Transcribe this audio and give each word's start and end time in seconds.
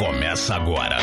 Começa 0.00 0.54
agora. 0.54 0.96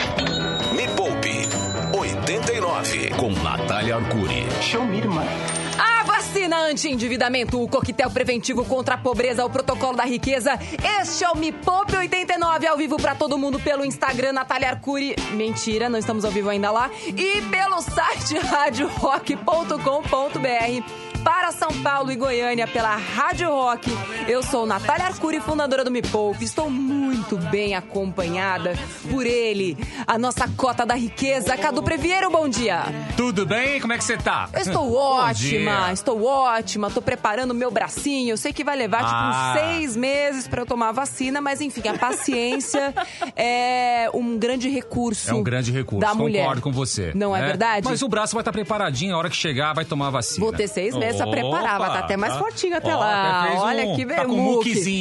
Me 0.74 0.88
Poupe 0.88 1.48
89 1.96 3.12
com 3.12 3.30
Natália 3.44 3.98
Arcuri. 3.98 4.48
Show 4.60 4.84
me, 4.84 5.06
mano. 5.06 5.30
A 5.78 6.04
vacina 6.04 6.58
anti-endividamento, 6.62 7.62
o 7.62 7.68
coquetel 7.68 8.10
preventivo 8.10 8.66
contra 8.66 8.96
a 8.96 8.98
pobreza, 8.98 9.46
o 9.46 9.52
protocolo 9.52 9.96
da 9.96 10.04
riqueza. 10.04 10.58
Este 11.00 11.24
é 11.24 11.30
o 11.30 11.38
Me 11.38 11.52
Poupe 11.52 11.96
89 11.96 12.66
ao 12.66 12.76
vivo 12.76 12.98
pra 12.98 13.14
todo 13.14 13.38
mundo 13.38 13.60
pelo 13.60 13.86
Instagram 13.86 14.34
Natália 14.34 14.72
Arcuri. 14.72 15.16
Mentira, 15.34 15.88
não 15.88 16.00
estamos 16.00 16.26
ao 16.26 16.32
vivo 16.32 16.50
ainda 16.50 16.72
lá. 16.72 16.90
E 17.06 17.40
pelo 17.52 17.80
site 17.84 18.40
radiorock.com.br 18.50 21.07
para 21.24 21.52
São 21.52 21.70
Paulo 21.82 22.12
e 22.12 22.16
Goiânia 22.16 22.68
pela 22.68 22.96
Rádio 22.96 23.50
Rock. 23.50 23.90
Eu 24.28 24.44
sou 24.44 24.66
Natália 24.66 25.06
Arcuri, 25.06 25.40
fundadora 25.40 25.84
do 25.84 25.92
Me 25.92 26.02
Poupe. 26.02 26.44
Estou 26.44 26.70
muito 26.70 27.38
bem 27.38 27.76
acompanhada 27.76 28.74
por 29.10 29.26
ele, 29.26 29.78
a 30.06 30.18
nossa 30.18 30.48
cota 30.56 30.86
da 30.86 30.96
riqueza, 30.96 31.58
Cadu 31.58 31.82
Previeiro, 31.84 32.30
bom 32.30 32.48
dia. 32.48 32.84
Tudo 33.16 33.46
bem? 33.46 33.80
Como 33.80 33.94
é 33.94 33.98
que 33.98 34.04
você 34.04 34.18
tá? 34.18 34.50
Eu 34.54 34.60
estou 34.62 34.94
ótima, 34.96 35.92
estou 35.92 36.24
ótima, 36.24 36.88
estou 36.88 37.02
preparando 37.02 37.52
o 37.52 37.56
meu 37.56 37.72
bracinho. 37.72 38.32
Eu 38.32 38.38
sei 38.38 38.54
que 38.54 38.64
vai 38.64 38.76
levar, 38.76 39.02
Ah. 39.04 39.54
tipo, 39.56 39.66
seis 39.68 39.96
meses 39.96 40.48
para 40.48 40.62
eu 40.62 40.66
tomar 40.66 40.90
a 40.90 40.92
vacina, 40.92 41.42
mas 41.42 41.62
enfim, 41.62 41.88
a 41.88 41.98
paciência 41.98 42.94
é 43.36 44.10
um 44.14 44.38
grande 44.38 44.70
recurso. 44.70 45.30
É 45.30 45.34
um 45.34 45.44
grande 45.44 45.72
recurso, 45.72 46.00
da 46.06 46.14
mulher. 46.14 46.42
concordo 46.42 46.62
com 46.62 46.72
você. 46.72 47.12
Não 47.16 47.36
é 47.36 47.42
né? 47.42 47.48
verdade? 47.48 47.88
Mas 47.88 48.02
o 48.02 48.08
braço 48.10 48.34
vai 48.34 48.42
estar 48.42 48.52
preparadinho, 48.52 49.16
a 49.16 49.18
hora 49.18 49.30
que 49.30 49.36
chegar 49.36 49.74
vai 49.74 49.86
tomar 49.86 50.08
a 50.08 50.12
vacina. 50.12 50.46
Vou 50.46 50.54
ter 50.54 50.68
seis 50.68 50.96
meses 50.96 51.07
pra 51.16 51.28
preparar, 51.28 51.80
vai 51.80 51.88
estar 51.90 52.00
até 52.00 52.18
mais 52.18 52.34
tá. 52.34 52.40
fortinho 52.40 52.76
até 52.78 52.94
Ó, 52.96 53.00
lá. 53.00 53.48
Olha 53.60 53.86
um- 53.88 53.96
que 53.96 54.06
Tá 54.06 54.26
com 54.26 54.32
um 54.34 54.60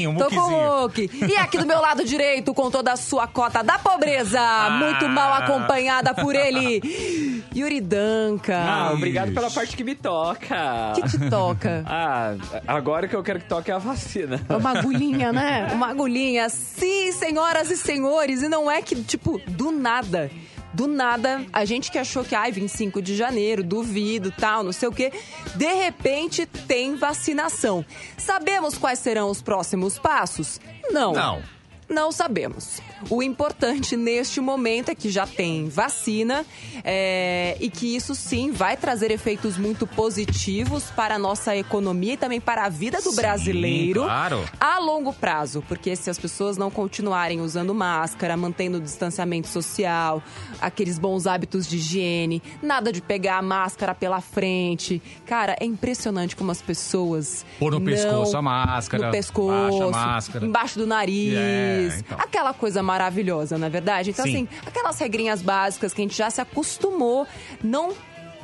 um 0.08 0.16
Tô 0.16 0.28
com 0.28 0.50
muque. 0.50 1.10
E 1.28 1.36
aqui 1.36 1.58
do 1.58 1.66
meu 1.66 1.80
lado 1.80 2.04
direito, 2.04 2.52
com 2.54 2.70
toda 2.70 2.92
a 2.92 2.96
sua 2.96 3.26
cota 3.26 3.62
da 3.62 3.78
pobreza, 3.78 4.38
Ah. 4.40 4.70
muito 4.70 5.08
mal 5.08 5.32
acompanhada 5.34 6.12
por 6.14 6.34
ele, 6.34 7.42
Yuri 7.54 7.80
Danca. 7.80 8.56
Ah, 8.58 8.92
obrigado 8.92 9.32
pela 9.32 9.50
parte 9.50 9.76
que 9.76 9.84
me 9.84 9.94
toca. 9.94 10.92
que 10.94 11.02
te 11.08 11.30
toca? 11.30 11.84
Ah, 11.98 12.34
agora 12.66 13.06
o 13.06 13.08
que 13.08 13.16
eu 13.16 13.22
quero 13.22 13.38
que 13.40 13.46
toque 13.46 13.70
é 13.70 13.74
a 13.74 13.78
vacina. 13.78 14.40
Uma 14.48 14.78
agulhinha, 14.78 15.32
né? 15.32 15.68
Uma 15.72 15.88
agulhinha. 15.90 16.48
Sim, 16.48 17.10
senhoras 17.12 17.70
e 17.70 17.76
senhores. 17.76 18.42
E 18.42 18.48
não 18.48 18.70
é 18.70 18.82
que, 18.82 18.94
tipo, 19.02 19.40
do 19.46 19.70
nada. 19.70 20.30
Do 20.76 20.86
nada, 20.86 21.42
a 21.54 21.64
gente 21.64 21.90
que 21.90 21.98
achou 21.98 22.22
que, 22.22 22.34
ai, 22.34 22.52
25 22.52 23.00
de 23.00 23.16
janeiro, 23.16 23.64
duvido, 23.64 24.30
tal, 24.30 24.62
não 24.62 24.72
sei 24.72 24.86
o 24.86 24.92
quê. 24.92 25.10
De 25.54 25.72
repente, 25.72 26.44
tem 26.44 26.96
vacinação. 26.96 27.82
Sabemos 28.18 28.76
quais 28.76 28.98
serão 28.98 29.30
os 29.30 29.40
próximos 29.40 29.98
passos? 29.98 30.60
Não. 30.90 31.14
Não. 31.14 31.42
Não 31.88 32.10
sabemos. 32.10 32.80
O 33.08 33.22
importante 33.22 33.96
neste 33.96 34.40
momento 34.40 34.88
é 34.90 34.94
que 34.94 35.08
já 35.08 35.26
tem 35.26 35.68
vacina 35.68 36.44
é, 36.82 37.56
e 37.60 37.70
que 37.70 37.94
isso 37.94 38.14
sim 38.14 38.50
vai 38.50 38.76
trazer 38.76 39.10
efeitos 39.12 39.56
muito 39.56 39.86
positivos 39.86 40.84
para 40.90 41.14
a 41.14 41.18
nossa 41.18 41.56
economia 41.56 42.14
e 42.14 42.16
também 42.16 42.40
para 42.40 42.64
a 42.64 42.68
vida 42.68 42.98
do 43.00 43.10
Sim, 43.10 43.16
brasileiro 43.16 44.02
claro. 44.02 44.44
a 44.58 44.78
longo 44.80 45.12
prazo. 45.12 45.62
Porque 45.68 45.94
se 45.94 46.10
as 46.10 46.18
pessoas 46.18 46.56
não 46.56 46.70
continuarem 46.70 47.40
usando 47.40 47.72
máscara, 47.74 48.36
mantendo 48.36 48.78
o 48.78 48.80
distanciamento 48.80 49.46
social, 49.46 50.22
aqueles 50.60 50.98
bons 50.98 51.26
hábitos 51.26 51.68
de 51.68 51.76
higiene, 51.76 52.42
nada 52.62 52.92
de 52.92 53.00
pegar 53.00 53.38
a 53.38 53.42
máscara 53.42 53.94
pela 53.94 54.20
frente. 54.20 55.00
Cara, 55.24 55.56
é 55.60 55.64
impressionante 55.64 56.34
como 56.34 56.50
as 56.50 56.60
pessoas. 56.60 57.46
Pôr 57.58 57.70
no 57.72 57.78
não- 57.78 57.86
pescoço 57.86 58.36
a 58.36 58.42
máscara, 58.42 59.06
No 59.06 59.12
pescoço, 59.12 59.78
baixa 59.78 59.84
a 59.84 59.90
máscara. 60.06 60.46
embaixo 60.46 60.78
do 60.78 60.86
nariz. 60.86 61.75
É, 61.76 61.98
então. 61.98 62.18
Aquela 62.20 62.52
coisa 62.54 62.82
maravilhosa, 62.82 63.58
não 63.58 63.66
é 63.66 63.70
verdade? 63.70 64.10
Então, 64.10 64.24
Sim. 64.24 64.30
assim, 64.30 64.48
aquelas 64.66 64.98
regrinhas 64.98 65.42
básicas 65.42 65.92
que 65.92 66.00
a 66.00 66.04
gente 66.04 66.16
já 66.16 66.30
se 66.30 66.40
acostumou, 66.40 67.26
não 67.62 67.94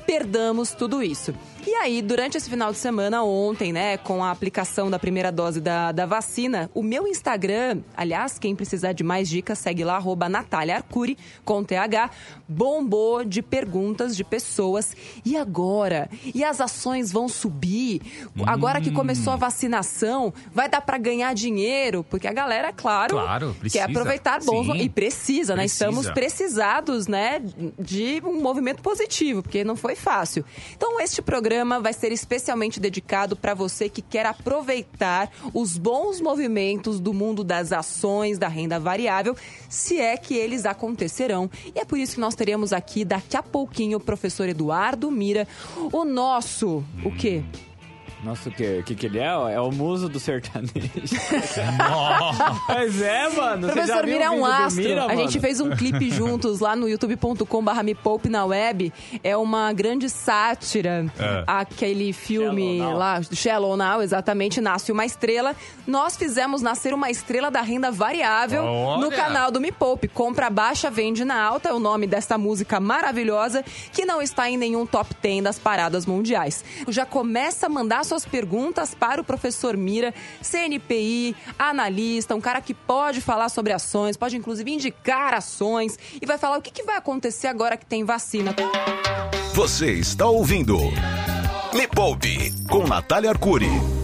perdamos 0.07 0.73
tudo 0.73 1.03
isso. 1.03 1.35
E 1.65 1.75
aí, 1.77 2.03
durante 2.03 2.37
esse 2.37 2.51
final 2.51 2.73
de 2.73 2.79
semana, 2.79 3.23
ontem, 3.23 3.73
né, 3.73 3.97
com 3.97 4.23
a 4.25 4.33
aplicação 4.33 4.91
da 4.91 4.99
primeira 4.99 5.31
dose 5.31 5.61
da, 5.61 5.93
da 5.93 6.05
vacina, 6.07 6.69
o 6.75 6.83
meu 6.83 7.07
Instagram, 7.07 7.83
aliás, 7.97 8.37
quem 8.37 8.57
precisar 8.57 8.93
de 8.93 9.05
mais 9.05 9.29
dicas, 9.29 9.61
segue 9.61 9.85
lá, 9.85 9.95
arroba 9.95 10.29
Natália 10.29 10.75
Arcuri, 10.77 11.17
com 11.45 11.63
TH, 11.63 12.11
bombou 12.49 13.25
de 13.25 13.43
perguntas 13.43 14.17
de 14.17 14.25
pessoas. 14.25 14.97
E 15.25 15.37
agora? 15.37 16.11
E 16.35 16.43
as 16.43 16.61
ações 16.61 17.13
vão 17.13 17.29
subir? 17.29 18.03
Agora 18.45 18.81
que 18.81 18.91
começou 18.91 19.33
a 19.33 19.37
vacinação, 19.37 20.35
vai 20.53 20.69
dar 20.69 20.81
para 20.81 20.99
ganhar 20.99 21.33
dinheiro? 21.33 22.05
Porque 22.11 22.27
a 22.27 22.33
galera, 22.33 22.73
claro, 22.73 23.15
Claro, 23.15 23.57
precisa. 23.61 23.85
quer 23.87 23.91
aproveitar 23.91 24.41
bons... 24.43 24.67
Sim. 24.67 24.79
E 24.79 24.89
precisa, 24.89 25.55
né? 25.55 25.63
Precisa. 25.63 25.85
Estamos 25.89 26.11
precisados, 26.11 27.07
né, 27.07 27.41
de 27.79 28.21
um 28.25 28.41
movimento 28.41 28.83
positivo, 28.83 29.43
porque 29.43 29.63
não 29.63 29.77
foi 29.77 29.95
fácil. 29.95 30.45
Então, 30.77 31.01
este 31.01 31.23
programa 31.23 31.52
vai 31.83 31.93
ser 31.93 32.13
especialmente 32.13 32.81
dedicado 32.81 33.37
para 33.37 33.55
você 33.55 33.89
que 33.89 34.03
quer 34.03 34.27
aproveitar 34.27 35.31
os 35.53 35.77
bons 35.77 36.21
movimentos 36.21 37.01
do 37.01 37.13
mundo 37.13 37.45
das 37.45 37.73
ações, 37.73 38.39
da 38.39 38.49
renda 38.49 38.79
variável, 38.79 39.37
se 39.69 40.01
é 40.01 40.17
que 40.17 40.35
eles 40.35 40.67
acontecerão. 40.67 41.51
E 41.75 41.79
é 41.79 41.85
por 41.85 41.99
isso 41.99 42.15
que 42.15 42.21
nós 42.21 42.35
teremos 42.35 42.73
aqui, 42.73 43.05
daqui 43.05 43.37
a 43.37 43.43
pouquinho, 43.43 43.99
o 43.99 44.01
professor 44.01 44.49
Eduardo 44.49 45.11
Mira, 45.11 45.47
o 45.93 46.05
nosso, 46.05 46.85
o 47.05 47.15
quê? 47.15 47.43
Nossa, 48.23 48.49
o 48.49 48.53
que, 48.53 48.79
o 48.79 48.85
que 48.85 48.95
que 48.95 49.07
ele 49.07 49.19
é? 49.19 49.27
É 49.27 49.61
o 49.61 49.73
muso 49.73 50.09
do 50.09 50.21
sertanejo. 50.21 50.71
Mas 52.69 53.03
é, 53.03 53.29
mano. 53.31 53.67
Você 53.67 53.67
já 53.67 53.73
Professor 53.73 54.05
viu 54.05 54.13
Mira 54.15 54.25
é 54.27 54.31
o 54.31 54.33
um 54.33 54.37
vídeo 54.37 54.47
do 54.47 54.63
astro. 54.63 54.83
Mira, 54.83 55.03
a 55.03 55.09
mano? 55.09 55.21
gente 55.21 55.41
fez 55.41 55.61
um 55.61 55.71
clipe 55.71 56.09
juntos 56.15 56.61
lá 56.61 56.77
no 56.77 56.89
youtube.com 56.89 57.65
barra 57.65 57.83
me 57.83 57.95
poupe 57.95 58.29
na 58.29 58.45
web. 58.45 58.93
É 59.25 59.37
uma 59.37 59.73
grande 59.73 60.09
sátira. 60.09 61.07
É. 61.19 61.45
Aquele 61.47 62.13
filme 62.13 62.79
Shallow 62.79 62.91
Now. 62.91 62.99
lá, 62.99 63.23
Shallow 63.23 63.77
Now, 63.77 64.03
exatamente, 64.03 64.61
Nasce 64.61 64.93
Uma 64.93 65.05
Estrela. 65.05 65.57
Nós 65.85 66.17
fizemos 66.17 66.63
nascer 66.63 66.95
uma 66.95 67.11
estrela 67.11 67.51
da 67.51 67.61
renda 67.61 67.91
variável 67.91 68.63
Olha! 68.63 69.05
no 69.05 69.11
canal 69.11 69.51
do 69.51 69.61
Me 69.61 69.73
Poupe. 69.73 70.07
Compra 70.07 70.49
baixa, 70.49 70.89
vende 70.91 71.25
na 71.25 71.43
alta. 71.43 71.71
É 71.71 71.73
o 71.73 71.81
nome 71.81 72.07
dessa 72.07 72.39
música 72.39 72.79
maravilhosa 72.79 73.65
que 73.93 74.05
não 74.05 74.23
está 74.23 74.49
em 74.49 74.57
nenhum 74.57 74.87
top 74.87 75.13
10 75.21 75.43
das 75.43 75.59
paradas 75.59 76.07
mundiais. 76.07 76.65
Já 76.89 77.05
começa 77.05 77.67
a 77.67 77.69
mandar 77.69 78.05
suas 78.13 78.27
perguntas 78.27 78.95
para 78.95 79.23
o 79.23 79.25
professor 79.25 79.75
Mira, 79.75 80.13
CNPI, 80.43 81.35
analista, 81.59 82.35
um 82.35 82.43
cara 82.43 82.61
que 82.61 82.75
pode 82.75 83.23
falar 83.23 83.49
sobre 83.49 83.73
ações, 83.73 84.19
pode 84.19 84.37
inclusive 84.37 84.71
indicar 84.71 85.33
ações 85.33 85.99
e 86.21 86.27
vai 86.27 86.37
falar 86.37 86.59
o 86.59 86.63
que, 86.63 86.71
que 86.71 86.83
vai 86.83 86.97
acontecer 86.97 87.47
agora 87.47 87.75
que 87.75 87.87
tem 87.87 88.05
vacina. 88.05 88.55
Você 89.55 89.93
está 89.93 90.27
ouvindo 90.27 90.77
Me 91.73 91.89
Poupe 91.89 92.53
com 92.69 92.87
Natália 92.87 93.31
Arcuri. 93.31 94.02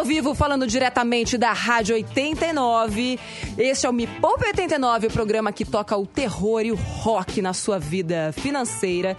Ao 0.00 0.06
vivo 0.06 0.34
falando 0.34 0.66
diretamente 0.66 1.36
da 1.36 1.52
Rádio 1.52 1.94
89. 1.94 3.18
Este 3.58 3.84
é 3.84 3.90
o 3.90 3.92
Me 3.92 4.06
Poupe 4.06 4.46
89, 4.46 5.08
o 5.08 5.10
programa 5.10 5.52
que 5.52 5.62
toca 5.62 5.94
o 5.94 6.06
terror 6.06 6.62
e 6.62 6.72
o 6.72 6.74
rock 6.74 7.42
na 7.42 7.52
sua 7.52 7.78
vida 7.78 8.32
financeira. 8.32 9.14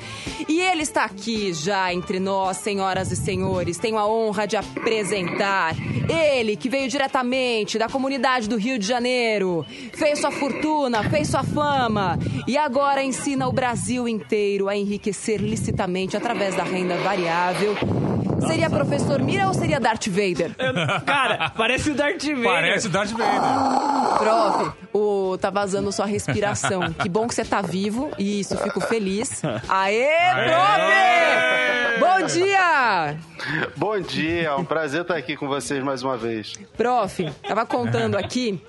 E 0.50 0.60
ele 0.60 0.82
está 0.82 1.04
aqui 1.04 1.54
já 1.54 1.94
entre 1.94 2.20
nós, 2.20 2.58
senhoras 2.58 3.12
e 3.12 3.16
senhores. 3.16 3.78
Tenho 3.78 3.96
a 3.96 4.08
honra 4.08 4.48
de 4.48 4.58
apresentar 4.58 5.76
ele, 6.10 6.56
que 6.56 6.68
veio 6.68 6.90
diretamente 6.90 7.78
da 7.78 7.88
comunidade 7.88 8.50
do 8.50 8.58
Rio 8.58 8.80
de 8.80 8.88
Janeiro, 8.88 9.64
fez 9.94 10.18
sua 10.18 10.32
fortuna, 10.32 11.08
fez 11.12 11.28
sua 11.28 11.44
fama 11.44 12.18
e 12.48 12.58
agora 12.58 13.04
ensina 13.04 13.48
o 13.48 13.52
Brasil 13.52 14.08
inteiro 14.08 14.68
a 14.68 14.76
enriquecer 14.76 15.40
licitamente 15.40 16.18
através 16.18 16.56
da 16.56 16.64
renda 16.64 16.98
variável. 16.98 17.76
Seria 18.48 18.70
professor 18.70 19.22
Mira 19.22 19.48
ou 19.48 19.54
seria 19.54 19.80
Darth 19.80 20.08
Vader? 20.08 20.56
Cara, 21.06 21.50
parece 21.52 21.92
o 21.92 21.96
Darth 21.96 22.24
Vader. 22.24 22.44
Parece 22.44 22.88
o 22.88 22.90
Darth 22.90 23.12
Vader. 23.12 24.18
Prof, 24.18 24.72
o, 24.94 25.38
tá 25.38 25.50
vazando 25.50 25.92
sua 25.92 26.06
respiração. 26.06 26.92
Que 26.94 27.08
bom 27.10 27.28
que 27.28 27.36
você 27.36 27.46
tá 27.46 27.62
vivo. 27.62 28.12
Isso, 28.18 28.58
fico 28.58 28.82
feliz. 28.82 29.42
Aê, 29.68 30.08
prof! 30.46 32.00
Bom 32.00 32.26
dia! 32.28 33.18
Bom 33.76 34.00
dia, 34.00 34.50
é 34.50 34.56
um 34.56 34.66
prazer 34.66 35.02
estar 35.02 35.16
aqui 35.16 35.36
com 35.36 35.48
vocês 35.48 35.84
mais 35.84 36.04
uma 36.04 36.18
vez. 36.18 36.54
Prof, 36.78 37.30
tava 37.48 37.66
contando 37.66 38.16
aqui 38.16 38.62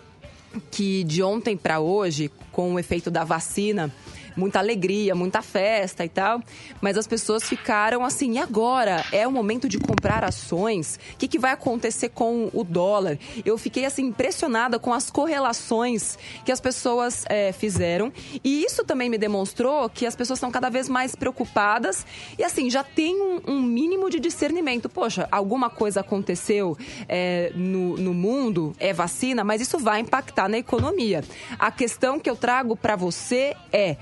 que 0.71 1.05
de 1.05 1.23
ontem 1.23 1.57
pra 1.57 1.81
hoje, 1.81 2.31
com 2.51 2.75
o 2.75 2.79
efeito 2.79 3.11
da 3.11 3.25
vacina, 3.25 3.91
muita 4.37 4.59
alegria, 4.59 5.15
muita 5.15 5.43
festa 5.43 6.05
e 6.05 6.09
tal. 6.09 6.43
Mas 6.81 6.97
as 6.97 7.07
pessoas 7.07 7.45
ficaram 7.45 8.05
assim, 8.05 8.33
e 8.33 8.39
agora? 8.39 9.05
É 9.13 9.27
o 9.27 9.33
momento 9.33 9.69
de 9.69 9.79
comprar 9.79 10.25
ações? 10.25 10.99
O 11.15 11.17
que, 11.17 11.29
que 11.29 11.39
vai 11.39 11.53
acontecer 11.53 12.11
com 12.11 12.51
o 12.53 12.65
dólar? 12.65 13.19
Eu 13.45 13.57
fiquei 13.59 13.85
assim 13.85 14.07
impressionada 14.07 14.79
com 14.79 14.93
as 14.93 15.11
correlações 15.11 16.19
que 16.45 16.53
as 16.53 16.61
pessoas 16.61 17.25
é, 17.29 17.53
fizeram. 17.53 18.13
E 18.43 18.65
isso 18.65 18.85
também 18.85 19.09
me 19.09 19.19
demonstrou 19.19 19.89
que 19.89 20.07
as 20.07 20.17
pessoas 20.17 20.39
estão 20.39 20.51
cada 20.51 20.69
vez 20.69 20.89
mais 20.89 21.15
preocupadas 21.15 22.05
e 22.39 22.45
assim, 22.45 22.71
já 22.71 22.83
tem 22.83 23.21
um, 23.21 23.41
um 23.47 23.63
mínimo 23.63 24.11
de 24.11 24.19
discernimento. 24.19 24.89
Poxa, 24.89 25.29
alguma 25.31 25.71
coisa 25.71 26.01
aconteceu 26.01 26.77
é, 27.09 27.53
no, 27.55 27.97
no 27.97 28.15
mundo, 28.15 28.75
é 28.79 28.93
vacina, 28.93 29.45
mas 29.45 29.61
isso 29.61 29.79
vai 29.79 30.01
impactar 30.01 30.49
na 30.49 30.59
economia. 30.59 31.25
A 31.59 31.71
questão 31.71 32.19
que 32.19 32.29
eu 32.29 32.37
trago 32.37 32.77
para 32.77 32.97
você 32.97 33.55
é. 33.73 33.97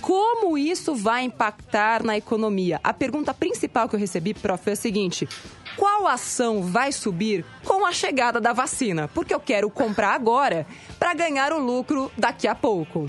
Como 0.00 0.56
isso 0.56 0.94
vai 0.94 1.22
impactar 1.24 2.02
na 2.02 2.16
economia? 2.16 2.80
A 2.82 2.92
pergunta 2.92 3.34
principal 3.34 3.88
que 3.88 3.96
eu 3.96 4.00
recebi, 4.00 4.32
prof, 4.32 4.68
é 4.70 4.72
a 4.72 4.76
seguinte: 4.76 5.28
qual 5.76 6.06
ação 6.06 6.62
vai 6.62 6.90
subir 6.92 7.44
com 7.64 7.84
a 7.84 7.92
chegada 7.92 8.40
da 8.40 8.52
vacina? 8.52 9.08
Porque 9.08 9.34
eu 9.34 9.40
quero 9.40 9.68
comprar 9.70 10.14
agora 10.14 10.66
para 10.98 11.12
ganhar 11.14 11.52
o 11.52 11.58
lucro 11.58 12.10
daqui 12.16 12.46
a 12.48 12.54
pouco. 12.54 13.06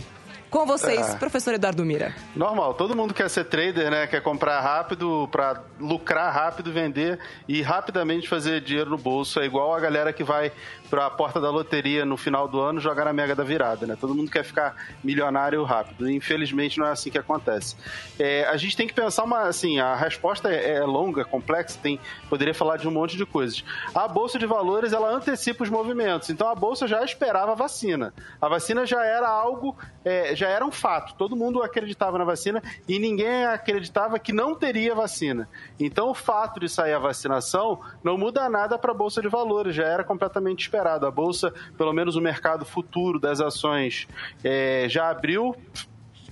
Com 0.49 0.65
vocês, 0.65 1.13
É. 1.13 1.15
professor 1.15 1.53
Eduardo 1.53 1.85
Mira. 1.85 2.13
Normal, 2.35 2.73
todo 2.73 2.93
mundo 2.93 3.13
quer 3.13 3.29
ser 3.29 3.45
trader, 3.45 3.89
né? 3.89 4.05
Quer 4.05 4.21
comprar 4.21 4.59
rápido 4.59 5.29
pra 5.31 5.63
lucrar 5.79 6.33
rápido, 6.33 6.73
vender 6.73 7.17
e 7.47 7.61
rapidamente 7.61 8.27
fazer 8.27 8.59
dinheiro 8.59 8.89
no 8.89 8.97
bolso. 8.97 9.39
É 9.39 9.45
igual 9.45 9.73
a 9.73 9.79
galera 9.79 10.11
que 10.11 10.25
vai 10.25 10.51
pra 10.91 11.09
porta 11.09 11.39
da 11.39 11.49
loteria 11.49 12.03
no 12.03 12.17
final 12.17 12.49
do 12.49 12.59
ano 12.59 12.81
jogar 12.81 13.05
na 13.05 13.13
mega 13.13 13.33
da 13.33 13.45
virada, 13.45 13.87
né? 13.87 13.97
Todo 13.99 14.13
mundo 14.13 14.29
quer 14.29 14.43
ficar 14.43 14.75
milionário 15.01 15.63
rápido. 15.63 16.11
Infelizmente 16.11 16.77
não 16.77 16.85
é 16.85 16.91
assim 16.91 17.09
que 17.09 17.17
acontece. 17.17 17.77
É, 18.19 18.43
a 18.49 18.57
gente 18.57 18.75
tem 18.75 18.85
que 18.85 18.93
pensar 18.93 19.23
uma, 19.23 19.43
assim, 19.43 19.79
a 19.79 19.95
resposta 19.95 20.53
é, 20.53 20.73
é 20.73 20.81
longa, 20.81 21.23
complexa, 21.23 21.79
tem, 21.81 21.97
poderia 22.29 22.53
falar 22.53 22.75
de 22.75 22.89
um 22.89 22.91
monte 22.91 23.15
de 23.15 23.25
coisas. 23.25 23.63
A 23.95 24.05
bolsa 24.05 24.37
de 24.37 24.45
valores 24.45 24.91
ela 24.91 25.09
antecipa 25.09 25.63
os 25.63 25.69
movimentos. 25.69 26.29
Então 26.29 26.49
a 26.49 26.55
bolsa 26.55 26.85
já 26.85 27.01
esperava 27.05 27.53
a 27.53 27.55
vacina. 27.55 28.13
A 28.41 28.49
vacina 28.49 28.85
já 28.85 29.01
era 29.05 29.29
algo, 29.29 29.77
é, 30.03 30.35
já 30.35 30.49
era 30.49 30.65
um 30.65 30.71
fato. 30.71 31.15
Todo 31.15 31.37
mundo 31.37 31.63
acreditava 31.63 32.17
na 32.17 32.25
vacina 32.25 32.61
e 32.85 32.99
ninguém 32.99 33.45
acreditava 33.45 34.19
que 34.19 34.33
não 34.33 34.55
teria 34.55 34.93
vacina. 34.93 35.47
Então 35.79 36.09
o 36.09 36.13
fato 36.13 36.59
de 36.59 36.67
sair 36.67 36.91
a 36.91 36.99
vacinação 36.99 37.79
não 38.03 38.17
muda 38.17 38.49
nada 38.49 38.77
para 38.77 38.91
a 38.91 38.93
bolsa 38.93 39.21
de 39.21 39.29
valores. 39.29 39.73
Já 39.73 39.85
era 39.85 40.03
completamente 40.03 40.59
esperado. 40.63 40.80
A 40.87 41.11
bolsa, 41.11 41.53
pelo 41.77 41.93
menos 41.93 42.15
o 42.15 42.21
mercado 42.21 42.65
futuro 42.65 43.19
das 43.19 43.39
ações, 43.39 44.07
é, 44.43 44.87
já 44.89 45.09
abriu 45.09 45.55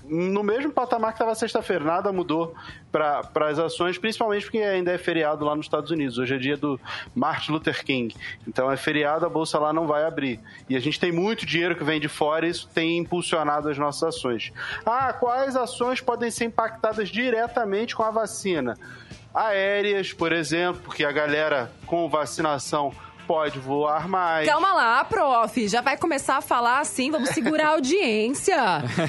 no 0.10 0.42
mesmo 0.42 0.72
patamar 0.72 1.12
que 1.12 1.18
estava 1.18 1.36
sexta-feira. 1.36 1.84
Nada 1.86 2.12
mudou 2.12 2.56
para 2.92 3.48
as 3.48 3.60
ações, 3.60 3.98
principalmente 3.98 4.44
porque 4.44 4.58
ainda 4.58 4.92
é 4.92 4.98
feriado 4.98 5.46
lá 5.46 5.56
nos 5.56 5.68
Estados 5.68 5.92
Unidos. 5.92 6.18
Hoje 6.18 6.36
é 6.36 6.38
dia 6.38 6.58
do 6.58 6.80
Martin 7.14 7.52
Luther 7.52 7.86
King. 7.86 8.16
Então 8.48 8.72
é 8.72 8.76
feriado, 8.76 9.26
a 9.26 9.30
bolsa 9.30 9.60
lá 9.60 9.72
não 9.72 9.86
vai 9.86 10.04
abrir. 10.04 10.40
E 10.68 10.76
a 10.76 10.80
gente 10.80 11.00
tem 11.00 11.12
muito 11.12 11.46
dinheiro 11.46 11.76
que 11.76 11.84
vem 11.84 12.00
de 12.00 12.08
fora 12.08 12.48
e 12.48 12.50
isso 12.50 12.68
tem 12.74 12.98
impulsionado 12.98 13.70
as 13.70 13.78
nossas 13.78 14.16
ações. 14.16 14.52
Ah, 14.86 15.14
quais 15.14 15.56
ações 15.56 16.02
podem 16.02 16.32
ser 16.32 16.46
impactadas 16.46 17.10
diretamente 17.10 17.96
com 17.96 18.04
a 18.04 18.10
vacina? 18.10 18.76
Aéreas, 19.32 20.12
por 20.12 20.32
exemplo, 20.32 20.82
porque 20.84 21.06
a 21.06 21.12
galera 21.12 21.72
com 21.86 22.10
vacinação 22.10 22.92
pode 23.30 23.60
voar 23.60 24.08
mais. 24.08 24.50
Calma 24.50 24.74
lá, 24.74 25.06
prof. 25.06 25.68
Já 25.68 25.82
vai 25.82 25.96
começar 25.96 26.38
a 26.38 26.42
falar 26.42 26.80
assim, 26.80 27.12
vamos 27.12 27.30
segurar 27.30 27.68
a 27.68 27.70
audiência. 27.74 28.58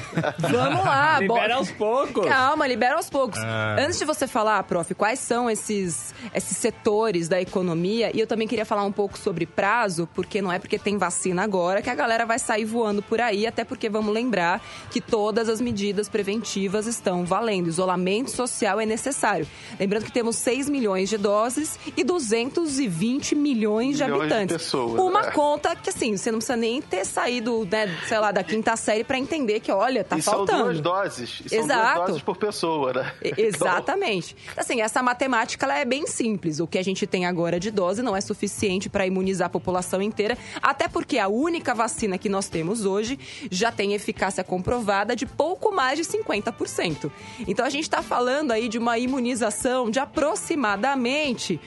vamos 0.37 0.85
lá. 0.85 1.19
Libera 1.19 1.55
aos 1.55 1.71
poucos. 1.71 2.27
Calma, 2.27 2.67
libera 2.67 2.97
aos 2.97 3.09
poucos. 3.09 3.39
É. 3.39 3.83
Antes 3.83 3.97
de 3.97 4.05
você 4.05 4.27
falar, 4.27 4.61
prof, 4.61 4.93
quais 4.93 5.17
são 5.17 5.49
esses, 5.49 6.13
esses 6.35 6.55
setores 6.55 7.27
da 7.27 7.41
economia, 7.41 8.15
e 8.15 8.19
eu 8.19 8.27
também 8.27 8.47
queria 8.47 8.63
falar 8.63 8.83
um 8.83 8.91
pouco 8.91 9.17
sobre 9.17 9.47
prazo, 9.47 10.07
porque 10.13 10.39
não 10.39 10.51
é 10.51 10.59
porque 10.59 10.77
tem 10.77 10.99
vacina 10.99 11.41
agora 11.41 11.81
que 11.81 11.89
a 11.89 11.95
galera 11.95 12.23
vai 12.23 12.37
sair 12.37 12.63
voando 12.63 13.01
por 13.01 13.19
aí, 13.19 13.47
até 13.47 13.63
porque 13.63 13.89
vamos 13.89 14.13
lembrar 14.13 14.61
que 14.91 15.01
todas 15.01 15.49
as 15.49 15.59
medidas 15.59 16.07
preventivas 16.07 16.85
estão 16.85 17.25
valendo. 17.25 17.69
Isolamento 17.69 18.29
social 18.29 18.79
é 18.79 18.85
necessário. 18.85 19.47
Lembrando 19.79 20.05
que 20.05 20.11
temos 20.11 20.35
6 20.35 20.69
milhões 20.69 21.09
de 21.09 21.17
doses 21.17 21.79
e 21.97 22.03
220 22.03 23.33
milhões 23.33 23.97
de 23.97 24.10
Milhões 24.10 24.10
de 24.10 24.10
habitantes. 24.15 24.57
pessoas, 24.57 24.99
Uma 24.99 25.27
é. 25.27 25.31
conta 25.31 25.75
que, 25.75 25.89
assim, 25.89 26.17
você 26.17 26.31
não 26.31 26.39
precisa 26.39 26.57
nem 26.57 26.81
ter 26.81 27.05
saído, 27.05 27.67
né, 27.71 27.87
sei 28.07 28.19
lá, 28.19 28.31
da 28.31 28.43
quinta 28.43 28.75
série 28.75 29.03
pra 29.03 29.17
entender 29.17 29.59
que, 29.59 29.71
olha, 29.71 30.03
tá 30.03 30.17
e 30.17 30.21
são 30.21 30.33
faltando. 30.33 30.63
duas 30.63 30.81
doses. 30.81 31.41
E 31.45 31.49
são 31.49 31.59
Exato. 31.59 31.95
duas 31.95 32.07
doses 32.07 32.21
por 32.23 32.37
pessoa, 32.37 32.93
né? 32.93 33.13
Então, 33.23 33.45
Exatamente. 33.45 34.35
Assim, 34.57 34.81
essa 34.81 35.01
matemática 35.01 35.65
ela 35.65 35.77
é 35.77 35.85
bem 35.85 36.05
simples. 36.07 36.59
O 36.59 36.67
que 36.67 36.77
a 36.77 36.83
gente 36.83 37.05
tem 37.07 37.25
agora 37.25 37.59
de 37.59 37.71
dose 37.71 38.01
não 38.01 38.15
é 38.15 38.21
suficiente 38.21 38.89
para 38.89 39.05
imunizar 39.05 39.47
a 39.47 39.49
população 39.49 40.01
inteira, 40.01 40.37
até 40.61 40.87
porque 40.87 41.17
a 41.17 41.27
única 41.27 41.73
vacina 41.73 42.17
que 42.17 42.29
nós 42.29 42.47
temos 42.49 42.85
hoje 42.85 43.17
já 43.49 43.71
tem 43.71 43.93
eficácia 43.93 44.43
comprovada 44.43 45.15
de 45.15 45.25
pouco 45.25 45.71
mais 45.73 45.97
de 45.97 46.03
50%. 46.05 47.11
Então 47.47 47.65
a 47.65 47.69
gente 47.69 47.83
está 47.83 48.01
falando 48.01 48.51
aí 48.51 48.67
de 48.67 48.77
uma 48.77 48.97
imunização 48.97 49.89
de 49.89 49.99
aproximadamente 49.99 51.59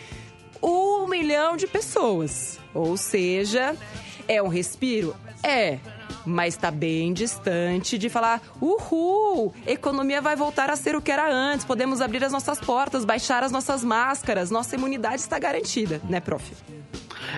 um 0.64 1.06
milhão 1.06 1.56
de 1.56 1.66
pessoas. 1.66 2.58
Ou 2.72 2.96
seja, 2.96 3.76
é 4.26 4.42
um 4.42 4.48
respiro? 4.48 5.14
É. 5.42 5.78
Mas 6.26 6.54
está 6.54 6.70
bem 6.70 7.12
distante 7.12 7.98
de 7.98 8.08
falar, 8.08 8.40
uhul, 8.60 9.52
economia 9.66 10.22
vai 10.22 10.34
voltar 10.34 10.70
a 10.70 10.76
ser 10.76 10.96
o 10.96 11.02
que 11.02 11.12
era 11.12 11.30
antes, 11.30 11.66
podemos 11.66 12.00
abrir 12.00 12.24
as 12.24 12.32
nossas 12.32 12.58
portas, 12.58 13.04
baixar 13.04 13.42
as 13.42 13.52
nossas 13.52 13.84
máscaras, 13.84 14.50
nossa 14.50 14.74
imunidade 14.74 15.16
está 15.16 15.38
garantida, 15.38 16.00
né, 16.08 16.20
prof? 16.20 16.50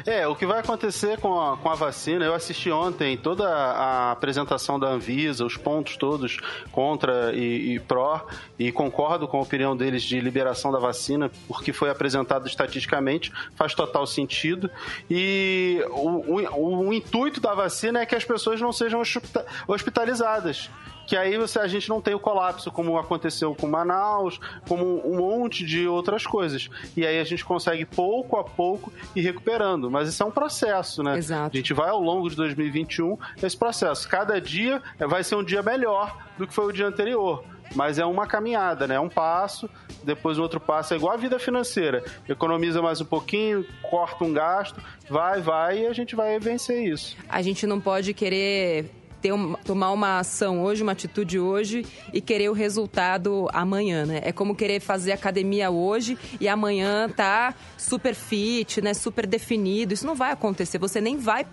É, 0.06 0.26
o 0.26 0.34
que 0.34 0.46
vai 0.46 0.60
acontecer 0.60 1.19
com 1.19 1.40
a, 1.40 1.56
com 1.56 1.69
a 1.70 1.75
vacina, 1.75 2.25
eu 2.25 2.34
assisti 2.34 2.70
ontem 2.70 3.16
toda 3.16 3.48
a 3.48 4.12
apresentação 4.12 4.78
da 4.78 4.88
Anvisa, 4.88 5.44
os 5.44 5.56
pontos 5.56 5.96
todos 5.96 6.38
contra 6.70 7.32
e, 7.34 7.75
e 7.75 7.81
pró, 7.81 8.26
e 8.58 8.70
concordo 8.70 9.26
com 9.26 9.38
a 9.38 9.43
opinião 9.43 9.76
deles 9.76 10.02
de 10.02 10.20
liberação 10.20 10.70
da 10.70 10.78
vacina, 10.78 11.31
porque 11.48 11.72
foi 11.72 11.90
apresentado 11.90 12.46
estatisticamente, 12.46 13.32
faz 13.54 13.75
total 13.75 14.06
sentido. 14.06 14.70
E 15.10 15.82
o, 15.90 16.40
o, 16.54 16.87
o 16.88 16.93
intuito 16.93 17.40
da 17.40 17.54
vacina 17.54 18.00
é 18.00 18.06
que 18.06 18.14
as 18.14 18.25
pessoas 18.25 18.60
não 18.60 18.72
sejam 18.72 19.00
hospita- 19.00 19.46
hospitalizadas 19.66 20.70
que 21.06 21.17
aí 21.17 21.38
você, 21.38 21.58
a 21.61 21.69
gente 21.69 21.88
não 21.88 22.00
tem 22.00 22.14
o 22.14 22.19
colapso 22.19 22.70
como 22.70 22.99
aconteceu 22.99 23.55
com 23.55 23.69
Manaus, 23.69 24.41
como 24.69 25.06
um 25.06 25.17
monte 25.17 25.64
de 25.64 25.87
outras 25.87 26.26
coisas. 26.26 26.69
E 26.97 27.06
aí 27.06 27.20
a 27.20 27.25
gente 27.25 27.44
consegue 27.44 27.85
pouco 27.85 28.37
a 28.37 28.44
pouco 28.44 28.93
ir 29.14 29.20
recuperando. 29.20 29.91
Mas 29.91 30.08
isso 30.08 30.23
é 30.23 30.26
um 30.26 30.31
processo, 30.31 31.03
né? 31.03 31.17
Exato. 31.17 31.56
A 31.56 31.56
gente 31.56 31.73
vai 31.73 31.91
ao 31.91 32.00
longo 32.00 32.29
de 32.29 32.37
2021 32.37 33.17
nesse 33.41 33.56
processo. 33.56 34.08
Cada 34.08 34.41
dia 34.41 34.82
vai 34.99 35.23
ser 35.23 35.37
um 35.37 35.44
dia 35.44 35.62
melhor 35.62 36.17
do 36.37 36.47
que 36.47 36.53
foi 36.53 36.67
o 36.67 36.73
dia 36.73 36.87
anterior. 36.87 37.44
Mas 37.75 37.99
é 37.99 38.05
uma 38.05 38.26
caminhada, 38.26 38.87
né? 38.87 38.94
É 38.94 39.00
um 39.00 39.08
passo, 39.08 39.69
depois 40.03 40.38
um 40.38 40.43
outro 40.43 40.61
passo. 40.61 40.94
É 40.94 40.97
igual 40.97 41.12
a 41.12 41.17
vida 41.17 41.38
financeira. 41.38 42.05
Economiza 42.29 42.81
mais 42.81 43.00
um 43.00 43.05
pouquinho, 43.05 43.67
corta 43.82 44.25
um 44.25 44.32
gasto, 44.32 44.81
vai, 45.08 45.41
vai, 45.41 45.81
e 45.81 45.87
a 45.87 45.93
gente 45.93 46.14
vai 46.14 46.38
vencer 46.38 46.85
isso. 46.85 47.17
A 47.29 47.43
gente 47.43 47.67
não 47.67 47.81
pode 47.81 48.14
querer 48.14 48.91
ter 49.26 49.32
um- 49.32 49.55
tomar 49.64 49.90
uma 49.90 50.20
ação 50.20 50.62
hoje, 50.62 50.84
uma 50.84 50.93
atitude 50.93 51.36
hoje 51.41 51.84
e 52.12 52.20
querer 52.20 52.48
o 52.48 52.53
resultado 52.53 53.48
amanhã, 53.53 54.06
né? 54.06 54.20
É 54.22 54.31
como 54.31 54.55
querer 54.55 54.79
fazer 54.79 55.10
academia 55.10 55.69
hoje 55.69 56.17
e 56.41 56.46
amanhã 56.48 57.08
tá 57.08 57.53
super 57.77 58.15
fit, 58.15 58.81
né? 58.81 58.94
Super 58.94 59.27
definido. 59.27 59.93
Isso 59.93 60.06
não 60.06 60.15
vai 60.15 60.31
acontecer. 60.31 60.79
Você 60.79 61.01
nem 61.01 61.17
vai 61.19 61.44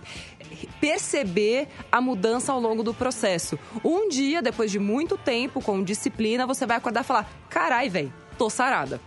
perceber 0.80 1.68
a 1.92 2.00
mudança 2.00 2.52
ao 2.52 2.60
longo 2.60 2.84
do 2.84 2.94
processo. 2.94 3.58
Um 3.84 4.08
dia, 4.08 4.40
depois 4.40 4.70
de 4.72 4.78
muito 4.78 5.18
tempo, 5.18 5.60
com 5.60 5.84
disciplina, 5.84 6.46
você 6.46 6.68
vai 6.68 6.78
acordar 6.78 7.02
e 7.02 7.08
falar: 7.08 7.28
carai, 7.50 7.90
velho, 7.90 8.14
tô 8.38 8.52
sarada. 8.52 9.02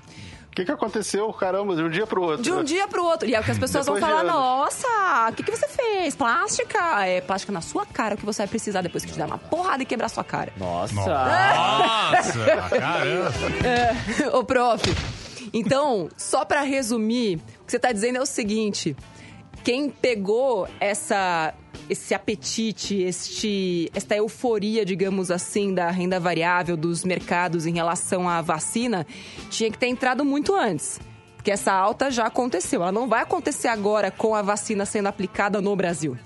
O 0.57 0.59
que, 0.59 0.65
que 0.65 0.73
aconteceu, 0.73 1.31
caramba, 1.35 1.77
de 1.77 1.83
um 1.83 1.91
dia 1.91 2.07
pro 2.07 2.23
outro? 2.23 2.43
De 2.43 2.51
um 2.51 2.65
dia 2.65 2.89
pro 2.89 3.05
outro. 3.05 3.29
E 3.29 3.35
é 3.35 3.41
o 3.41 3.45
que 3.45 3.51
as 3.51 3.59
pessoas 3.59 3.85
Depois 3.85 4.01
vão 4.01 4.11
falar: 4.11 4.25
nossa, 4.25 5.29
o 5.29 5.33
que, 5.35 5.43
que 5.43 5.55
você 5.55 5.69
fez? 5.69 6.15
Plástica? 6.15 7.05
É 7.05 7.21
plástica 7.21 7.53
na 7.53 7.61
sua 7.61 7.85
cara, 7.85 8.15
o 8.15 8.17
que 8.17 8.25
você 8.25 8.41
vai 8.41 8.49
precisar 8.49 8.81
depois 8.81 9.05
que 9.05 9.13
te 9.13 9.19
der 9.19 9.27
uma 9.27 9.37
porrada 9.37 9.83
e 9.83 9.85
quebrar 9.85 10.09
sua 10.09 10.25
cara. 10.25 10.51
Nossa. 10.57 10.95
Nossa, 10.95 12.39
caramba. 12.81 13.33
Ô, 14.33 14.43
prof. 14.45 14.83
Então, 15.53 16.09
só 16.17 16.43
pra 16.43 16.63
resumir, 16.63 17.37
o 17.37 17.67
que 17.67 17.73
você 17.73 17.79
tá 17.79 17.93
dizendo 17.93 18.17
é 18.17 18.23
o 18.23 18.27
seguinte: 18.27 18.97
quem 19.67 19.91
pegou 19.91 20.69
essa 20.79 21.53
esse 21.91 22.15
apetite, 22.15 23.03
este, 23.03 23.91
esta 23.93 24.15
euforia, 24.15 24.85
digamos 24.85 25.29
assim, 25.29 25.75
da 25.75 25.91
renda 25.91 26.21
variável 26.21 26.77
dos 26.77 27.05
mercados 27.05 27.67
em 27.67 27.75
relação 27.75 28.29
à 28.29 28.41
vacina, 28.41 29.05
tinha 29.51 29.69
que 29.69 29.77
ter 29.77 29.89
entrado 29.89 30.25
muito 30.25 30.55
antes. 30.55 31.01
Porque 31.35 31.51
essa 31.51 31.73
alta 31.73 32.13
já 32.13 32.27
aconteceu. 32.27 32.81
Ela 32.81 32.93
não 32.93 33.09
vai 33.09 33.23
acontecer 33.23 33.67
agora 33.67 34.09
com 34.09 34.37
a 34.37 34.43
vacina 34.43 34.87
sendo 34.87 35.09
aplicada 35.09 35.61
no 35.61 35.75
Brasil. 35.75 36.17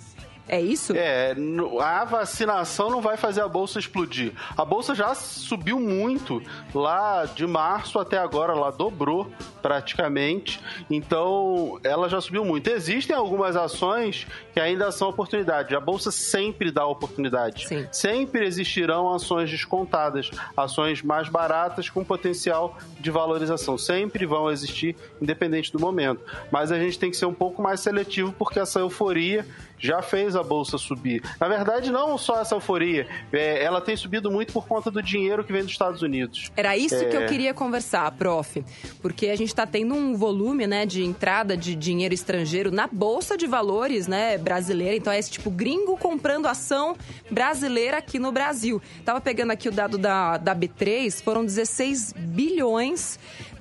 É 0.52 0.60
isso? 0.60 0.92
É, 0.96 1.36
a 1.80 2.04
vacinação 2.04 2.90
não 2.90 3.00
vai 3.00 3.16
fazer 3.16 3.40
a 3.40 3.46
bolsa 3.46 3.78
explodir. 3.78 4.32
A 4.56 4.64
bolsa 4.64 4.96
já 4.96 5.14
subiu 5.14 5.78
muito 5.78 6.42
lá 6.74 7.24
de 7.24 7.46
março 7.46 8.00
até 8.00 8.18
agora, 8.18 8.52
ela 8.52 8.72
dobrou 8.72 9.30
praticamente. 9.62 10.60
Então, 10.90 11.78
ela 11.84 12.08
já 12.08 12.20
subiu 12.20 12.44
muito. 12.44 12.68
Existem 12.68 13.14
algumas 13.14 13.54
ações 13.54 14.26
que 14.52 14.58
ainda 14.58 14.90
são 14.90 15.10
oportunidade. 15.10 15.76
A 15.76 15.78
bolsa 15.78 16.10
sempre 16.10 16.72
dá 16.72 16.84
oportunidade. 16.84 17.68
Sim. 17.68 17.86
Sempre 17.92 18.44
existirão 18.44 19.14
ações 19.14 19.48
descontadas, 19.48 20.32
ações 20.56 21.00
mais 21.00 21.28
baratas 21.28 21.88
com 21.88 22.02
potencial 22.04 22.76
de 22.98 23.10
valorização. 23.12 23.78
Sempre 23.78 24.26
vão 24.26 24.50
existir, 24.50 24.96
independente 25.22 25.70
do 25.70 25.78
momento. 25.78 26.24
Mas 26.50 26.72
a 26.72 26.78
gente 26.78 26.98
tem 26.98 27.08
que 27.08 27.16
ser 27.16 27.26
um 27.26 27.34
pouco 27.34 27.62
mais 27.62 27.78
seletivo 27.78 28.34
porque 28.36 28.58
essa 28.58 28.80
euforia 28.80 29.46
já 29.80 30.02
fez 30.02 30.36
a 30.36 30.42
bolsa 30.42 30.76
subir. 30.78 31.22
Na 31.40 31.48
verdade, 31.48 31.90
não 31.90 32.16
só 32.18 32.40
essa 32.40 32.54
euforia, 32.54 33.08
é, 33.32 33.64
ela 33.64 33.80
tem 33.80 33.96
subido 33.96 34.30
muito 34.30 34.52
por 34.52 34.66
conta 34.68 34.90
do 34.90 35.02
dinheiro 35.02 35.42
que 35.42 35.52
vem 35.52 35.62
dos 35.62 35.72
Estados 35.72 36.02
Unidos. 36.02 36.50
Era 36.56 36.76
isso 36.76 36.98
que 37.08 37.16
eu 37.16 37.22
É. 37.22 37.26
queria 37.26 37.54
conversar, 37.54 38.10
prof. 38.12 38.62
Porque 39.00 39.28
a 39.28 39.36
gente 39.36 39.48
está 39.48 39.66
tendo 39.66 39.94
um 39.94 40.14
volume 40.14 40.66
né, 40.66 40.84
de 40.84 41.02
entrada 41.02 41.56
de 41.56 41.74
dinheiro 41.74 42.12
estrangeiro 42.12 42.70
na 42.70 42.86
Bolsa 42.86 43.36
de 43.36 43.46
Valores 43.46 44.06
né, 44.06 44.36
brasileira. 44.36 44.94
Então 44.94 45.12
é 45.12 45.18
esse 45.18 45.30
tipo 45.30 45.50
gringo 45.50 45.96
comprando 45.96 46.46
ação 46.46 46.94
brasileira 47.30 47.96
aqui 47.98 48.18
no 48.18 48.30
Brasil. 48.30 48.82
Tava 49.04 49.20
pegando 49.20 49.50
aqui 49.52 49.68
o 49.68 49.72
dado 49.72 49.96
da, 49.96 50.36
da 50.36 50.54
B3, 50.54 51.22
foram 51.22 51.44
16 51.44 52.12
bilhões 52.16 53.18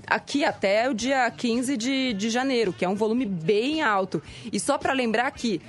aqui 0.07 0.43
até 0.43 0.89
o 0.89 0.93
dia 0.93 1.29
15 1.29 1.77
de, 1.77 2.13
de 2.13 2.29
janeiro, 2.31 2.73
que 2.73 2.83
é 2.83 2.89
um 2.89 2.95
volume 2.95 3.25
bem 3.27 3.81
alto. 3.83 4.21
E 4.51 4.59
só 4.59 4.75
para 4.77 4.91
lembrar 4.91 5.29
que 5.31 5.61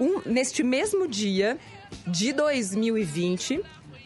um, 0.00 0.20
neste 0.24 0.62
mesmo 0.62 1.06
dia 1.08 1.58
de 2.06 2.32
2020, 2.32 3.60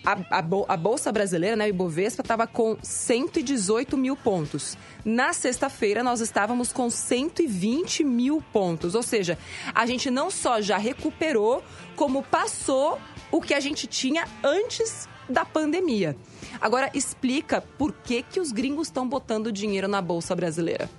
a, 0.05 0.39
a 0.39 0.43
bol- 0.43 0.67
a 0.69 0.77
Bolsa 0.77 1.13
Brasileira, 1.13 1.57
né, 1.57 1.67
o 1.67 1.69
Ibovespa, 1.69 2.23
estava 2.23 2.47
com 2.47 2.77
118 2.83 3.97
mil 3.97 4.17
pontos. 4.17 4.77
Na 5.05 5.33
sexta-feira, 5.33 6.03
nós 6.03 6.21
estávamos 6.21 6.73
com 6.73 6.89
120 6.89 8.05
mil 8.05 8.43
pontos. 8.53 8.95
Ou 8.95 9.03
seja, 9.03 9.39
a 9.75 9.85
gente 9.87 10.11
não 10.11 10.31
só 10.31 10.61
já 10.61 10.79
recuperou, 10.79 11.63
como 11.97 12.23
passou 12.23 12.99
o 13.31 13.41
que 13.41 13.53
a 13.55 13.61
gente 13.61 13.87
tinha 13.87 14.27
antes 14.43 15.09
da 15.29 15.45
pandemia. 15.45 16.17
Agora, 16.61 16.91
explica 16.95 17.61
por 17.61 17.93
que, 17.93 18.23
que 18.23 18.41
os 18.41 18.53
gringos 18.53 18.89
estão 18.89 19.09
botando 19.09 19.53
dinheiro 19.53 19.87
na 19.87 20.01
Bolsa 20.03 20.35
Brasileira. 20.35 20.91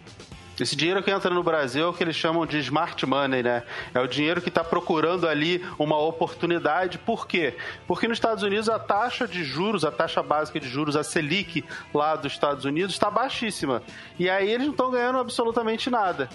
Esse 0.61 0.75
dinheiro 0.75 1.01
que 1.01 1.09
entra 1.09 1.33
no 1.33 1.41
Brasil 1.41 1.85
é 1.85 1.87
o 1.87 1.93
que 1.93 2.03
eles 2.03 2.15
chamam 2.15 2.45
de 2.45 2.59
smart 2.59 3.03
money, 3.03 3.41
né? 3.41 3.63
É 3.95 3.99
o 3.99 4.05
dinheiro 4.05 4.39
que 4.39 4.49
está 4.49 4.63
procurando 4.63 5.27
ali 5.27 5.65
uma 5.79 5.97
oportunidade. 5.97 6.99
Por 6.99 7.25
quê? 7.25 7.57
Porque 7.87 8.07
nos 8.07 8.17
Estados 8.17 8.43
Unidos 8.43 8.69
a 8.69 8.77
taxa 8.77 9.27
de 9.27 9.43
juros, 9.43 9.83
a 9.83 9.91
taxa 9.91 10.21
básica 10.21 10.59
de 10.59 10.69
juros, 10.69 10.95
a 10.95 11.03
Selic 11.03 11.65
lá 11.91 12.15
dos 12.15 12.31
Estados 12.31 12.63
Unidos 12.63 12.93
está 12.93 13.09
baixíssima. 13.09 13.81
E 14.19 14.29
aí 14.29 14.51
eles 14.51 14.67
não 14.67 14.73
estão 14.73 14.91
ganhando 14.91 15.17
absolutamente 15.17 15.89
nada. 15.89 16.29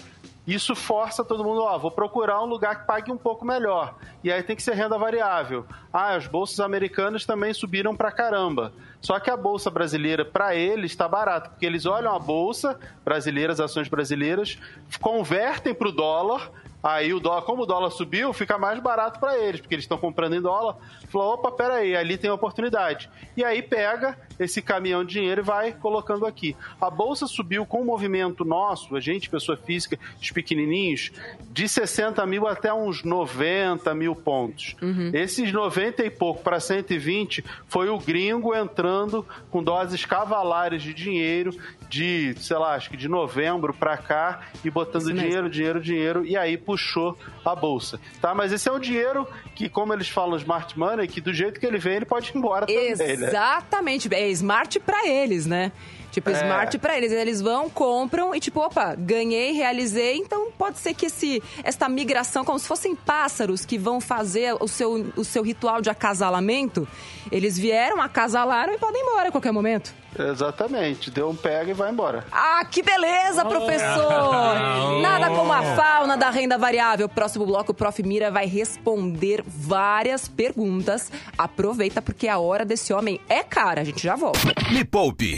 Isso 0.47 0.73
força 0.73 1.25
todo 1.25 1.43
mundo, 1.43 1.61
ó, 1.61 1.77
vou 1.77 1.91
procurar 1.91 2.41
um 2.41 2.45
lugar 2.45 2.79
que 2.79 2.87
pague 2.87 3.11
um 3.11 3.17
pouco 3.17 3.43
melhor. 3.43 3.95
E 4.23 4.31
aí 4.31 4.41
tem 4.41 4.55
que 4.55 4.63
ser 4.63 4.75
renda 4.75 4.97
variável. 4.97 5.65
Ah, 5.91 6.15
as 6.15 6.25
bolsas 6.25 6.61
americanas 6.61 7.25
também 7.25 7.53
subiram 7.53 7.93
pra 7.93 8.13
caramba. 8.13 8.71
Só 9.01 9.19
que 9.19 9.29
a 9.29 9.35
bolsa 9.35 9.69
brasileira, 9.69 10.23
para 10.23 10.55
eles, 10.55 10.91
está 10.91 11.05
barata, 11.05 11.49
porque 11.49 11.65
eles 11.65 11.85
olham 11.85 12.15
a 12.15 12.17
bolsa 12.17 12.79
brasileira, 13.03 13.51
as 13.51 13.59
ações 13.59 13.89
brasileiras, 13.89 14.57
convertem 15.01 15.73
para 15.73 15.89
o 15.89 15.91
dólar. 15.91 16.49
Aí 16.81 17.13
o 17.13 17.19
dólar, 17.19 17.41
como 17.41 17.63
o 17.63 17.65
dólar 17.65 17.89
subiu, 17.89 18.31
fica 18.33 18.57
mais 18.57 18.79
barato 18.79 19.19
para 19.19 19.37
eles, 19.37 19.59
porque 19.59 19.75
eles 19.75 19.83
estão 19.83 19.97
comprando 19.97 20.35
em 20.35 20.41
dólar. 20.41 20.77
Falou, 21.09 21.33
opa, 21.33 21.51
peraí, 21.51 21.95
ali 21.95 22.17
tem 22.17 22.29
oportunidade. 22.29 23.09
E 23.35 23.43
aí 23.43 23.61
pega 23.61 24.17
esse 24.39 24.61
caminhão 24.61 25.03
de 25.03 25.13
dinheiro 25.13 25.41
e 25.41 25.43
vai 25.43 25.71
colocando 25.71 26.25
aqui. 26.25 26.55
A 26.79 26.89
bolsa 26.89 27.25
subiu 27.25 27.65
com 27.65 27.81
o 27.81 27.85
movimento 27.85 28.45
nosso, 28.45 28.95
a 28.95 28.99
gente, 28.99 29.29
pessoa 29.29 29.57
física, 29.57 29.97
os 30.21 30.31
pequenininhos, 30.31 31.11
de 31.51 31.67
60 31.67 32.23
mil 32.25 32.47
até 32.47 32.71
uns 32.73 33.03
90 33.03 33.93
mil 33.95 34.15
pontos. 34.15 34.75
Esses 35.13 35.51
90 35.51 36.05
e 36.05 36.09
pouco 36.09 36.43
para 36.43 36.59
120 36.59 37.43
foi 37.67 37.89
o 37.89 37.97
gringo 37.97 38.55
entrando 38.55 39.25
com 39.49 39.63
doses 39.63 40.05
cavalares 40.05 40.83
de 40.83 40.93
dinheiro 40.93 41.51
de, 41.89 42.35
sei 42.37 42.57
lá, 42.57 42.75
acho 42.75 42.89
que 42.89 42.97
de 42.97 43.07
novembro 43.07 43.73
para 43.73 43.97
cá 43.97 44.41
e 44.63 44.69
botando 44.69 45.03
Isso 45.03 45.13
mesmo. 45.13 45.21
dinheiro, 45.21 45.49
dinheiro, 45.49 45.81
dinheiro 45.81 46.25
e 46.25 46.35
aí 46.37 46.57
puxou 46.67 47.17
a 47.45 47.55
bolsa, 47.55 47.97
tá? 48.21 48.35
Mas 48.35 48.51
esse 48.51 48.67
é 48.67 48.71
um 48.71 48.79
dinheiro 48.79 49.25
que, 49.55 49.69
como 49.69 49.93
eles 49.93 50.09
falam 50.09 50.37
smart 50.37 50.77
money, 50.77 51.07
que 51.07 51.21
do 51.21 51.33
jeito 51.33 51.59
que 51.61 51.65
ele 51.65 51.77
vem, 51.77 51.95
ele 51.95 52.05
pode 52.05 52.29
ir 52.29 52.37
embora 52.37 52.65
também, 52.67 52.93
né? 52.95 53.27
Exatamente. 53.27 54.13
É 54.13 54.29
smart 54.31 54.77
pra 54.81 55.07
eles, 55.07 55.45
né? 55.45 55.71
Tipo, 56.11 56.29
É. 56.29 56.33
smart 56.33 56.77
pra 56.79 56.97
eles. 56.97 57.11
Eles 57.11 57.41
vão, 57.41 57.69
compram 57.69 58.33
e 58.35 58.39
tipo, 58.39 58.59
opa, 58.59 58.95
ganhei, 58.95 59.51
realizei. 59.53 60.17
Então 60.17 60.51
pode 60.57 60.79
ser 60.79 60.93
que 60.93 61.05
esse, 61.05 61.41
essa 61.63 61.87
migração, 61.87 62.43
como 62.43 62.59
se 62.59 62.67
fossem 62.67 62.95
pássaros 62.95 63.65
que 63.65 63.77
vão 63.77 64.01
fazer 64.01 64.55
o 64.59 64.67
seu, 64.67 65.11
o 65.15 65.23
seu 65.23 65.43
ritual 65.43 65.79
de 65.81 65.89
acasalamento, 65.89 66.87
eles 67.31 67.57
vieram, 67.57 68.01
acasalaram 68.01 68.73
e 68.73 68.77
podem 68.77 69.01
ir 69.01 69.05
embora 69.05 69.29
a 69.29 69.31
qualquer 69.31 69.51
momento. 69.53 69.93
Exatamente, 70.19 71.11
deu 71.11 71.29
um 71.29 71.35
pega 71.35 71.71
e 71.71 71.73
vai 71.73 71.91
embora. 71.91 72.25
Ah, 72.31 72.65
que 72.65 72.81
beleza, 72.81 73.45
professor! 73.45 74.55
Nada 75.01 75.29
como 75.29 75.51
a 75.51 75.61
fauna 75.75 76.17
da 76.17 76.29
renda 76.29 76.57
variável. 76.57 77.07
Próximo 77.07 77.45
bloco, 77.45 77.71
o 77.71 77.75
Prof. 77.75 78.01
Mira 78.03 78.31
vai 78.31 78.45
responder 78.45 79.43
várias 79.45 80.27
perguntas. 80.27 81.11
Aproveita 81.37 82.01
porque 82.01 82.27
a 82.27 82.37
hora 82.37 82.63
desse 82.63 82.93
homem 82.93 83.19
é 83.27 83.43
cara. 83.43 83.81
A 83.81 83.83
gente 83.83 84.03
já 84.03 84.15
volta. 84.15 84.39
Me 84.71 84.83
Poupe 84.83 85.37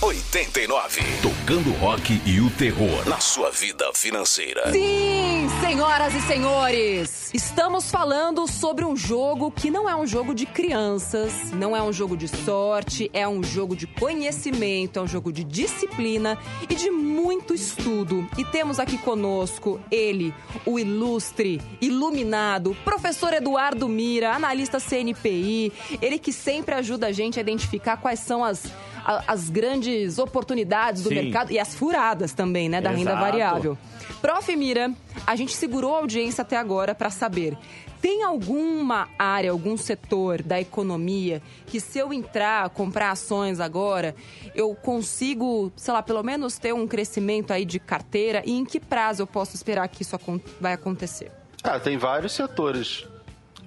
89. 0.00 1.00
Tocando 1.20 1.72
rock 1.78 2.20
e 2.24 2.40
o 2.40 2.48
terror 2.50 3.08
na 3.08 3.18
sua 3.18 3.50
vida 3.50 3.90
financeira. 3.94 4.70
Sim, 4.70 5.48
senhoras 5.60 6.14
e 6.14 6.20
senhores, 6.20 7.30
estamos 7.34 7.90
falando 7.90 8.46
sobre 8.46 8.84
um 8.84 8.96
jogo 8.96 9.50
que 9.50 9.70
não 9.70 9.88
é 9.88 9.96
um 9.96 10.06
jogo 10.06 10.34
de 10.34 10.46
crianças, 10.46 11.50
não 11.52 11.76
é 11.76 11.82
um 11.82 11.92
jogo 11.92 12.16
de 12.16 12.28
sorte, 12.28 13.10
é 13.12 13.26
um 13.26 13.42
jogo 13.42 13.74
de 13.74 13.88
conhecimento, 13.98 14.98
é 14.98 15.02
um 15.02 15.06
jogo 15.06 15.32
de 15.32 15.44
disciplina 15.44 16.38
e 16.68 16.74
de 16.74 16.90
muito 16.90 17.54
estudo. 17.54 18.26
E 18.38 18.44
temos 18.44 18.78
aqui 18.78 18.96
conosco 18.98 19.80
ele, 19.90 20.32
o 20.64 20.78
ilustre, 20.78 21.60
iluminado, 21.80 22.76
professor 22.84 23.32
Eduardo 23.32 23.88
Mira, 23.88 24.34
analista 24.34 24.78
CNPI, 24.78 25.72
ele 26.00 26.18
que 26.18 26.32
sempre 26.32 26.74
ajuda 26.74 27.08
a 27.08 27.12
gente 27.12 27.38
a 27.38 27.42
identificar 27.42 27.96
quais 27.96 28.20
são 28.20 28.44
as, 28.44 28.64
a- 29.08 29.24
as 29.26 29.48
grandes 29.48 30.18
oportunidades 30.18 31.02
do 31.02 31.08
Sim. 31.08 31.14
mercado 31.16 31.50
e 31.50 31.58
as 31.58 31.74
furadas 31.74 32.32
também, 32.34 32.68
né, 32.68 32.80
da 32.80 32.90
renda 32.90 33.12
Exato. 33.12 33.20
variável. 33.24 33.78
Prof. 34.20 34.54
Mira, 34.56 34.92
a 35.26 35.34
gente 35.34 35.54
segurou 35.54 35.94
a 35.94 35.98
audiência 36.00 36.42
até 36.42 36.56
agora 36.56 36.94
para 36.94 37.08
saber. 37.10 37.56
Tem 38.00 38.22
alguma 38.22 39.08
área, 39.18 39.50
algum 39.50 39.76
setor 39.76 40.40
da 40.42 40.60
economia 40.60 41.42
que 41.66 41.80
se 41.80 41.98
eu 41.98 42.12
entrar, 42.12 42.68
comprar 42.70 43.10
ações 43.10 43.58
agora, 43.58 44.14
eu 44.54 44.72
consigo, 44.74 45.72
sei 45.74 45.92
lá, 45.94 46.00
pelo 46.02 46.22
menos 46.22 46.58
ter 46.58 46.72
um 46.72 46.86
crescimento 46.86 47.52
aí 47.52 47.64
de 47.64 47.80
carteira 47.80 48.42
e 48.46 48.52
em 48.56 48.64
que 48.64 48.78
prazo 48.78 49.22
eu 49.22 49.26
posso 49.26 49.56
esperar 49.56 49.88
que 49.88 50.02
isso 50.02 50.16
vai 50.60 50.74
acontecer? 50.74 51.32
Ah, 51.64 51.80
tem 51.80 51.96
vários 51.96 52.32
setores. 52.32 53.04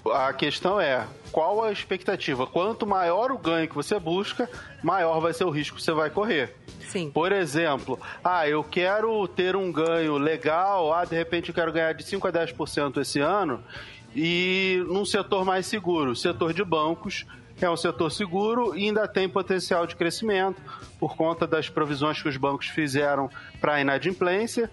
A 0.09 0.33
questão 0.33 0.81
é, 0.81 1.05
qual 1.31 1.63
a 1.63 1.71
expectativa? 1.71 2.47
Quanto 2.47 2.87
maior 2.87 3.31
o 3.31 3.37
ganho 3.37 3.67
que 3.67 3.75
você 3.75 3.99
busca, 3.99 4.49
maior 4.81 5.19
vai 5.19 5.33
ser 5.33 5.43
o 5.43 5.49
risco 5.49 5.77
que 5.77 5.83
você 5.83 5.91
vai 5.91 6.09
correr. 6.09 6.55
Sim. 6.87 7.11
Por 7.11 7.31
exemplo, 7.31 7.99
ah, 8.23 8.47
eu 8.47 8.63
quero 8.63 9.27
ter 9.27 9.55
um 9.55 9.71
ganho 9.71 10.17
legal, 10.17 10.91
ah, 10.93 11.05
de 11.05 11.15
repente 11.15 11.49
eu 11.49 11.55
quero 11.55 11.71
ganhar 11.71 11.93
de 11.93 12.03
5 12.03 12.27
a 12.27 12.31
10% 12.31 12.99
esse 12.99 13.19
ano, 13.19 13.63
e 14.15 14.83
num 14.87 15.05
setor 15.05 15.45
mais 15.45 15.67
seguro, 15.67 16.15
setor 16.15 16.51
de 16.51 16.63
bancos 16.63 17.25
é 17.61 17.69
um 17.69 17.77
setor 17.77 18.11
seguro 18.11 18.75
e 18.75 18.87
ainda 18.87 19.07
tem 19.07 19.29
potencial 19.29 19.85
de 19.85 19.95
crescimento 19.95 20.59
por 20.99 21.15
conta 21.15 21.45
das 21.45 21.69
provisões 21.69 22.21
que 22.21 22.27
os 22.27 22.35
bancos 22.35 22.67
fizeram 22.67 23.29
para 23.59 23.75
a 23.75 23.81
inadimplência 23.81 24.69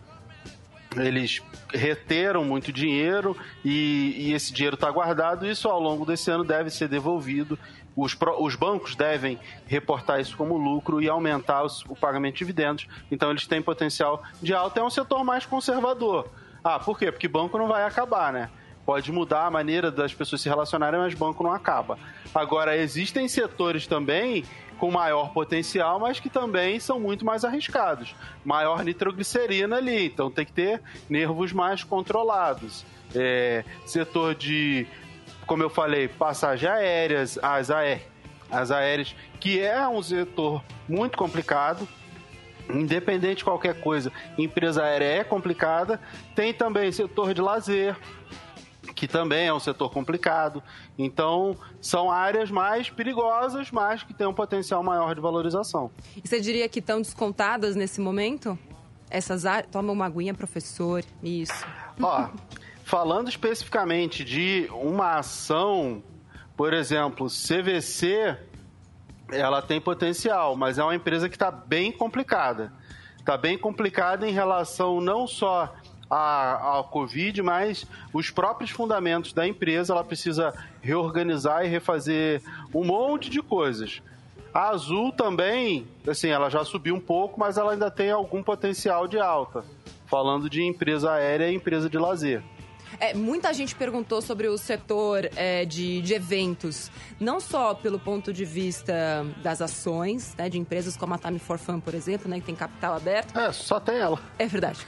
eles 0.99 1.43
reteram 1.73 2.45
muito 2.45 2.73
dinheiro 2.73 3.37
e, 3.65 4.15
e 4.19 4.33
esse 4.35 4.53
dinheiro 4.53 4.75
está 4.75 4.91
guardado. 4.91 5.47
Isso 5.47 5.69
ao 5.69 5.81
longo 5.81 6.05
desse 6.05 6.31
ano 6.31 6.45
deve 6.45 6.71
ser 6.71 6.89
devolvido. 6.89 7.59
Os, 7.97 8.17
os 8.39 8.55
bancos 8.55 8.95
devem 8.95 9.39
reportar 9.67 10.21
isso 10.21 10.37
como 10.37 10.57
lucro 10.57 11.01
e 11.03 11.09
aumentar 11.09 11.65
os- 11.65 11.85
o 11.89 11.97
pagamento 11.97 12.35
de 12.35 12.39
dividendos. 12.39 12.87
Então 13.11 13.31
eles 13.31 13.47
têm 13.47 13.61
potencial 13.61 14.23
de 14.41 14.55
alta. 14.55 14.81
É 14.81 14.83
um 14.83 14.91
setor 14.91 15.25
mais 15.25 15.45
conservador. 15.45 16.29
Ah, 16.63 16.79
por 16.79 16.99
quê? 16.99 17.11
Porque 17.11 17.27
banco 17.29 17.59
não 17.59 17.67
vai 17.69 17.83
acabar, 17.85 18.33
né? 18.33 18.51
Pode 18.89 19.13
mudar 19.13 19.45
a 19.45 19.51
maneira 19.51 19.91
das 19.91 20.15
pessoas 20.15 20.41
se 20.41 20.49
relacionarem, 20.49 20.99
mas 20.99 21.13
banco 21.13 21.43
não 21.43 21.53
acaba. 21.53 21.99
Agora, 22.35 22.75
existem 22.75 23.29
setores 23.29 23.87
também 23.87 24.47
com 24.79 24.91
maior 24.91 25.31
potencial, 25.35 26.01
mas 26.01 26.19
que 26.19 26.31
também 26.31 26.81
são 26.81 26.99
muito 26.99 27.23
mais 27.23 27.45
arriscados. 27.45 28.15
Maior 28.43 28.83
nitroglicerina 28.83 29.77
ali, 29.77 30.07
então 30.07 30.31
tem 30.31 30.47
que 30.47 30.55
ter 30.55 30.81
nervos 31.07 31.53
mais 31.53 31.85
controlados. 31.85 32.83
é, 33.15 33.63
setor 33.85 34.35
de, 34.35 34.87
como 35.47 35.63
eu 35.63 35.69
falei, 35.69 36.09
passagens 36.09 36.73
aéreas, 36.73 37.39
as, 37.43 37.71
aé 37.71 38.07
as 38.51 38.71
aéreas, 38.71 39.15
que 39.39 39.61
é 39.61 39.87
um 39.87 40.03
setor 40.03 40.65
muito 40.89 41.19
complicado, 41.19 41.87
independente 42.71 43.37
de 43.37 43.45
qualquer 43.45 43.81
coisa, 43.83 44.11
empresa 44.39 44.83
aérea 44.83 45.21
é 45.21 45.25
complicada. 45.25 46.01
Tem 46.35 46.55
também 46.55 46.91
setor 46.91 47.35
de 47.35 47.43
lazer, 47.43 47.95
que 48.99 49.07
também 49.07 49.47
é 49.47 49.55
um 49.55 49.61
setor 49.61 49.91
complicado. 49.91 50.61
Então, 50.99 51.57
são 51.81 52.11
áreas 52.11 52.51
mais 52.51 52.91
perigosas, 52.91 53.71
mas 53.71 54.03
que 54.03 54.13
têm 54.13 54.27
um 54.27 54.35
potencial 54.35 54.83
maior 54.83 55.15
de 55.15 55.21
valorização. 55.21 55.89
E 56.17 56.27
você 56.27 56.41
diria 56.41 56.69
que 56.69 56.81
estão 56.81 57.01
descontadas 57.01 57.77
nesse 57.77 58.01
momento? 58.01 58.59
Essas 59.09 59.47
áreas. 59.47 59.71
Toma 59.71 59.93
uma 59.93 60.07
aguinha, 60.07 60.35
professor. 60.35 61.05
Isso. 61.23 61.65
Ó, 62.03 62.29
falando 62.83 63.29
especificamente 63.29 64.25
de 64.25 64.69
uma 64.73 65.19
ação, 65.19 66.03
por 66.57 66.75
exemplo, 66.75 67.29
CVC, 67.29 68.37
ela 69.31 69.63
tem 69.63 69.81
potencial, 69.81 70.57
mas 70.57 70.77
é 70.77 70.83
uma 70.83 70.97
empresa 70.97 71.29
que 71.29 71.37
está 71.37 71.53
bem 71.53 71.93
complicada. 71.93 72.73
Está 73.17 73.37
bem 73.37 73.57
complicada 73.57 74.29
em 74.29 74.33
relação 74.33 75.01
não 75.01 75.25
só 75.25 75.73
a, 76.11 76.79
a 76.79 76.85
Covid, 76.85 77.43
mas 77.43 77.87
os 78.13 78.31
próprios 78.31 78.71
fundamentos 78.71 79.33
da 79.33 79.47
empresa, 79.47 79.93
ela 79.93 80.05
precisa 80.05 80.55
reorganizar 80.81 81.65
e 81.65 81.69
refazer 81.69 82.43
um 82.75 82.85
monte 82.85 83.29
de 83.29 83.43
coisas. 83.43 84.03
A 84.53 84.71
Azul 84.71 85.13
também, 85.13 85.87
assim, 86.07 86.29
ela 86.29 86.49
já 86.49 86.65
subiu 86.65 86.95
um 86.95 87.01
pouco, 87.01 87.39
mas 87.39 87.59
ela 87.59 87.73
ainda 87.73 87.91
tem 87.91 88.11
algum 88.11 88.43
potencial 88.43 89.07
de 89.07 89.19
alta. 89.19 89.65
Falando 90.07 90.49
de 90.49 90.63
empresa 90.63 91.13
aérea 91.13 91.51
e 91.51 91.55
empresa 91.55 91.89
de 91.89 91.99
lazer. 91.99 92.43
É, 93.01 93.15
muita 93.15 93.53
gente 93.53 93.75
perguntou 93.75 94.21
sobre 94.21 94.49
o 94.49 94.57
setor 94.57 95.29
é, 95.37 95.65
de, 95.65 96.01
de 96.03 96.15
eventos, 96.15 96.91
não 97.21 97.41
só 97.41 97.75
pelo 97.75 97.99
ponto 97.99 98.33
de 98.33 98.45
vista 98.45 99.27
das 99.43 99.61
ações, 99.61 100.35
né, 100.37 100.49
de 100.49 100.59
empresas 100.59 100.97
como 100.97 101.15
a 101.15 101.19
Time 101.19 101.39
for 101.39 101.59
Fun, 101.59 101.81
por 101.81 101.95
exemplo, 101.95 102.29
né, 102.29 102.41
que 102.41 102.47
tem 102.47 102.55
capital 102.55 102.95
aberto. 102.95 103.39
É, 103.39 103.53
só 103.53 103.79
tem 103.79 103.97
ela. 103.97 104.19
É 104.39 104.47
verdade. 104.47 104.81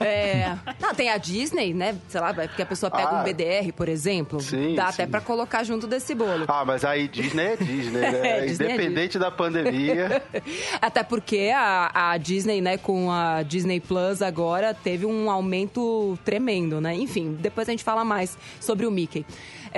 é, 0.00 0.56
não, 0.80 0.94
tem 0.94 1.10
a 1.10 1.18
Disney, 1.18 1.72
né? 1.72 1.96
Sei 2.08 2.20
lá, 2.20 2.32
porque 2.32 2.62
a 2.62 2.66
pessoa 2.66 2.90
pega 2.90 3.10
ah, 3.10 3.20
um 3.20 3.24
BDR, 3.24 3.72
por 3.74 3.88
exemplo. 3.88 4.40
Sim, 4.40 4.74
dá 4.74 4.86
sim. 4.86 5.02
até 5.02 5.06
para 5.06 5.20
colocar 5.20 5.64
junto 5.64 5.86
desse 5.86 6.14
bolo. 6.14 6.44
Ah, 6.48 6.64
mas 6.64 6.84
aí 6.84 7.08
Disney 7.08 7.44
é 7.44 7.56
Disney, 7.56 8.00
né? 8.00 8.16
É, 8.26 8.46
Disney 8.46 8.66
Independente 8.66 9.16
é 9.16 9.20
da 9.20 9.30
pandemia. 9.30 10.22
até 10.80 11.02
porque 11.02 11.52
a, 11.54 12.12
a 12.12 12.16
Disney, 12.16 12.60
né, 12.60 12.76
com 12.76 13.10
a 13.10 13.42
Disney 13.42 13.80
Plus 13.80 14.20
agora, 14.22 14.74
teve 14.74 15.06
um 15.06 15.30
aumento 15.30 16.18
tremendo, 16.24 16.80
né? 16.80 16.94
Enfim, 16.94 17.35
depois 17.36 17.68
a 17.68 17.70
gente 17.70 17.84
fala 17.84 18.04
mais 18.04 18.36
sobre 18.60 18.86
o 18.86 18.90
Mickey. 18.90 19.24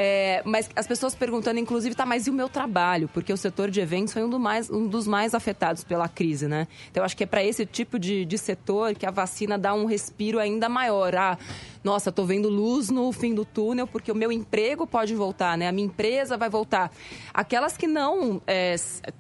É, 0.01 0.43
mas 0.45 0.71
as 0.77 0.87
pessoas 0.87 1.15
perguntando, 1.15 1.59
inclusive, 1.59 1.95
tá, 1.95 2.07
mas 2.07 2.27
e 2.29 2.31
o 2.31 2.33
meu 2.33 2.49
trabalho? 2.49 3.09
Porque 3.09 3.33
o 3.33 3.37
setor 3.37 3.69
de 3.69 3.81
eventos 3.81 4.13
foi 4.13 4.23
um, 4.23 4.31
do 4.31 4.39
mais, 4.39 4.71
um 4.71 4.87
dos 4.87 5.09
mais 5.09 5.35
afetados 5.35 5.83
pela 5.83 6.09
crise, 6.09 6.47
né? 6.47 6.69
Então, 6.91 7.03
acho 7.03 7.17
que 7.17 7.25
é 7.25 7.27
para 7.27 7.43
esse 7.43 7.67
tipo 7.67 7.99
de, 7.99 8.25
de 8.25 8.39
setor 8.39 8.95
que 8.95 9.05
a 9.05 9.11
vacina 9.11 9.59
dá 9.59 9.75
um 9.75 9.87
respiro 9.87 10.39
ainda 10.39 10.69
maior. 10.69 11.17
Ah, 11.17 11.37
nossa, 11.83 12.13
tô 12.13 12.25
vendo 12.25 12.49
luz 12.49 12.91
no 12.91 13.11
fim 13.11 13.35
do 13.35 13.45
túnel 13.45 13.89
porque 13.89 14.13
o 14.13 14.15
meu 14.15 14.31
emprego 14.31 14.87
pode 14.87 15.15
voltar, 15.17 15.59
né? 15.59 15.67
A 15.67 15.73
minha 15.73 15.87
empresa 15.87 16.37
vai 16.37 16.49
voltar. 16.49 16.93
Aquelas 17.35 17.77
que 17.77 17.89
não, 17.89 18.41
é, 18.47 18.77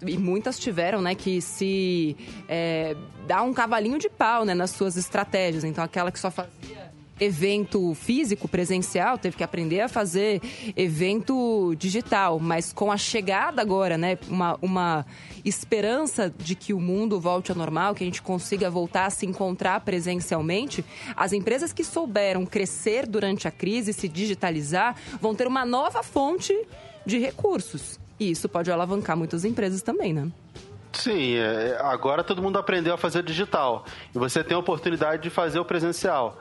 e 0.07 0.17
muitas 0.17 0.59
tiveram, 0.59 1.01
né, 1.01 1.15
que 1.15 1.41
se 1.41 2.17
é, 2.49 2.97
dá 3.27 3.43
um 3.43 3.53
cavalinho 3.53 3.99
de 3.99 4.09
pau, 4.09 4.45
né, 4.45 4.55
nas 4.55 4.71
suas 4.71 4.97
estratégias. 4.97 5.65
Então, 5.65 5.83
aquela 5.83 6.13
que 6.13 6.21
só 6.21 6.31
fazia 6.31 6.89
evento 7.21 7.95
físico, 7.95 8.49
presencial, 8.49 9.19
teve 9.19 9.37
que 9.37 9.45
aprender 9.45 9.81
a 9.81 9.89
fazer 9.89 10.41
evento 10.77 11.75
digital. 11.77 12.39
Mas 12.39 12.73
com 12.73 12.91
a 12.91 12.97
chegada 12.97 13.61
agora, 13.63 13.99
né, 13.99 14.19
uma, 14.29 14.59
uma 14.61 15.07
esperança 15.45 16.33
de 16.37 16.55
que 16.55 16.73
o 16.73 16.81
mundo 16.81 17.21
volte 17.21 17.51
ao 17.51 17.57
normal, 17.57 17.95
que 17.95 18.05
a 18.05 18.07
gente 18.07 18.23
consiga 18.23 18.71
voltar 18.71 19.07
a 19.07 19.11
se 19.11 19.27
encontrar 19.27 19.81
presencialmente, 19.81 20.85
as 21.17 21.33
empresas 21.33 21.73
que 21.73 21.85
souberam 21.85 22.45
crescer 22.47 23.07
durante 23.07 23.49
a 23.49 23.51
crise, 23.51 23.93
se 23.93 24.09
digitalizar, 24.09 24.97
vão 25.21 25.35
ter 25.35 25.47
uma 25.47 25.65
nova 25.65 26.03
fonte 26.03 26.57
de 27.05 27.19
recursos. 27.19 27.99
E 28.21 28.31
isso 28.31 28.49
pode 28.49 28.71
alavancar 28.71 29.17
muitas 29.17 29.45
empresas 29.45 29.81
também, 29.81 30.13
né? 30.13 30.31
Sim, 30.93 31.37
é, 31.37 31.79
agora 31.81 32.25
todo 32.25 32.43
mundo 32.43 32.59
aprendeu 32.59 32.95
a 32.95 32.99
fazer 32.99 33.23
digital. 33.23 33.85
E 34.15 34.19
você 34.19 34.43
tem 34.43 34.57
a 34.57 34.59
oportunidade 34.59 35.23
de 35.23 35.31
fazer 35.31 35.59
o 35.59 35.65
presencial 35.65 36.39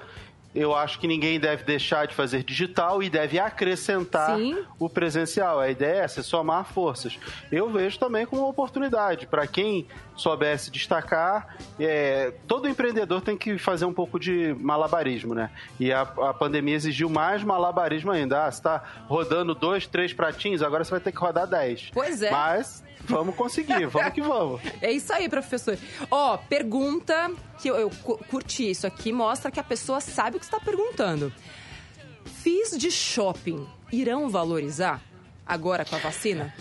eu 0.58 0.76
acho 0.76 1.00
que 1.00 1.08
ninguém 1.08 1.40
deve 1.40 1.64
deixar 1.64 2.08
de 2.08 2.16
fazer 2.16 2.44
digital 2.44 3.04
e 3.04 3.10
deve 3.10 3.38
acrescentar 3.38 4.38
Sim. 4.38 4.58
o 4.80 4.90
presencial. 4.90 5.60
A 5.60 5.70
ideia 5.70 5.98
é 5.98 6.04
essa, 6.04 6.22
é 6.22 6.24
somar 6.24 6.66
forças. 6.66 7.20
Eu 7.52 7.70
vejo 7.70 8.00
também 8.00 8.26
como 8.26 8.42
uma 8.42 8.50
oportunidade 8.50 9.28
para 9.28 9.46
quem 9.46 9.88
soubesse 10.16 10.72
destacar. 10.72 11.56
É, 11.80 12.34
todo 12.48 12.68
empreendedor 12.68 13.22
tem 13.22 13.38
que 13.38 13.60
fazer 13.60 13.86
um 13.86 13.94
pouco 13.94 14.20
de 14.20 14.56
malabarismo, 14.60 15.36
né? 15.36 15.52
E 15.80 15.94
a, 15.94 16.02
a 16.02 16.34
pandemia 16.34 16.76
exigiu 16.76 17.08
mais 17.08 17.44
malabarismo 17.44 18.12
ainda. 18.12 18.46
Ah, 18.46 18.52
você 18.52 18.58
está 18.58 18.84
rodando 19.08 19.54
dois, 19.54 19.86
três 19.86 20.12
pratinhos, 20.12 20.64
agora 20.64 20.84
você 20.84 20.92
vai 20.92 21.00
ter 21.00 21.12
que 21.12 21.20
rodar 21.20 21.46
dez. 21.46 21.92
Pois 21.94 22.24
é. 22.24 22.32
Mas 22.32 22.84
Vamos 23.08 23.36
conseguir, 23.36 23.88
vamos 23.88 24.14
que 24.14 24.22
vamos. 24.22 24.62
É 24.82 24.92
isso 24.92 25.12
aí, 25.14 25.30
professor. 25.30 25.78
Ó, 26.12 26.38
pergunta 26.38 27.32
que 27.60 27.70
eu, 27.70 27.76
eu 27.76 27.90
curti 27.90 28.70
isso 28.70 28.86
aqui, 28.86 29.12
mostra 29.12 29.50
que 29.50 29.60
a 29.60 29.64
pessoa 29.64 30.00
sabe 30.00 30.38
o 30.38 30.40
que 30.40 30.46
está 30.46 30.60
perguntando. 30.60 31.34
Fiz 32.26 32.78
de 32.78 32.92
shopping 32.92 33.68
irão 33.92 34.30
valorizar 34.30 35.02
agora 35.46 35.86
com 35.86 35.96
a 35.96 36.00
vacina? 36.00 36.54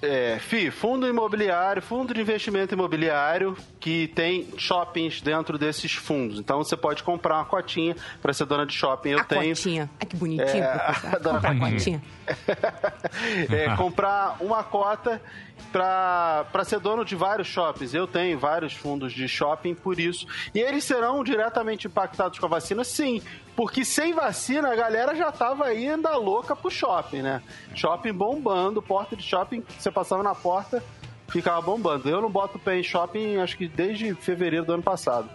É, 0.00 0.38
FI, 0.38 0.70
fundo 0.70 1.08
imobiliário, 1.08 1.82
fundo 1.82 2.14
de 2.14 2.20
investimento 2.20 2.72
imobiliário 2.72 3.56
que 3.80 4.06
tem 4.08 4.46
shoppings 4.56 5.20
dentro 5.20 5.58
desses 5.58 5.92
fundos. 5.92 6.38
Então 6.38 6.58
você 6.58 6.76
pode 6.76 7.02
comprar 7.02 7.36
uma 7.36 7.44
cotinha 7.44 7.96
para 8.22 8.32
ser 8.32 8.44
dona 8.44 8.64
de 8.64 8.74
shopping. 8.74 9.10
Eu 9.10 9.20
a 9.20 9.24
tenho. 9.24 9.56
Cotinha. 9.56 9.90
Ai, 9.98 10.06
que 10.06 10.16
bonitinho. 10.16 10.62
É, 10.62 10.92
a 11.14 11.18
dona 11.18 11.40
cotinha. 11.40 12.02
é, 13.50 13.74
comprar 13.76 14.36
uma 14.40 14.62
cota 14.62 15.20
para 15.72 16.64
ser 16.64 16.78
dono 16.78 17.04
de 17.04 17.16
vários 17.16 17.48
shoppings. 17.48 17.92
Eu 17.92 18.06
tenho 18.06 18.38
vários 18.38 18.74
fundos 18.74 19.12
de 19.12 19.26
shopping 19.26 19.74
por 19.74 19.98
isso. 19.98 20.26
E 20.54 20.60
eles 20.60 20.84
serão 20.84 21.24
diretamente 21.24 21.88
impactados 21.88 22.38
com 22.38 22.46
a 22.46 22.48
vacina? 22.48 22.84
Sim. 22.84 23.20
Porque 23.58 23.84
sem 23.84 24.14
vacina 24.14 24.70
a 24.70 24.76
galera 24.76 25.16
já 25.16 25.32
tava 25.32 25.64
ainda 25.64 26.16
louca 26.16 26.54
pro 26.54 26.70
shopping, 26.70 27.22
né? 27.22 27.42
Shopping 27.74 28.12
bombando, 28.12 28.80
porta 28.80 29.16
de 29.16 29.22
shopping, 29.24 29.64
você 29.76 29.90
passava 29.90 30.22
na 30.22 30.32
porta, 30.32 30.80
ficava 31.26 31.60
bombando. 31.60 32.08
Eu 32.08 32.22
não 32.22 32.30
boto 32.30 32.56
pé 32.56 32.78
em 32.78 32.84
shopping 32.84 33.38
acho 33.38 33.58
que 33.58 33.66
desde 33.66 34.14
fevereiro 34.14 34.64
do 34.64 34.74
ano 34.74 34.82
passado. 34.84 35.28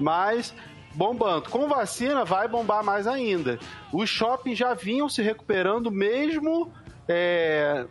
Mas 0.00 0.54
bombando. 0.94 1.50
Com 1.50 1.68
vacina 1.68 2.24
vai 2.24 2.48
bombar 2.48 2.82
mais 2.82 3.06
ainda. 3.06 3.58
Os 3.92 4.08
shoppings 4.08 4.56
já 4.56 4.72
vinham 4.72 5.06
se 5.06 5.20
recuperando 5.20 5.90
mesmo 5.90 6.72
é, 7.06 7.86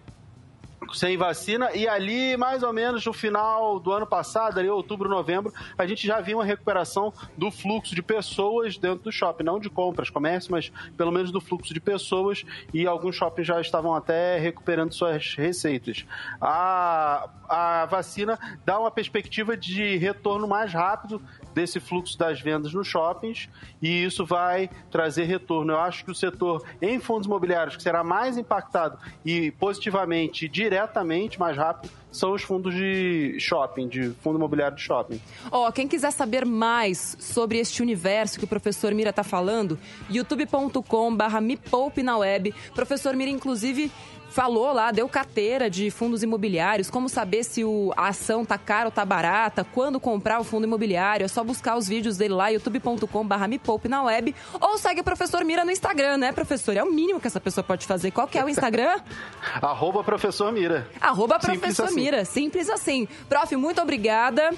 sem 0.94 1.18
vacina, 1.18 1.72
e 1.74 1.88
ali, 1.88 2.38
mais 2.38 2.64
ou 2.64 2.74
menos 2.74 3.06
no 3.06 3.14
final 3.14 3.80
do 3.80 3.92
ano 3.92 4.06
passado, 4.06 4.60
ali 4.60 4.70
outubro, 4.70 5.10
novembro, 5.10 5.54
a 5.78 5.86
gente 5.86 6.06
já 6.06 6.20
viu 6.22 6.38
uma 6.38 6.46
recuperação 6.46 7.14
do 7.38 7.52
fluxo 7.52 7.96
de 7.96 8.02
pessoas 8.02 8.78
dentro 8.78 9.04
do 9.06 9.12
shopping, 9.12 9.44
não 9.44 9.60
de 9.60 9.70
compras, 9.70 10.10
comércio, 10.10 10.52
mas 10.52 10.72
pelo 10.98 11.12
menos 11.12 11.32
do 11.32 11.42
fluxo 11.42 11.74
de 11.74 11.80
pessoas, 11.80 12.44
e 12.74 12.86
alguns 12.86 13.16
shoppings 13.16 13.48
já 13.48 13.60
estavam 13.62 13.94
até 13.94 14.38
recuperando 14.38 14.94
suas 14.94 15.36
receitas. 15.36 16.06
A, 16.40 17.30
a 17.50 17.86
vacina 17.86 18.40
dá 18.66 18.80
uma 18.80 18.92
perspectiva 18.92 19.56
de 19.58 19.98
retorno 19.98 20.48
mais 20.48 20.74
rápido 20.74 21.22
desse 21.56 21.80
fluxo 21.80 22.18
das 22.18 22.42
vendas 22.42 22.74
nos 22.74 22.86
shoppings 22.86 23.50
e 23.82 24.04
isso 24.04 24.26
vai 24.26 24.70
trazer 24.92 25.24
retorno. 25.24 25.72
Eu 25.72 25.80
acho 25.80 26.04
que 26.04 26.12
o 26.12 26.16
setor 26.16 26.64
em 26.82 27.00
fundos 27.00 27.26
imobiliários 27.26 27.78
que 27.78 27.82
será 27.82 28.04
mais 28.04 28.38
impactado 28.38 29.00
e 29.24 29.52
positivamente, 29.52 30.50
diretamente, 30.50 31.40
mais 31.40 31.56
rápido, 31.56 31.90
são 32.12 32.34
os 32.34 32.44
fundos 32.44 32.74
de 32.74 33.38
shopping, 33.40 33.88
de 33.88 34.10
fundo 34.22 34.38
imobiliário 34.38 34.76
de 34.76 34.84
shopping. 34.84 35.20
Ó, 35.50 35.68
oh, 35.68 35.72
quem 35.72 35.88
quiser 35.88 36.12
saber 36.12 36.46
mais 36.46 37.16
sobre 37.20 37.58
este 37.58 37.82
universo 37.82 38.38
que 38.38 38.46
o 38.46 38.48
professor 38.48 38.94
Mira 38.94 39.10
está 39.10 39.24
falando, 39.24 39.80
youtube.com/barra 40.10 41.40
me 41.40 41.56
poupe 41.56 42.04
na 42.04 42.18
web. 42.18 42.54
Professor 42.74 43.16
Mira, 43.16 43.32
inclusive, 43.32 43.92
falou 44.36 44.74
lá, 44.74 44.92
deu 44.92 45.08
carteira 45.08 45.70
de 45.70 45.90
fundos 45.90 46.22
imobiliários, 46.22 46.90
como 46.90 47.08
saber 47.08 47.46
se 47.46 47.64
o, 47.64 47.94
a 47.96 48.10
ação 48.10 48.44
tá 48.44 48.58
cara 48.58 48.88
ou 48.88 48.92
tá 48.92 49.06
barata, 49.06 49.64
quando 49.64 49.98
comprar 49.98 50.42
o 50.42 50.44
fundo 50.44 50.66
imobiliário, 50.66 51.24
é 51.24 51.28
só 51.30 51.42
buscar 51.42 51.78
os 51.78 51.88
vídeos 51.88 52.18
dele 52.18 52.34
lá, 52.34 52.50
youtube.com.br 52.50 53.48
me 53.48 53.58
poupe 53.58 53.88
na 53.88 54.04
web, 54.04 54.36
ou 54.60 54.78
segue 54.78 55.00
o 55.00 55.04
professor 55.06 55.46
Mira 55.46 55.64
no 55.64 55.72
Instagram, 55.72 56.18
né, 56.18 56.34
professor? 56.34 56.76
É 56.76 56.84
o 56.84 56.92
mínimo 56.92 57.22
que 57.22 57.28
essa 57.28 57.40
pessoa 57.40 57.64
pode 57.64 57.86
fazer. 57.86 58.12
Qual 58.12 58.28
que 58.28 58.38
é 58.38 58.44
o 58.44 58.50
Instagram? 58.50 59.00
Arroba 59.62 60.04
professor 60.04 60.52
Mira. 60.52 60.86
Arroba 61.00 61.36
Simples 61.36 61.60
professor 61.60 61.86
assim. 61.86 61.96
Mira, 61.96 62.26
simples 62.26 62.70
assim. 62.70 63.08
Prof, 63.30 63.56
muito 63.56 63.82
obrigada. 63.82 64.52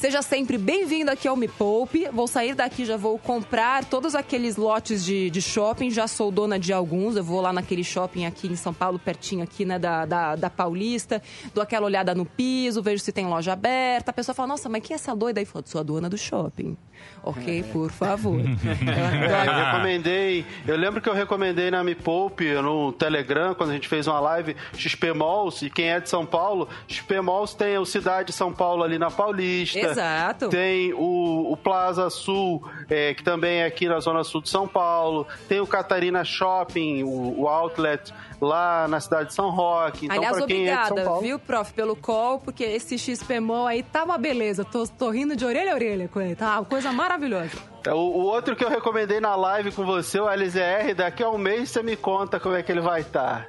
Seja 0.00 0.22
sempre 0.22 0.56
bem-vindo 0.56 1.10
aqui 1.10 1.28
ao 1.28 1.36
Me 1.36 1.46
Poupe. 1.46 2.08
Vou 2.10 2.26
sair 2.26 2.54
daqui, 2.54 2.86
já 2.86 2.96
vou 2.96 3.18
comprar 3.18 3.84
todos 3.84 4.14
aqueles 4.14 4.56
lotes 4.56 5.04
de, 5.04 5.28
de 5.28 5.42
shopping. 5.42 5.90
Já 5.90 6.08
sou 6.08 6.30
dona 6.30 6.58
de 6.58 6.72
alguns. 6.72 7.16
Eu 7.16 7.22
vou 7.22 7.38
lá 7.38 7.52
naquele 7.52 7.84
shopping 7.84 8.24
aqui 8.24 8.48
em 8.48 8.56
São 8.56 8.72
Paulo, 8.72 8.98
pertinho 9.20 9.44
aqui, 9.44 9.66
né, 9.66 9.78
da, 9.78 10.06
da, 10.06 10.34
da 10.34 10.50
Paulista. 10.50 11.22
Dou 11.54 11.62
aquela 11.62 11.84
olhada 11.84 12.14
no 12.14 12.24
piso, 12.24 12.82
vejo 12.82 13.02
se 13.02 13.12
tem 13.12 13.26
loja 13.26 13.52
aberta. 13.52 14.10
A 14.10 14.14
pessoa 14.14 14.34
fala, 14.34 14.48
nossa, 14.48 14.68
mas 14.68 14.82
quem 14.82 14.94
é 14.94 14.96
essa 14.96 15.14
doida 15.14 15.40
aí? 15.40 15.44
Fala, 15.44 15.64
sou 15.66 15.80
a 15.80 15.84
dona 15.84 16.08
do 16.08 16.16
shopping. 16.16 16.76
Ok, 17.22 17.64
por 17.72 17.90
favor. 17.90 18.40
É, 18.80 19.46
eu 19.46 19.64
recomendei. 19.64 20.46
Eu 20.66 20.76
lembro 20.76 21.00
que 21.00 21.08
eu 21.08 21.12
recomendei 21.12 21.70
na 21.70 21.84
Me 21.84 21.94
Poupe, 21.94 22.52
no 22.54 22.92
Telegram, 22.92 23.54
quando 23.54 23.70
a 23.70 23.72
gente 23.74 23.88
fez 23.88 24.06
uma 24.06 24.18
live, 24.20 24.56
XP 24.74 25.12
Malls, 25.12 25.64
e 25.64 25.70
quem 25.70 25.90
é 25.90 26.00
de 26.00 26.08
São 26.08 26.24
Paulo, 26.24 26.68
XP 26.88 27.20
Malls 27.20 27.54
tem 27.54 27.78
o 27.78 27.84
Cidade 27.84 28.28
de 28.28 28.32
São 28.32 28.52
Paulo 28.52 28.82
ali 28.82 28.98
na 28.98 29.10
Paulista. 29.10 29.78
Exato. 29.78 30.48
Tem 30.48 30.92
o, 30.94 31.52
o 31.52 31.56
Plaza 31.56 32.08
Sul, 32.10 32.64
é, 32.88 33.12
que 33.14 33.22
também 33.22 33.60
é 33.60 33.66
aqui 33.66 33.88
na 33.88 34.00
Zona 34.00 34.24
Sul 34.24 34.40
de 34.40 34.48
São 34.48 34.66
Paulo. 34.66 35.26
Tem 35.48 35.60
o 35.60 35.66
Catarina 35.66 36.24
Shopping, 36.24 37.02
o, 37.02 37.40
o 37.40 37.48
Outlet 37.48 38.12
lá 38.40 38.88
na 38.88 39.00
cidade 39.10 39.28
de 39.28 39.34
São 39.34 39.50
Roque. 39.50 40.06
Então, 40.06 40.16
Aliás, 40.16 40.38
é 40.38 40.42
obrigada, 40.42 41.04
Paulo. 41.04 41.20
viu, 41.20 41.38
prof, 41.38 41.72
pelo 41.72 41.96
call, 41.96 42.38
porque 42.38 42.62
esse 42.62 42.96
XPMO 42.96 43.66
aí 43.66 43.82
tá 43.82 44.04
uma 44.04 44.16
beleza. 44.16 44.64
Tô, 44.64 44.86
tô 44.86 45.10
rindo 45.10 45.34
de 45.34 45.44
orelha 45.44 45.72
a 45.72 45.74
orelha 45.74 46.08
com 46.08 46.20
ele. 46.20 46.36
Tá 46.36 46.58
uma 46.60 46.64
coisa 46.64 46.92
maravilhosa. 46.92 47.50
O, 47.88 47.92
o 47.92 48.22
outro 48.22 48.54
que 48.54 48.64
eu 48.64 48.68
recomendei 48.68 49.20
na 49.20 49.34
live 49.34 49.72
com 49.72 49.84
você, 49.84 50.20
o 50.20 50.28
LZR, 50.28 50.94
daqui 50.96 51.22
a 51.22 51.30
um 51.30 51.38
mês 51.38 51.70
você 51.70 51.82
me 51.82 51.96
conta 51.96 52.38
como 52.38 52.54
é 52.54 52.62
que 52.62 52.70
ele 52.70 52.80
vai 52.80 53.00
estar. 53.00 53.48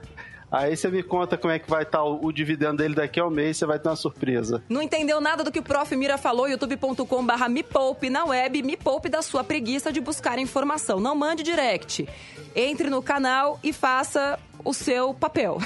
Aí 0.51 0.75
você 0.75 0.89
me 0.89 1.01
conta 1.01 1.37
como 1.37 1.53
é 1.53 1.59
que 1.59 1.69
vai 1.69 1.83
estar 1.83 2.03
o, 2.03 2.25
o 2.25 2.31
dividendo 2.31 2.77
dele 2.77 2.93
daqui 2.93 3.21
a 3.21 3.25
um 3.25 3.29
mês, 3.29 3.55
você 3.55 3.65
vai 3.65 3.79
ter 3.79 3.87
uma 3.87 3.95
surpresa. 3.95 4.61
Não 4.67 4.81
entendeu 4.81 5.21
nada 5.21 5.45
do 5.45 5.51
que 5.51 5.59
o 5.59 5.63
prof. 5.63 5.95
Mira 5.95 6.17
falou? 6.17 6.49
youtube.com 6.49 7.25
barra 7.25 7.47
me 7.47 7.63
poupe 7.63 8.09
na 8.09 8.25
web, 8.25 8.61
me 8.61 8.75
poupe 8.75 9.07
da 9.07 9.21
sua 9.21 9.45
preguiça 9.45 9.93
de 9.93 10.01
buscar 10.01 10.37
informação. 10.39 10.99
Não 10.99 11.15
mande 11.15 11.41
direct. 11.41 12.05
Entre 12.53 12.89
no 12.89 13.01
canal 13.01 13.59
e 13.63 13.71
faça 13.71 14.37
o 14.63 14.73
seu 14.73 15.13
papel. 15.13 15.57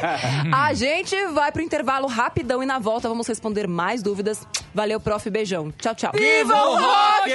a 0.52 0.72
gente 0.74 1.14
vai 1.28 1.50
pro 1.52 1.62
intervalo 1.62 2.06
rapidão 2.06 2.62
e 2.62 2.66
na 2.66 2.78
volta 2.78 3.08
vamos 3.08 3.26
responder 3.26 3.66
mais 3.66 4.02
dúvidas. 4.02 4.46
Valeu, 4.74 5.00
prof. 5.00 5.30
Beijão. 5.30 5.72
Tchau, 5.78 5.94
tchau. 5.94 6.12
Viva 6.14 6.54
o 6.54 6.76
rock! 6.76 7.32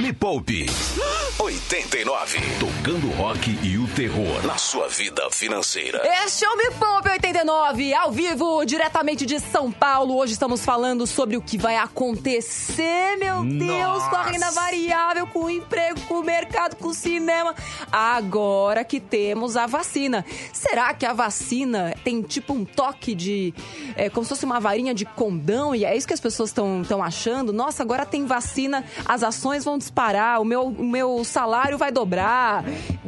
Me 0.00 0.12
Poupe 0.12 0.66
89. 1.38 2.40
Tocando 2.58 3.10
rock 3.12 3.58
e 3.62 3.76
o 3.78 3.85
terror 3.96 4.46
na 4.46 4.58
sua 4.58 4.88
vida 4.88 5.26
financeira. 5.30 6.02
Este 6.22 6.44
é 6.44 6.48
o 6.50 6.56
Me 6.58 6.70
Poupe 6.72 7.08
89, 7.08 7.94
ao 7.94 8.12
vivo, 8.12 8.62
diretamente 8.66 9.24
de 9.24 9.40
São 9.40 9.72
Paulo. 9.72 10.18
Hoje 10.18 10.34
estamos 10.34 10.62
falando 10.62 11.06
sobre 11.06 11.34
o 11.34 11.40
que 11.40 11.56
vai 11.56 11.78
acontecer, 11.78 13.16
meu 13.16 13.42
Deus, 13.42 14.06
com 14.08 14.16
a 14.16 14.22
renda 14.24 14.50
variável, 14.50 15.26
com 15.28 15.44
o 15.44 15.50
emprego, 15.50 15.98
com 16.02 16.20
o 16.20 16.22
mercado, 16.22 16.76
com 16.76 16.88
o 16.88 16.94
cinema. 16.94 17.54
Agora 17.90 18.84
que 18.84 19.00
temos 19.00 19.56
a 19.56 19.66
vacina. 19.66 20.26
Será 20.52 20.92
que 20.92 21.06
a 21.06 21.14
vacina 21.14 21.94
tem 22.04 22.20
tipo 22.20 22.52
um 22.52 22.66
toque 22.66 23.14
de. 23.14 23.54
É, 23.96 24.10
como 24.10 24.26
se 24.26 24.28
fosse 24.28 24.44
uma 24.44 24.60
varinha 24.60 24.92
de 24.92 25.06
condão? 25.06 25.74
E 25.74 25.86
é 25.86 25.96
isso 25.96 26.06
que 26.06 26.12
as 26.12 26.20
pessoas 26.20 26.50
estão 26.50 27.02
achando? 27.02 27.50
Nossa, 27.50 27.82
agora 27.82 28.04
tem 28.04 28.26
vacina, 28.26 28.84
as 29.06 29.22
ações 29.22 29.64
vão 29.64 29.78
disparar, 29.78 30.38
o 30.38 30.44
meu, 30.44 30.66
o 30.66 30.84
meu 30.84 31.24
salário 31.24 31.78
vai 31.78 31.90
dobrar. 31.90 32.62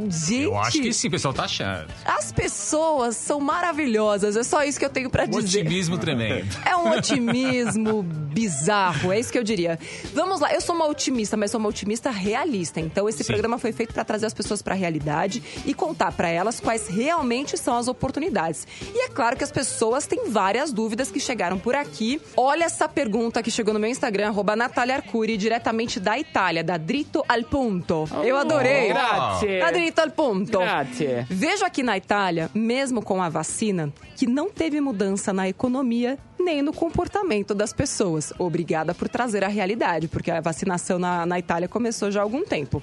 Gente. 0.09 0.45
Eu 0.45 0.59
acho 0.59 0.78
que 0.81 0.93
sim, 0.93 1.09
o 1.09 1.11
pessoal 1.11 1.35
tá 1.35 1.45
achando. 1.45 1.89
As 2.05 2.33
pessoas 2.33 3.17
são 3.17 3.41
maravilhosas, 3.41 4.37
é 4.37 4.43
só 4.43 4.63
isso 4.65 4.79
que 4.79 4.85
eu 4.85 4.91
tenho 4.91 5.11
pra 5.11 5.25
Um 5.25 5.29
dizer. 5.29 5.61
otimismo 5.61 5.99
tremendo. 5.99 6.49
É 6.65 6.77
um 6.77 6.91
otimismo 6.91 8.03
bizarro, 8.03 9.13
é 9.13 9.19
isso 9.19 9.33
que 9.33 9.39
eu 9.39 9.43
diria. 9.45 9.79
Vamos 10.15 10.41
lá, 10.41 10.53
eu 10.55 10.61
sou 10.61 10.75
uma 10.75 10.87
otimista, 10.87 11.37
mas 11.37 11.51
sou 11.51 11.59
uma 11.59 11.69
otimista 11.69 12.11
realista. 12.11 12.81
Então 12.81 13.09
esse 13.09 13.19
Sim. 13.25 13.33
programa 13.33 13.59
foi 13.59 13.73
feito 13.73 13.93
pra 13.93 14.05
trazer 14.05 14.27
as 14.27 14.35
pessoas 14.35 14.63
pra 14.63 14.75
realidade 14.75 15.43
e 15.67 15.75
contar 15.75 16.13
pra 16.13 16.29
elas 16.29 16.61
quais 16.61 16.87
realmente 16.89 17.57
são 17.57 17.77
as 17.77 17.89
oportunidades. 17.89 18.67
E 18.95 19.05
é 19.05 19.09
claro 19.09 19.37
que 19.37 19.45
as 19.45 19.51
pessoas 19.53 20.07
têm 20.07 20.29
várias 20.31 20.73
dúvidas 20.73 21.11
que 21.11 21.19
chegaram 21.21 21.59
por 21.59 21.75
aqui. 21.75 22.21
Olha 22.37 22.65
essa 22.65 22.89
pergunta 22.89 23.43
que 23.43 23.51
chegou 23.51 23.75
no 23.75 23.81
meu 23.81 23.91
Instagram, 23.91 24.29
arroba 24.29 24.55
Natália 24.55 24.97
Arcuri, 24.97 25.37
diretamente 25.37 25.99
da 25.99 26.19
Itália, 26.19 26.63
da 26.63 26.77
Dritto 26.77 27.25
al 27.29 27.43
Punto. 27.45 28.09
Eu 28.23 28.37
adorei. 28.37 28.89
Grazie. 28.89 29.59
Da 29.61 29.71
Dritto 29.71 30.01
al 30.01 30.11
Punto. 30.11 30.59
Grazie. 30.69 31.27
Vejo 31.31 31.65
aqui 31.65 31.83
na 31.83 31.97
Itália, 31.97 32.51
mesmo 32.55 33.03
com 33.03 33.23
a 33.23 33.31
vacina, 33.31 33.91
que 34.15 34.27
não 34.27 34.51
teve 34.51 34.81
mudança 34.81 35.33
na 35.33 35.49
economia 35.49 36.19
nem 36.39 36.63
no 36.63 36.73
comportamento 36.73 37.55
das 37.55 37.73
pessoas. 37.73 38.33
Obrigada 38.39 38.95
por 38.95 39.09
trazer 39.09 39.43
a 39.45 39.49
realidade, 39.49 40.09
porque 40.09 40.31
a 40.31 40.41
vacinação 40.41 40.99
na, 40.99 41.27
na 41.27 41.39
Itália 41.39 41.69
começou 41.69 42.11
já 42.11 42.21
há 42.21 42.23
algum 42.23 42.45
tempo. 42.45 42.83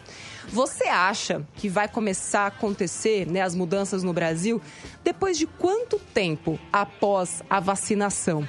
Você 0.49 0.85
acha 0.85 1.45
que 1.55 1.69
vai 1.69 1.87
começar 1.87 2.41
a 2.41 2.47
acontecer 2.47 3.27
né, 3.27 3.41
as 3.41 3.55
mudanças 3.55 4.03
no 4.03 4.13
Brasil 4.13 4.61
depois 5.03 5.37
de 5.37 5.45
quanto 5.45 5.99
tempo 6.13 6.59
após 6.71 7.43
a 7.49 7.59
vacinação? 7.59 8.47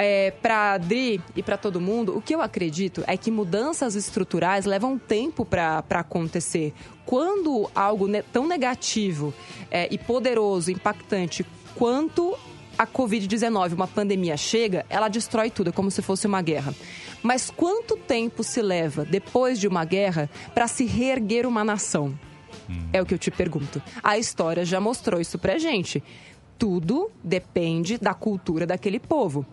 É, 0.00 0.30
para 0.30 0.74
Adri 0.74 1.20
e 1.34 1.42
para 1.42 1.56
todo 1.56 1.80
mundo, 1.80 2.16
o 2.16 2.22
que 2.22 2.32
eu 2.34 2.40
acredito 2.40 3.02
é 3.06 3.16
que 3.16 3.30
mudanças 3.32 3.96
estruturais 3.96 4.64
levam 4.64 4.96
tempo 4.96 5.44
para 5.44 5.82
acontecer. 5.90 6.72
Quando 7.04 7.68
algo 7.74 8.06
ne- 8.06 8.22
tão 8.22 8.46
negativo 8.46 9.34
é, 9.70 9.88
e 9.92 9.98
poderoso, 9.98 10.70
impactante 10.70 11.44
quanto 11.74 12.36
a 12.78 12.86
Covid-19, 12.86 13.72
uma 13.72 13.88
pandemia, 13.88 14.36
chega, 14.36 14.86
ela 14.88 15.08
destrói 15.08 15.50
tudo, 15.50 15.70
é 15.70 15.72
como 15.72 15.90
se 15.90 16.00
fosse 16.00 16.28
uma 16.28 16.40
guerra. 16.40 16.72
Mas 17.20 17.50
quanto 17.50 17.96
tempo 17.96 18.44
se 18.44 18.62
leva, 18.62 19.04
depois 19.04 19.58
de 19.58 19.66
uma 19.66 19.84
guerra, 19.84 20.30
para 20.54 20.68
se 20.68 20.84
reerguer 20.84 21.44
uma 21.44 21.64
nação? 21.64 22.16
É 22.92 23.02
o 23.02 23.06
que 23.06 23.14
eu 23.14 23.18
te 23.18 23.30
pergunto. 23.32 23.82
A 24.02 24.16
história 24.18 24.64
já 24.64 24.78
mostrou 24.80 25.20
isso 25.20 25.38
pra 25.40 25.58
gente. 25.58 26.04
Tudo 26.58 27.10
depende 27.24 27.96
da 27.98 28.12
cultura 28.14 28.66
daquele 28.66 28.98
povo. 29.00 29.44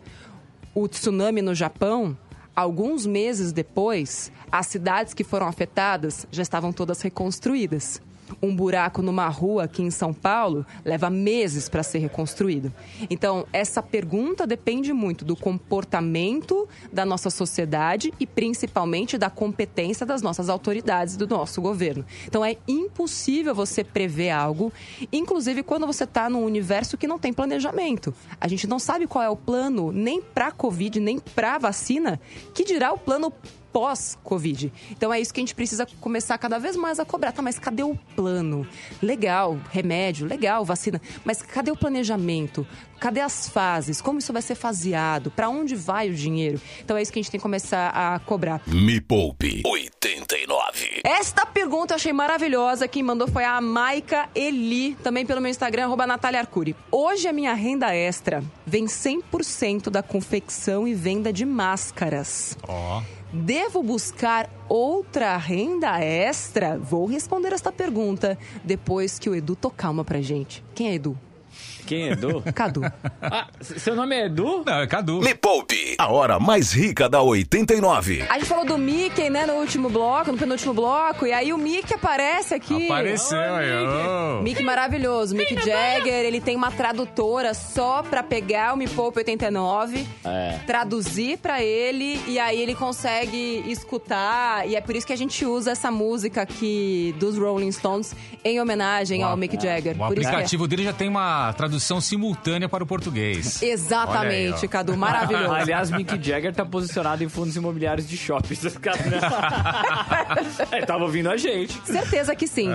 O 0.78 0.90
tsunami 0.90 1.42
no 1.42 1.56
Japão, 1.56 2.18
alguns 2.54 3.06
meses 3.06 3.54
depois, 3.54 4.30
as 4.52 4.68
cidades 4.68 5.14
que 5.14 5.24
foram 5.24 5.48
afetadas 5.48 6.28
já 6.30 6.44
estavam 6.44 6.74
todas 6.74 7.02
reconstruídas. 7.02 8.02
Um 8.42 8.56
buraco 8.56 9.02
numa 9.02 9.28
rua 9.28 9.64
aqui 9.64 9.82
em 9.82 9.92
São 9.92 10.14
Paulo 10.14 10.66
leva 10.84 11.10
meses 11.10 11.70
para 11.70 11.84
ser 11.84 12.00
reconstruído. 12.00 12.72
Então, 13.10 13.46
essa 13.54 13.82
pergunta 13.82 14.48
depende 14.48 14.92
muito 14.94 15.24
do 15.24 15.36
comportamento 15.36 16.68
da 16.92 17.06
nossa 17.06 17.30
sociedade 17.30 18.14
e 18.20 18.26
principalmente 18.26 19.18
da 19.18 19.30
competência 19.30 20.06
das 20.06 20.22
nossas 20.22 20.50
autoridades, 20.50 21.18
do 21.18 21.28
nosso 21.28 21.62
governo. 21.62 22.06
Então, 22.28 22.44
é 22.44 22.58
impossível 22.68 23.54
você 23.54 23.84
prever 23.84 24.32
algo, 24.32 24.72
inclusive 25.12 25.64
quando 25.64 25.88
você 25.88 26.04
está 26.04 26.30
num 26.30 26.44
universo 26.44 26.98
que 26.98 27.08
não 27.08 27.20
tem 27.20 27.34
planejamento. 27.34 28.14
A 28.40 28.48
gente 28.48 28.68
não 28.68 28.80
sabe 28.80 29.08
qual 29.08 29.24
é 29.24 29.30
o 29.30 29.36
plano 29.36 29.92
nem 29.92 30.22
para 30.22 30.48
a 30.48 30.52
Covid, 30.52 31.00
nem 31.00 31.20
para 31.20 31.56
a 31.56 31.58
vacina, 31.58 32.20
que 32.54 32.64
dirá 32.64 32.92
o 32.92 32.98
plano 32.98 33.32
pós-Covid. 33.76 34.72
Então 34.90 35.14
é 35.14 35.20
isso 35.20 35.34
que 35.34 35.42
a 35.42 35.44
gente 35.44 35.54
precisa 35.54 35.86
começar 36.00 36.38
cada 36.38 36.58
vez 36.58 36.78
mais 36.78 36.98
a 36.98 37.04
cobrar. 37.04 37.34
Tá, 37.34 37.42
mas 37.42 37.60
cadê 37.60 37.84
o 37.84 37.94
plano? 38.16 38.66
Legal, 39.04 39.60
remédio, 39.70 40.26
legal, 40.26 40.64
vacina. 40.64 41.02
Mas 41.26 41.42
cadê 41.42 41.72
o 41.72 41.76
planejamento? 41.76 42.66
Cadê 43.02 43.20
as 43.20 43.50
fases? 43.50 44.00
Como 44.00 44.20
isso 44.20 44.32
vai 44.32 44.42
ser 44.42 44.56
faseado? 44.56 45.30
Para 45.30 45.50
onde 45.50 45.76
vai 45.76 46.10
o 46.10 46.14
dinheiro? 46.14 46.62
Então 46.86 46.96
é 46.96 47.02
isso 47.02 47.12
que 47.12 47.20
a 47.20 47.22
gente 47.22 47.30
tem 47.30 47.38
que 47.38 47.42
começar 47.42 47.90
a 47.90 48.18
cobrar. 48.20 48.62
Me 48.66 49.02
Poupe 49.02 49.62
89. 49.66 51.02
Esta 51.04 51.46
pergunta 51.46 51.94
eu 51.94 51.96
achei 51.98 52.14
maravilhosa. 52.14 52.88
Quem 52.88 53.04
mandou 53.04 53.28
foi 53.28 53.44
a 53.44 53.60
Maica 53.60 54.30
Eli, 54.34 54.96
também 55.04 55.26
pelo 55.26 55.42
meu 55.42 55.52
Instagram, 55.52 55.84
arroba 55.84 56.08
Natália 56.08 56.40
Arcuri. 56.40 56.74
Hoje 56.90 57.28
a 57.28 57.34
minha 57.34 57.54
renda 57.54 57.94
extra 57.94 58.42
vem 58.66 58.86
100% 58.86 59.90
da 59.90 60.02
confecção 60.02 60.88
e 60.88 60.94
venda 60.94 61.34
de 61.34 61.46
máscaras. 61.46 62.58
Ó. 62.66 63.04
Devo 63.44 63.84
buscar 63.84 64.50
outra 64.70 65.36
renda 65.36 66.00
extra? 66.00 66.78
Vou 66.78 67.06
responder 67.06 67.52
esta 67.52 67.70
pergunta 67.70 68.38
depois 68.64 69.20
que 69.20 69.30
o 69.30 69.36
Edu 69.36 69.58
tocar 69.58 69.90
uma 69.90 70.06
pra 70.06 70.22
gente. 70.22 70.64
Quem 70.74 70.88
é 70.88 70.94
Edu? 70.94 71.20
Quem 71.86 72.10
é 72.10 72.12
Edu? 72.14 72.42
Cadu. 72.54 72.82
Ah, 73.22 73.48
seu 73.62 73.96
nome 73.96 74.16
é 74.16 74.26
Edu? 74.26 74.64
Não, 74.66 74.80
é 74.82 74.88
Cadu. 74.88 75.20
Me 75.22 75.36
Poupe, 75.36 75.96
a 75.98 76.12
hora 76.12 76.40
mais 76.40 76.72
rica 76.72 77.08
da 77.08 77.22
89. 77.22 78.26
A 78.30 78.34
gente 78.40 78.46
falou 78.46 78.66
do 78.66 78.78
Mickey, 78.78 79.30
né, 79.30 79.46
no 79.46 79.54
último 79.54 79.90
bloco, 79.90 80.32
no 80.32 80.38
penúltimo 80.38 80.74
bloco, 80.74 81.26
e 81.26 81.34
aí 81.34 81.54
o 81.54 81.58
Mickey 81.58 81.94
aparece 81.94 82.54
aqui. 82.54 82.86
Apareceu 82.86 83.38
aí, 83.38 83.72
ô. 83.72 84.42
Mickey 84.42 84.64
maravilhoso, 84.64 85.36
Mick 85.36 85.54
Jagger, 85.56 86.26
ele 86.26 86.42
tem 86.42 86.56
uma 86.56 86.72
tradutora 86.72 87.54
só 87.54 88.02
pra 88.04 88.24
pegar 88.24 88.74
o 88.74 88.78
Me 88.78 88.88
Poupe 88.88 89.20
89, 89.20 90.06
É. 90.24 90.60
traduzir 90.66 91.38
pra 91.38 91.62
ele 91.62 92.20
e 92.28 92.40
aí 92.40 92.60
ele 92.60 92.74
consegue 92.76 93.64
escutar 93.68 94.68
e 94.68 94.76
é 94.76 94.82
por 94.82 94.96
isso 94.96 95.06
que 95.06 95.14
a 95.14 95.18
gente 95.18 95.46
usa 95.46 95.72
essa 95.72 95.92
música 95.92 96.42
aqui 96.42 97.14
dos 97.20 97.38
Rolling 97.38 97.72
Stones 97.72 98.16
em 98.44 98.60
homenagem 98.60 99.22
ao 99.24 99.36
Mick 99.38 99.62
Jagger. 99.62 99.94
O 99.96 99.98
por 99.98 100.04
é. 100.18 100.26
aplicativo 100.26 100.68
dele 100.68 100.84
já 100.84 100.94
tem 100.94 101.08
uma 101.08 101.54
tradução 101.54 101.75
simultânea 101.80 102.70
para 102.70 102.84
o 102.84 102.88
português. 102.88 103.62
Exatamente, 103.64 104.64
aí. 104.64 104.68
Cadu, 104.68 104.98
maravilhoso. 104.98 105.52
Aliás, 105.54 105.92
Mick 105.92 106.12
Jagger 106.22 106.54
tá 106.54 106.66
posicionado 106.66 107.24
em 107.24 107.30
fundos 107.30 107.56
imobiliários 107.56 108.08
de 108.08 108.18
shoppings. 108.18 108.66
Ele 108.66 108.76
tava 110.86 111.04
ouvindo 111.04 111.30
a 111.30 111.38
gente. 111.38 111.80
Certeza 111.86 112.36
que 112.36 112.48
sim. 112.48 112.70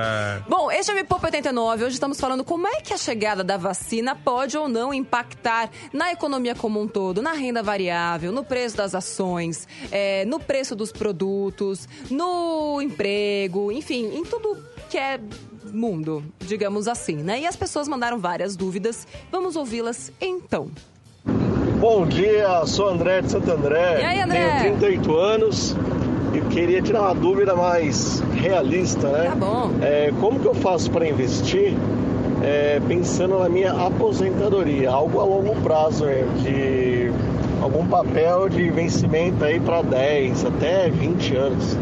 Bom, 0.49 0.71
este 0.71 0.91
é 0.91 0.95
o 0.95 0.97
Me 0.97 1.05
Poupa 1.05 1.27
89. 1.27 1.85
Hoje 1.85 1.95
estamos 1.95 2.21
falando 2.21 2.45
como 2.45 2.67
é 2.67 2.81
que 2.81 2.93
a 2.93 2.99
chegada 2.99 3.45
da 3.45 3.57
vacina 3.57 4.15
pode 4.15 4.57
ou 4.57 4.69
não 4.69 4.93
impactar 4.93 5.71
na 5.93 6.13
economia 6.13 6.55
como 6.55 6.81
um 6.81 6.89
todo, 6.89 7.23
na 7.23 7.33
renda 7.33 7.63
variável, 7.63 8.33
no 8.33 8.45
preço 8.45 8.77
das 8.77 8.95
ações, 8.95 9.67
é, 9.91 10.25
no 10.25 10.41
preço 10.41 10.75
dos 10.75 10.93
produtos, 10.93 11.89
no 12.11 12.81
emprego, 12.81 13.71
enfim, 13.73 14.07
em 14.15 14.25
tudo 14.25 14.63
que 14.89 14.99
é 14.99 15.21
mundo, 15.65 16.25
digamos 16.41 16.89
assim, 16.89 17.17
né? 17.17 17.41
E 17.41 17.47
as 17.47 17.57
pessoas 17.57 17.89
mandaram 17.89 18.19
várias 18.19 18.57
dúvidas. 18.57 19.07
Vamos 19.31 19.57
ouvi-las 19.57 20.13
então. 20.21 20.69
Bom 21.81 22.07
dia, 22.07 22.65
sou 22.67 22.89
André 22.89 23.23
de 23.23 23.31
Santo 23.31 23.51
André. 23.51 24.01
E 24.01 24.05
aí, 24.05 24.21
André? 24.21 24.61
Tenho 24.61 24.77
38 24.79 25.17
anos 25.17 25.77
e 26.35 26.41
queria 26.53 26.83
tirar 26.83 27.01
uma 27.03 27.15
dúvida 27.15 27.57
mais 27.57 28.21
realista, 28.35 29.09
né? 29.09 29.31
Tá 29.31 29.35
bom. 29.35 29.71
É, 29.81 30.13
como 30.21 30.39
que 30.39 30.47
eu 30.47 30.55
faço 30.55 30.91
para 30.91 31.09
investir 31.09 31.75
é, 32.43 32.81
pensando 32.87 33.39
na 33.39 33.49
minha 33.49 33.73
aposentadoria? 33.73 34.91
Algo 34.91 35.21
a 35.21 35.25
longo 35.25 35.57
prazo, 35.63 36.05
é, 36.05 36.25
de 36.43 37.11
algum 37.63 37.87
papel 37.87 38.49
de 38.49 38.71
vencimento 38.71 39.43
aí 39.43 39.59
para 39.59 39.83
10 39.83 40.45
até 40.45 40.91
20 40.91 41.37
anos. 41.37 41.77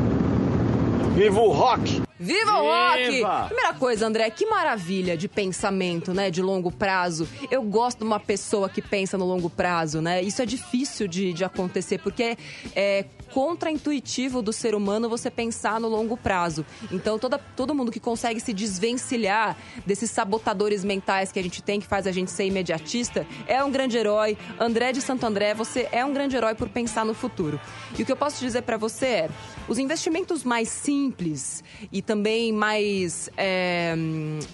Viva 1.17 1.41
o 1.41 1.51
rock! 1.51 2.08
Viva 2.19 2.61
o 2.61 2.65
rock! 2.65 3.47
Primeira 3.47 3.75
coisa, 3.75 4.07
André, 4.07 4.29
que 4.31 4.45
maravilha 4.47 5.17
de 5.17 5.29
pensamento, 5.29 6.13
né? 6.13 6.31
De 6.31 6.43
longo 6.43 6.71
prazo. 6.71 7.29
Eu 7.51 7.63
gosto 7.63 7.99
de 7.99 8.05
uma 8.05 8.19
pessoa 8.19 8.69
que 8.69 8.83
pensa 8.83 9.17
no 9.17 9.25
longo 9.25 9.49
prazo, 9.49 10.01
né? 10.01 10.21
Isso 10.23 10.43
é 10.43 10.47
difícil 10.47 11.07
de, 11.07 11.33
de 11.33 11.45
acontecer, 11.45 11.99
porque 11.99 12.23
é, 12.23 12.37
é 12.75 13.05
contraintuitivo 13.33 14.43
do 14.43 14.53
ser 14.53 14.75
humano 14.75 15.09
você 15.09 15.31
pensar 15.31 15.79
no 15.79 15.89
longo 15.89 16.17
prazo. 16.17 16.65
Então, 16.91 17.19
toda, 17.19 17.39
todo 17.39 17.75
mundo 17.75 17.93
que 17.93 18.01
consegue 18.01 18.41
se 18.41 18.53
desvencilhar 18.53 19.57
desses 19.87 20.11
sabotadores 20.11 20.85
mentais 20.85 21.31
que 21.31 21.39
a 21.39 21.43
gente 21.43 21.63
tem, 21.63 21.81
que 21.81 21.87
faz 21.87 22.07
a 22.07 22.13
gente 22.13 22.31
ser 22.31 22.47
imediatista, 22.47 23.27
é 23.47 23.63
um 23.63 23.71
grande 23.71 23.97
herói. 23.97 24.37
André 24.59 24.93
de 24.93 25.01
Santo 25.01 25.25
André, 25.25 25.55
você 25.55 25.89
é 25.93 26.05
um 26.05 26.13
grande 26.13 26.37
herói 26.37 26.55
por 26.55 26.69
pensar 26.69 27.05
no 27.05 27.15
futuro. 27.15 27.61
E 27.97 28.03
o 28.03 28.07
que 28.07 28.11
eu 28.11 28.17
posso 28.17 28.41
dizer 28.41 28.63
pra 28.63 28.77
você 28.77 29.07
é, 29.07 29.31
os 29.69 29.79
investimentos 29.79 30.43
mais 30.45 30.69
simples 30.69 31.63
e 31.93 32.01
também 32.01 32.53
mais 32.53 33.31
é, 33.37 33.95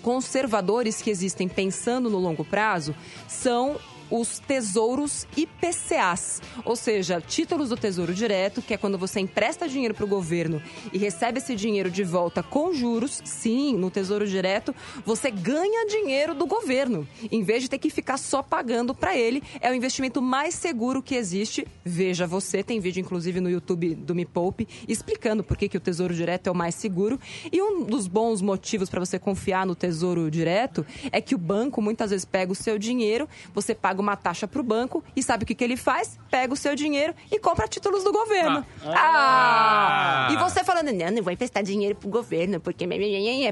conservadores 0.02 1.00
que 1.00 1.10
existem 1.10 1.48
pensando 1.48 2.10
no 2.10 2.18
longo 2.18 2.44
prazo 2.44 2.94
são 3.28 3.78
os 4.10 4.38
tesouros 4.38 5.26
IPCAs, 5.36 6.40
ou 6.64 6.76
seja, 6.76 7.20
títulos 7.20 7.70
do 7.70 7.76
Tesouro 7.76 8.14
Direto, 8.14 8.62
que 8.62 8.74
é 8.74 8.76
quando 8.76 8.98
você 8.98 9.20
empresta 9.20 9.68
dinheiro 9.68 9.94
para 9.94 10.04
o 10.04 10.08
governo 10.08 10.62
e 10.92 10.98
recebe 10.98 11.38
esse 11.38 11.54
dinheiro 11.54 11.90
de 11.90 12.04
volta 12.04 12.42
com 12.42 12.72
juros. 12.72 13.20
Sim, 13.24 13.74
no 13.76 13.90
Tesouro 13.90 14.26
Direto 14.26 14.74
você 15.04 15.30
ganha 15.30 15.86
dinheiro 15.86 16.34
do 16.34 16.46
governo, 16.46 17.08
em 17.30 17.42
vez 17.42 17.62
de 17.62 17.68
ter 17.68 17.78
que 17.78 17.90
ficar 17.90 18.18
só 18.18 18.42
pagando 18.42 18.94
para 18.94 19.16
ele. 19.16 19.42
É 19.60 19.70
o 19.70 19.74
investimento 19.74 20.20
mais 20.20 20.54
seguro 20.54 21.02
que 21.02 21.14
existe. 21.14 21.66
Veja 21.84 22.26
você, 22.26 22.62
tem 22.62 22.80
vídeo 22.80 23.00
inclusive 23.00 23.40
no 23.40 23.50
YouTube 23.50 23.94
do 23.94 24.14
Me 24.14 24.24
Poupe 24.24 24.68
explicando 25.04 25.44
por 25.44 25.56
que, 25.56 25.68
que 25.68 25.76
o 25.76 25.80
Tesouro 25.80 26.14
Direto 26.14 26.46
é 26.46 26.50
o 26.50 26.54
mais 26.54 26.74
seguro. 26.74 27.20
E 27.52 27.60
um 27.60 27.84
dos 27.84 28.06
bons 28.06 28.40
motivos 28.40 28.88
para 28.88 28.98
você 29.00 29.18
confiar 29.18 29.66
no 29.66 29.74
Tesouro 29.74 30.30
Direto 30.30 30.84
é 31.12 31.20
que 31.20 31.34
o 31.34 31.38
banco 31.38 31.82
muitas 31.82 32.10
vezes 32.10 32.24
pega 32.24 32.50
o 32.50 32.54
seu 32.54 32.78
dinheiro, 32.78 33.28
você 33.54 33.74
paga 33.74 34.00
uma 34.00 34.16
taxa 34.16 34.48
para 34.48 34.60
o 34.60 34.64
banco 34.64 35.04
e 35.14 35.22
sabe 35.22 35.44
o 35.44 35.46
que, 35.46 35.54
que 35.54 35.62
ele 35.62 35.76
faz? 35.76 36.18
Pega 36.30 36.52
o 36.52 36.56
seu 36.56 36.74
dinheiro 36.74 37.14
e 37.30 37.38
compra 37.38 37.68
títulos 37.68 38.02
do 38.02 38.12
governo. 38.12 38.64
Ah! 38.86 40.28
Ah! 40.28 40.28
E 40.32 40.36
você 40.36 40.64
falando, 40.64 40.90
não, 40.92 41.10
não 41.10 41.22
vou 41.22 41.32
emprestar 41.32 41.62
dinheiro 41.62 41.94
pro 41.94 42.08
governo, 42.08 42.58
porque... 42.60 42.86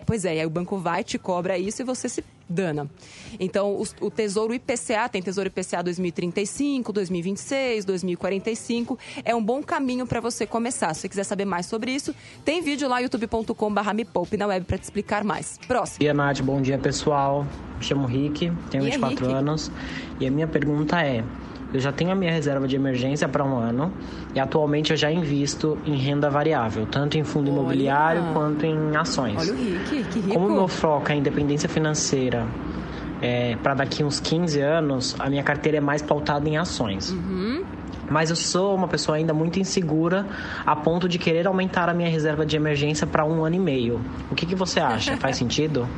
Pois 0.06 0.24
é, 0.24 0.30
aí 0.30 0.46
o 0.46 0.50
banco 0.50 0.78
vai, 0.78 1.04
te 1.04 1.18
cobra 1.18 1.58
isso 1.58 1.82
e 1.82 1.84
você 1.84 2.08
se 2.08 2.24
dana. 2.48 2.90
Então, 3.40 3.78
os- 3.80 3.94
o 4.00 4.10
Tesouro 4.10 4.52
IPCA, 4.52 5.08
tem 5.08 5.22
Tesouro 5.22 5.48
IPCA 5.48 5.82
2035, 5.82 6.92
2026, 6.92 7.84
2045, 7.84 8.98
é 9.24 9.34
um 9.34 9.42
bom 9.42 9.62
caminho 9.62 10.06
para 10.06 10.20
você 10.20 10.46
começar. 10.46 10.92
Se 10.94 11.00
você 11.02 11.08
quiser 11.08 11.24
saber 11.24 11.41
mais 11.44 11.66
sobre 11.66 11.90
isso, 11.92 12.14
tem 12.44 12.62
vídeo 12.62 12.88
lá, 12.88 13.00
youtube.com.br 13.00 13.94
me 13.94 14.04
poupe 14.04 14.36
na 14.36 14.46
web 14.46 14.64
para 14.66 14.78
te 14.78 14.84
explicar 14.84 15.24
mais. 15.24 15.58
Próximo. 15.66 15.98
Dia, 16.00 16.14
Nath. 16.14 16.40
Bom 16.40 16.60
dia, 16.60 16.78
pessoal. 16.78 17.46
Me 17.78 17.84
chamo 17.84 18.06
Rick, 18.06 18.52
tenho 18.70 18.84
E 18.84 18.86
aí, 18.86 18.92
24 18.92 19.26
Rick? 19.26 19.38
anos. 19.38 19.70
E 20.20 20.26
a 20.26 20.30
minha 20.30 20.46
pergunta 20.46 21.00
é: 21.02 21.24
eu 21.72 21.80
já 21.80 21.90
tenho 21.90 22.10
a 22.10 22.14
minha 22.14 22.30
reserva 22.30 22.68
de 22.68 22.76
emergência 22.76 23.26
para 23.28 23.44
um 23.44 23.56
ano 23.56 23.92
e 24.34 24.40
atualmente 24.40 24.90
eu 24.90 24.96
já 24.96 25.10
invisto 25.10 25.78
em 25.86 25.96
renda 25.96 26.28
variável, 26.28 26.86
tanto 26.86 27.16
em 27.16 27.24
fundo 27.24 27.50
Olha! 27.50 27.60
imobiliário 27.60 28.22
quanto 28.32 28.66
em 28.66 28.94
ações. 28.96 29.36
Olha 29.38 29.52
o 29.52 29.56
Rick, 29.56 30.04
que 30.04 30.20
rico. 30.20 30.34
Como 30.34 30.48
o 30.48 30.52
meu 30.52 30.68
foco 30.68 31.10
é 31.10 31.14
a 31.14 31.16
independência 31.16 31.68
financeira 31.68 32.46
é, 33.22 33.56
para 33.62 33.74
daqui 33.74 34.04
uns 34.04 34.20
15 34.20 34.60
anos, 34.60 35.16
a 35.18 35.30
minha 35.30 35.42
carteira 35.42 35.78
é 35.78 35.80
mais 35.80 36.02
pautada 36.02 36.48
em 36.48 36.56
ações. 36.56 37.10
Uhum. 37.10 37.64
Mas 38.12 38.28
eu 38.28 38.36
sou 38.36 38.74
uma 38.74 38.86
pessoa 38.86 39.16
ainda 39.16 39.32
muito 39.32 39.58
insegura 39.58 40.26
a 40.66 40.76
ponto 40.76 41.08
de 41.08 41.18
querer 41.18 41.46
aumentar 41.46 41.88
a 41.88 41.94
minha 41.94 42.10
reserva 42.10 42.44
de 42.44 42.54
emergência 42.54 43.06
para 43.06 43.24
um 43.24 43.42
ano 43.42 43.56
e 43.56 43.58
meio. 43.58 44.00
O 44.30 44.34
que, 44.34 44.44
que 44.44 44.54
você 44.54 44.80
acha? 44.80 45.16
Faz 45.16 45.38
sentido? 45.38 45.88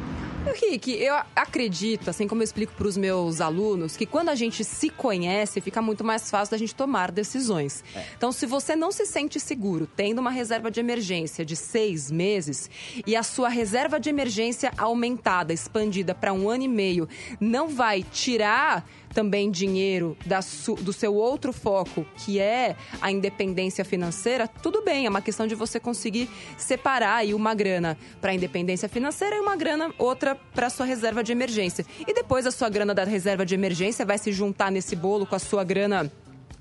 Rick, 0.60 0.92
eu 0.92 1.14
acredito, 1.34 2.10
assim 2.10 2.28
como 2.28 2.42
eu 2.42 2.44
explico 2.44 2.72
para 2.74 2.86
os 2.86 2.96
meus 2.96 3.40
alunos, 3.40 3.96
que 3.96 4.06
quando 4.06 4.28
a 4.28 4.34
gente 4.34 4.62
se 4.62 4.90
conhece, 4.90 5.60
fica 5.60 5.80
muito 5.80 6.04
mais 6.04 6.30
fácil 6.30 6.52
da 6.52 6.58
gente 6.58 6.74
tomar 6.74 7.10
decisões. 7.10 7.82
Então, 8.16 8.30
se 8.30 8.46
você 8.46 8.76
não 8.76 8.92
se 8.92 9.06
sente 9.06 9.40
seguro 9.40 9.88
tendo 9.96 10.20
uma 10.20 10.30
reserva 10.30 10.70
de 10.70 10.80
emergência 10.80 11.44
de 11.44 11.56
seis 11.56 12.10
meses 12.10 12.70
e 13.06 13.16
a 13.16 13.22
sua 13.22 13.48
reserva 13.48 13.98
de 13.98 14.08
emergência 14.08 14.70
aumentada, 14.76 15.52
expandida 15.52 16.14
para 16.14 16.32
um 16.32 16.48
ano 16.48 16.64
e 16.64 16.68
meio, 16.68 17.08
não 17.40 17.68
vai 17.68 18.02
tirar 18.02 18.86
também 19.14 19.50
dinheiro 19.50 20.16
da 20.26 20.40
do 20.82 20.92
seu 20.92 21.14
outro 21.14 21.52
foco, 21.52 22.04
que 22.16 22.40
é 22.40 22.76
a 23.00 23.10
independência 23.10 23.84
financeira, 23.84 24.48
tudo 24.48 24.82
bem, 24.82 25.06
é 25.06 25.08
uma 25.08 25.22
questão 25.22 25.46
de 25.46 25.54
você 25.54 25.78
conseguir 25.78 26.28
separar 26.58 27.16
aí 27.16 27.32
uma 27.32 27.54
grana 27.54 27.96
para 28.20 28.32
a 28.32 28.34
independência 28.34 28.88
financeira 28.88 29.36
e 29.36 29.40
uma 29.40 29.56
grana 29.56 29.94
outra 29.98 30.34
para 30.34 30.68
sua 30.68 30.84
reserva 30.84 31.22
de 31.22 31.32
emergência. 31.32 31.86
E 32.06 32.12
depois 32.12 32.46
a 32.46 32.50
sua 32.50 32.68
grana 32.68 32.92
da 32.92 33.04
reserva 33.04 33.46
de 33.46 33.54
emergência 33.54 34.04
vai 34.04 34.18
se 34.18 34.32
juntar 34.32 34.70
nesse 34.70 34.96
bolo 34.96 35.24
com 35.24 35.36
a 35.36 35.38
sua 35.38 35.62
grana 35.62 36.10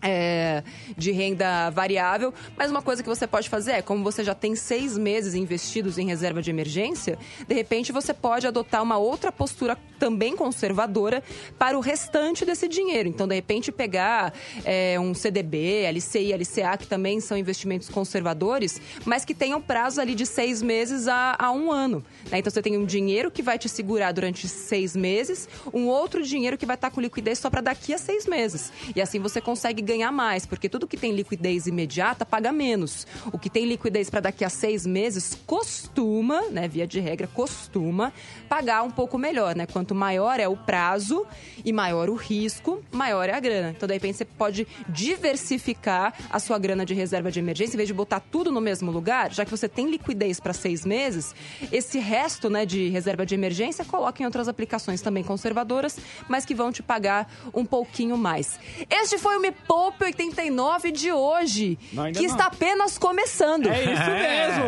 é, 0.04 0.64
de 0.98 1.12
renda 1.12 1.70
variável. 1.70 2.34
Mas 2.58 2.70
uma 2.70 2.82
coisa 2.82 3.02
que 3.02 3.10
você 3.10 3.26
pode 3.26 3.50
fazer 3.50 3.72
é, 3.72 3.82
como 3.82 4.04
você 4.04 4.24
já 4.24 4.36
tem 4.36 4.56
seis 4.56 4.98
meses 4.98 5.34
investidos 5.34 5.98
em 5.98 6.06
reserva 6.06 6.42
de 6.42 6.50
emergência, 6.50 7.18
de 7.48 7.56
repente 7.56 7.92
você 7.92 8.14
pode 8.14 8.46
adotar 8.46 8.84
uma 8.84 8.98
outra 8.98 9.32
postura 9.32 9.78
também 9.98 10.36
conservadora 10.36 11.24
para 11.58 11.78
o 11.78 11.82
restante 11.82 12.46
desse 12.46 12.68
dinheiro. 12.68 13.08
Então, 13.08 13.26
de 13.26 13.36
repente, 13.36 13.72
pegar 13.72 14.34
é, 14.66 15.00
um 15.00 15.14
CDB, 15.14 15.90
LCI, 15.90 16.34
LCA, 16.34 16.78
que 16.78 16.88
também 16.88 17.22
são 17.22 17.38
investimentos 17.38 17.88
conservadores, 17.88 18.82
mas 19.06 19.24
que 19.24 19.34
tenham 19.34 19.62
prazo 19.62 20.02
ali 20.02 20.14
de 20.14 20.26
seis 20.26 20.62
meses 20.62 21.08
a, 21.08 21.38
a 21.40 21.52
um 21.52 21.72
ano. 21.72 22.04
né? 22.30 22.40
Então, 22.40 22.52
você 22.52 22.62
tem 22.62 22.78
um 22.78 22.86
dinheiro 22.86 23.32
que 23.32 23.42
vai 23.42 23.58
te 23.58 23.70
segurar 23.70 24.12
durante 24.12 24.46
seis 24.48 24.94
meses, 24.94 25.48
um 25.74 25.88
outro 25.88 26.22
dinheiro 26.22 26.58
que 26.58 26.66
vai 26.66 26.76
estar 26.76 26.92
com 26.92 27.00
liquidez 27.00 27.40
só 27.40 27.50
para 27.50 27.62
daqui 27.62 27.94
a 27.94 27.98
seis 27.98 28.28
meses. 28.28 28.74
E 28.94 29.02
assim 29.02 29.20
você 29.20 29.40
consegue 29.40 29.82
ganhar 29.82 29.93
mais, 30.12 30.46
porque 30.46 30.70
tudo 30.70 30.88
que 30.88 30.98
tem 30.98 31.12
liquidez 31.12 31.68
imediata 31.68 32.26
paga 32.26 32.52
menos. 32.52 33.06
O 33.32 33.38
que 33.38 33.50
tem 33.50 33.66
liquidez 33.66 34.10
para 34.10 34.22
daqui 34.22 34.44
a 34.44 34.50
seis 34.50 34.86
meses 34.86 35.38
costuma, 35.46 36.42
né, 36.50 36.68
via 36.68 36.88
de 36.88 37.00
regra, 37.00 37.28
costuma 37.28 38.12
pagar 38.50 38.84
um 38.84 38.92
pouco 38.92 39.18
melhor, 39.18 39.56
né? 39.56 39.66
Quanto 39.66 39.94
maior 39.94 40.40
é 40.40 40.48
o 40.48 40.56
prazo 40.56 41.26
e 41.64 41.72
maior 41.72 42.10
o 42.10 42.16
risco, 42.16 42.82
maior 42.92 43.30
é 43.30 43.34
a 43.34 43.40
grana. 43.40 43.74
Então, 43.76 43.88
de 43.88 43.94
repente, 43.94 44.18
você 44.18 44.26
pode 44.26 44.68
diversificar 44.90 46.14
a 46.30 46.40
sua 46.40 46.58
grana 46.58 46.86
de 46.86 46.94
reserva 46.94 47.32
de 47.32 47.40
emergência, 47.40 47.76
em 47.76 47.78
vez 47.78 47.88
de 47.88 47.94
botar 47.94 48.20
tudo 48.20 48.52
no 48.52 48.62
mesmo 48.62 48.92
lugar, 48.92 49.32
já 49.32 49.46
que 49.46 49.52
você 49.52 49.68
tem 49.68 49.90
liquidez 49.90 50.40
para 50.40 50.54
seis 50.54 50.86
meses, 50.86 51.36
esse 51.72 52.00
resto, 52.00 52.50
né, 52.50 52.66
de 52.66 52.90
reserva 52.90 53.26
de 53.26 53.36
emergência, 53.36 53.86
coloca 53.86 54.22
em 54.22 54.26
outras 54.26 54.48
aplicações 54.48 55.02
também 55.02 55.24
conservadoras, 55.24 55.98
mas 56.28 56.46
que 56.46 56.56
vão 56.56 56.72
te 56.72 56.82
pagar 56.84 57.32
um 57.54 57.66
pouquinho 57.66 58.18
mais. 58.18 58.60
Este 58.90 59.18
foi 59.18 59.38
o 59.38 59.42
Me 59.42 59.52
Poupe 59.84 60.06
89 60.06 60.92
de 60.94 61.12
hoje, 61.12 61.78
Não, 61.92 62.10
que 62.12 62.20
não. 62.22 62.26
está 62.26 62.46
apenas 62.46 62.98
começando. 62.98 63.68
É 63.68 63.82
isso 63.84 64.12
mesmo. 64.12 64.64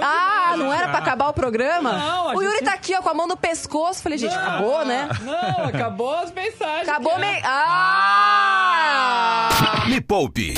Ah, 0.00 0.54
não 0.56 0.72
era 0.72 0.88
pra 0.88 0.98
acabar 0.98 1.28
o 1.28 1.32
programa? 1.32 1.92
Não, 1.92 2.26
o 2.36 2.42
Yuri 2.42 2.58
gente- 2.58 2.64
tá 2.64 2.72
aqui, 2.74 2.94
ó, 2.94 3.02
com 3.02 3.08
a 3.08 3.14
mão 3.14 3.26
no 3.26 3.36
pescoço. 3.36 4.02
Falei, 4.02 4.18
gente, 4.18 4.34
acabou, 4.34 4.84
né? 4.84 5.08
Não, 5.22 5.64
acabou 5.64 6.14
as 6.14 6.32
mensagens. 6.32 6.88
Acabou 6.88 7.14
que- 7.14 7.20
meio. 7.20 7.40
Ah! 8.50 9.48
Me 9.88 10.00
Poupe 10.00 10.54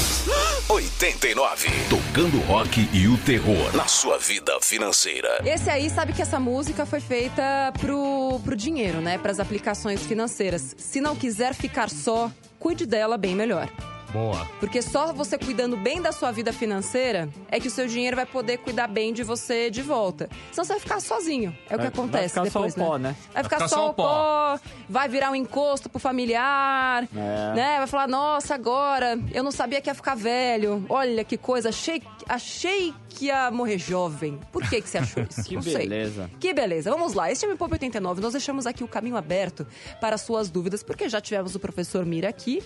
89. 0.69 1.69
Tocando 1.89 2.39
rock 2.47 2.89
e 2.93 3.07
o 3.09 3.17
terror 3.19 3.75
na 3.77 3.87
sua 3.87 4.19
vida 4.19 4.59
financeira. 4.61 5.41
Esse 5.45 5.69
aí 5.71 5.89
sabe 5.91 6.13
que 6.13 6.21
essa 6.23 6.39
música 6.39 6.85
foi 6.87 7.01
feita 7.01 7.73
pro, 7.81 8.41
pro 8.45 8.55
dinheiro, 8.57 9.01
né? 9.01 9.19
Pras 9.19 9.41
aplicações 9.41 10.03
financeiras. 10.03 10.75
Se 10.79 11.01
não 11.01 11.15
quiser 11.17 11.55
ficar 11.55 11.89
só, 11.91 12.31
cuide 12.63 12.87
dela 12.87 13.19
bem 13.19 13.35
melhor. 13.35 13.69
Boa. 14.13 14.47
Porque 14.61 14.83
só 14.83 15.13
você 15.13 15.39
cuidando 15.39 15.77
bem 15.77 16.01
da 16.03 16.13
sua 16.13 16.31
vida 16.31 16.53
financeira 16.53 17.29
é 17.51 17.59
que 17.59 17.69
o 17.69 17.71
seu 17.71 17.87
dinheiro 17.89 18.15
vai 18.17 18.27
poder 18.27 18.59
cuidar 18.59 18.87
bem 18.87 19.13
de 19.13 19.23
você 19.23 19.71
de 19.71 19.81
volta. 19.83 20.29
Senão 20.51 20.65
você 20.65 20.73
vai 20.75 20.81
ficar 20.81 21.01
sozinho. 21.01 21.51
É 21.71 21.75
o 21.75 21.79
que 21.79 21.85
Vai- 21.85 21.87
acontece 21.87 22.35
vai 22.35 22.45
ficar 22.47 22.51
só 22.51 22.67
depois, 22.67 22.75
o 22.75 22.77
pó, 22.91 22.99
né? 22.99 23.17
Vai 23.33 23.43
ficar, 23.43 23.69
só 23.69 23.89
o 23.91 23.95
pó, 23.95 24.59
vai 24.89 25.09
virar 25.09 25.31
um 25.31 25.35
encosto 25.35 25.89
pro 25.89 25.99
familiar, 25.99 27.05
É. 27.15 27.55
né? 27.55 27.79
Vai 27.79 27.87
falar, 27.87 28.07
nossa, 28.09 28.55
agora 28.55 29.19
eu 29.33 29.43
não 29.43 29.51
sabia 29.51 29.81
que 29.81 29.89
ia 29.89 29.95
ficar 29.95 30.15
velho. 30.15 30.85
Olha 30.89 31.25
que 31.25 31.37
coisa, 31.39 31.71
achei, 31.71 32.03
achei 32.29 32.93
que 33.09 33.27
ia 33.27 33.51
morrer 33.51 33.79
jovem. 33.79 34.39
Por 34.51 34.63
que, 34.69 34.81
que 34.81 34.89
você 34.89 34.99
achou 34.99 35.23
isso? 35.23 35.43
Que 35.49 35.55
não 35.55 35.63
sei. 35.63 35.89
beleza. 35.89 36.31
Que 36.41 36.53
beleza. 36.55 36.91
Vamos 36.91 37.15
lá. 37.15 37.31
Este 37.31 37.45
é 37.45 37.49
o 37.53 37.57
Poupe 37.57 37.75
89. 37.75 38.21
Nós 38.21 38.33
deixamos 38.33 38.67
aqui 38.67 38.83
o 38.85 38.89
caminho 38.89 39.17
aberto 39.17 39.67
para 40.01 40.17
suas 40.19 40.51
dúvidas, 40.51 40.83
porque 40.83 41.09
já 41.09 41.21
tivemos 41.21 41.55
o 41.55 41.61
professor 41.61 42.05
Mira 42.07 42.29
aqui 42.29 42.63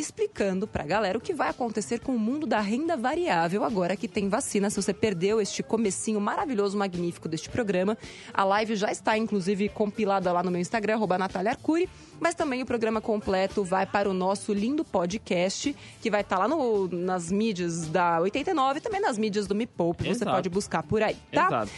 explicando 0.00 0.66
pra 0.66 0.84
galera 0.84 1.16
o 1.18 1.20
que 1.20 1.32
vai 1.34 1.48
acontecer 1.48 2.00
com 2.00 2.12
o 2.14 2.18
mundo 2.18 2.46
da 2.46 2.60
renda 2.60 2.96
variável 2.96 3.62
agora 3.64 3.96
que 3.96 4.08
tem 4.08 4.28
vacina. 4.28 4.70
Se 4.70 4.80
você 4.80 4.92
perdeu 4.94 5.40
este 5.40 5.62
comecinho 5.62 6.20
maravilhoso, 6.20 6.76
magnífico 6.78 7.28
deste 7.28 7.48
programa, 7.50 7.96
a 8.32 8.44
live 8.44 8.74
já 8.76 8.90
está, 8.90 9.16
inclusive, 9.18 9.68
compilada 9.68 10.32
lá 10.32 10.42
no 10.42 10.50
meu 10.50 10.60
Instagram, 10.60 10.94
arroba 10.94 11.18
Natália 11.18 11.50
Arcuri, 11.52 11.88
mas 12.18 12.34
também 12.34 12.62
o 12.62 12.66
programa 12.66 13.00
completo 13.00 13.62
vai 13.64 13.86
para 13.86 14.08
o 14.08 14.12
nosso 14.14 14.52
lindo 14.52 14.84
podcast, 14.84 15.74
que 16.00 16.10
vai 16.10 16.20
estar 16.22 16.38
lá 16.38 16.48
no- 16.48 16.88
nas 16.88 17.30
mídias 17.30 17.86
da 17.86 18.20
89 18.20 18.78
e 18.78 18.82
também 18.82 19.00
nas 19.00 19.16
mídias 19.18 19.46
do 19.46 19.54
Me 19.54 19.66
Poupe. 19.66 20.04
Você 20.08 20.24
pode 20.24 20.48
buscar 20.48 20.82
por 20.82 21.02
aí, 21.02 21.16
tá? 21.32 21.46
Exato. 21.46 21.72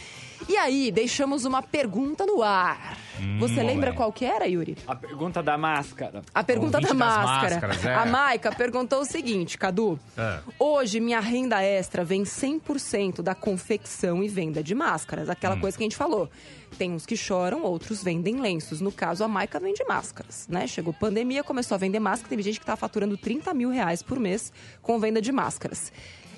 E 0.49 0.57
aí, 0.57 0.91
deixamos 0.91 1.45
uma 1.45 1.61
pergunta 1.61 2.25
no 2.25 2.41
ar. 2.43 2.97
Você 3.39 3.61
Hum, 3.61 3.65
lembra 3.67 3.91
bem. 3.91 3.97
qual 3.97 4.11
que 4.11 4.25
era, 4.25 4.45
Yuri? 4.47 4.75
A 4.87 4.95
pergunta 4.95 5.41
da 5.41 5.57
máscara. 5.57 6.21
A 6.33 6.43
pergunta 6.43 6.81
da 6.81 6.93
máscara. 6.93 7.61
é. 7.87 7.93
A 7.93 8.05
Maica 8.05 8.51
perguntou 8.53 8.99
o 9.01 9.05
seguinte, 9.05 9.57
Cadu. 9.57 9.97
É. 10.17 10.39
Hoje, 10.59 10.99
minha 10.99 11.19
renda 11.21 11.61
extra 11.63 12.03
vem 12.03 12.23
100% 12.23 13.21
da 13.21 13.33
confecção 13.33 14.21
e 14.23 14.27
venda 14.27 14.61
de 14.61 14.75
máscaras. 14.75 15.29
Hum. 15.29 15.31
Aquela 15.31 15.57
coisa 15.57 15.77
que 15.77 15.83
a 15.83 15.85
gente 15.85 15.95
falou. 15.95 16.29
Tem 16.77 16.91
uns 16.91 17.05
que 17.05 17.15
choram, 17.15 17.61
outros 17.63 18.03
vendem 18.03 18.41
lenços. 18.41 18.81
No 18.81 18.91
caso, 18.91 19.23
a 19.23 19.27
Maica 19.27 19.59
vende 19.59 19.83
máscaras, 19.85 20.47
né? 20.49 20.65
Chegou 20.67 20.91
pandemia, 20.91 21.43
começou 21.43 21.75
a 21.75 21.77
vender 21.77 21.99
máscara. 21.99 22.29
Teve 22.29 22.41
gente 22.43 22.59
que 22.59 22.65
tá 22.65 22.75
faturando 22.75 23.15
30 23.15 23.53
mil 23.53 23.69
reais 23.69 24.01
por 24.03 24.19
mês 24.19 24.51
com 24.81 24.99
venda 24.99 25.21
de 25.21 25.31
máscaras. 25.31 25.93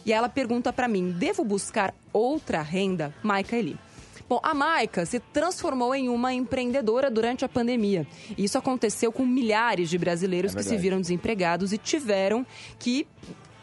E 0.05 0.13
ela 0.13 0.29
pergunta 0.29 0.71
pra 0.71 0.87
mim, 0.87 1.09
devo 1.17 1.43
buscar 1.43 1.91
outra 2.13 2.61
renda? 2.61 3.11
Maica 3.23 3.55
Eli. 3.55 3.75
Bom, 4.27 4.39
a 4.41 4.53
Maica 4.53 5.05
se 5.05 5.19
transformou 5.19 5.93
em 5.93 6.09
uma 6.09 6.33
empreendedora 6.33 7.11
durante 7.11 7.45
a 7.45 7.49
pandemia. 7.49 8.07
E 8.35 8.43
isso 8.43 8.57
aconteceu 8.57 9.11
com 9.11 9.25
milhares 9.25 9.89
de 9.89 9.97
brasileiros 9.97 10.53
É 10.53 10.57
que 10.57 10.63
se 10.63 10.77
viram 10.77 10.99
desempregados 10.99 11.71
e 11.71 11.77
tiveram 11.77 12.45
que 12.79 13.07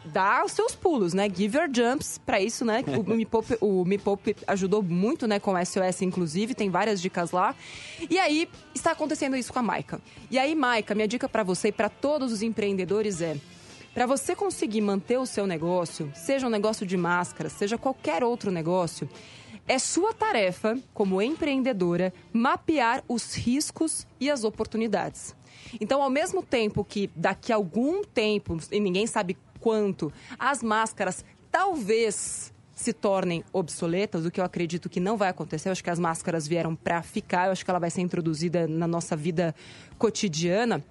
dar 0.05 0.45
os 0.45 0.51
seus 0.51 0.75
pulos, 0.75 1.13
né? 1.13 1.29
Give 1.33 1.57
your 1.57 1.69
jumps. 1.71 2.17
Para 2.17 2.39
isso, 2.41 2.63
né? 2.63 2.83
O 2.97 3.03
Me 3.13 3.25
Poupe, 3.25 3.57
o 3.59 3.85
Me 3.85 3.97
Poupe 3.97 4.35
ajudou 4.47 4.81
muito, 4.81 5.27
né? 5.27 5.39
Com 5.39 5.53
o 5.53 5.65
SOS, 5.65 6.01
inclusive. 6.01 6.53
Tem 6.53 6.69
várias 6.69 7.01
dicas 7.01 7.31
lá. 7.31 7.55
E 8.09 8.17
aí, 8.17 8.49
está 8.73 8.91
acontecendo 8.91 9.35
isso 9.35 9.51
com 9.51 9.59
a 9.59 9.63
Maica. 9.63 10.01
E 10.31 10.37
aí, 10.37 10.55
Maica, 10.55 10.95
minha 10.95 11.07
dica 11.07 11.27
para 11.27 11.43
você 11.43 11.69
e 11.69 11.71
para 11.71 11.89
todos 11.89 12.31
os 12.31 12.41
empreendedores 12.41 13.21
é... 13.21 13.37
Para 13.93 14.07
você 14.07 14.35
conseguir 14.35 14.81
manter 14.81 15.19
o 15.19 15.25
seu 15.25 15.45
negócio, 15.45 16.11
seja 16.15 16.47
um 16.47 16.49
negócio 16.49 16.83
de 16.83 16.97
máscara, 16.97 17.47
seja 17.47 17.77
qualquer 17.77 18.23
outro 18.23 18.49
negócio, 18.49 19.07
é 19.67 19.79
sua 19.79 20.13
tarefa, 20.13 20.77
como 20.93 21.21
empreendedora, 21.21 22.13
mapear 22.31 23.03
os 23.07 23.33
riscos 23.33 24.05
e 24.19 24.29
as 24.29 24.43
oportunidades. 24.43 25.35
Então, 25.79 26.01
ao 26.01 26.09
mesmo 26.09 26.43
tempo 26.43 26.83
que 26.83 27.09
daqui 27.15 27.51
a 27.51 27.55
algum 27.55 28.03
tempo, 28.03 28.57
e 28.71 28.79
ninguém 28.79 29.07
sabe 29.07 29.37
quanto, 29.59 30.11
as 30.37 30.61
máscaras 30.61 31.23
talvez 31.51 32.53
se 32.75 32.91
tornem 32.91 33.43
obsoletas, 33.53 34.25
o 34.25 34.31
que 34.31 34.41
eu 34.41 34.43
acredito 34.43 34.89
que 34.89 34.99
não 34.99 35.15
vai 35.15 35.29
acontecer. 35.29 35.69
Eu 35.69 35.71
acho 35.71 35.83
que 35.83 35.89
as 35.89 35.99
máscaras 35.99 36.47
vieram 36.47 36.75
para 36.75 37.01
ficar, 37.01 37.45
eu 37.45 37.51
acho 37.51 37.63
que 37.63 37.69
ela 37.69 37.79
vai 37.79 37.89
ser 37.89 38.01
introduzida 38.01 38.67
na 38.67 38.87
nossa 38.87 39.15
vida 39.15 39.55
cotidiana. 39.97 40.83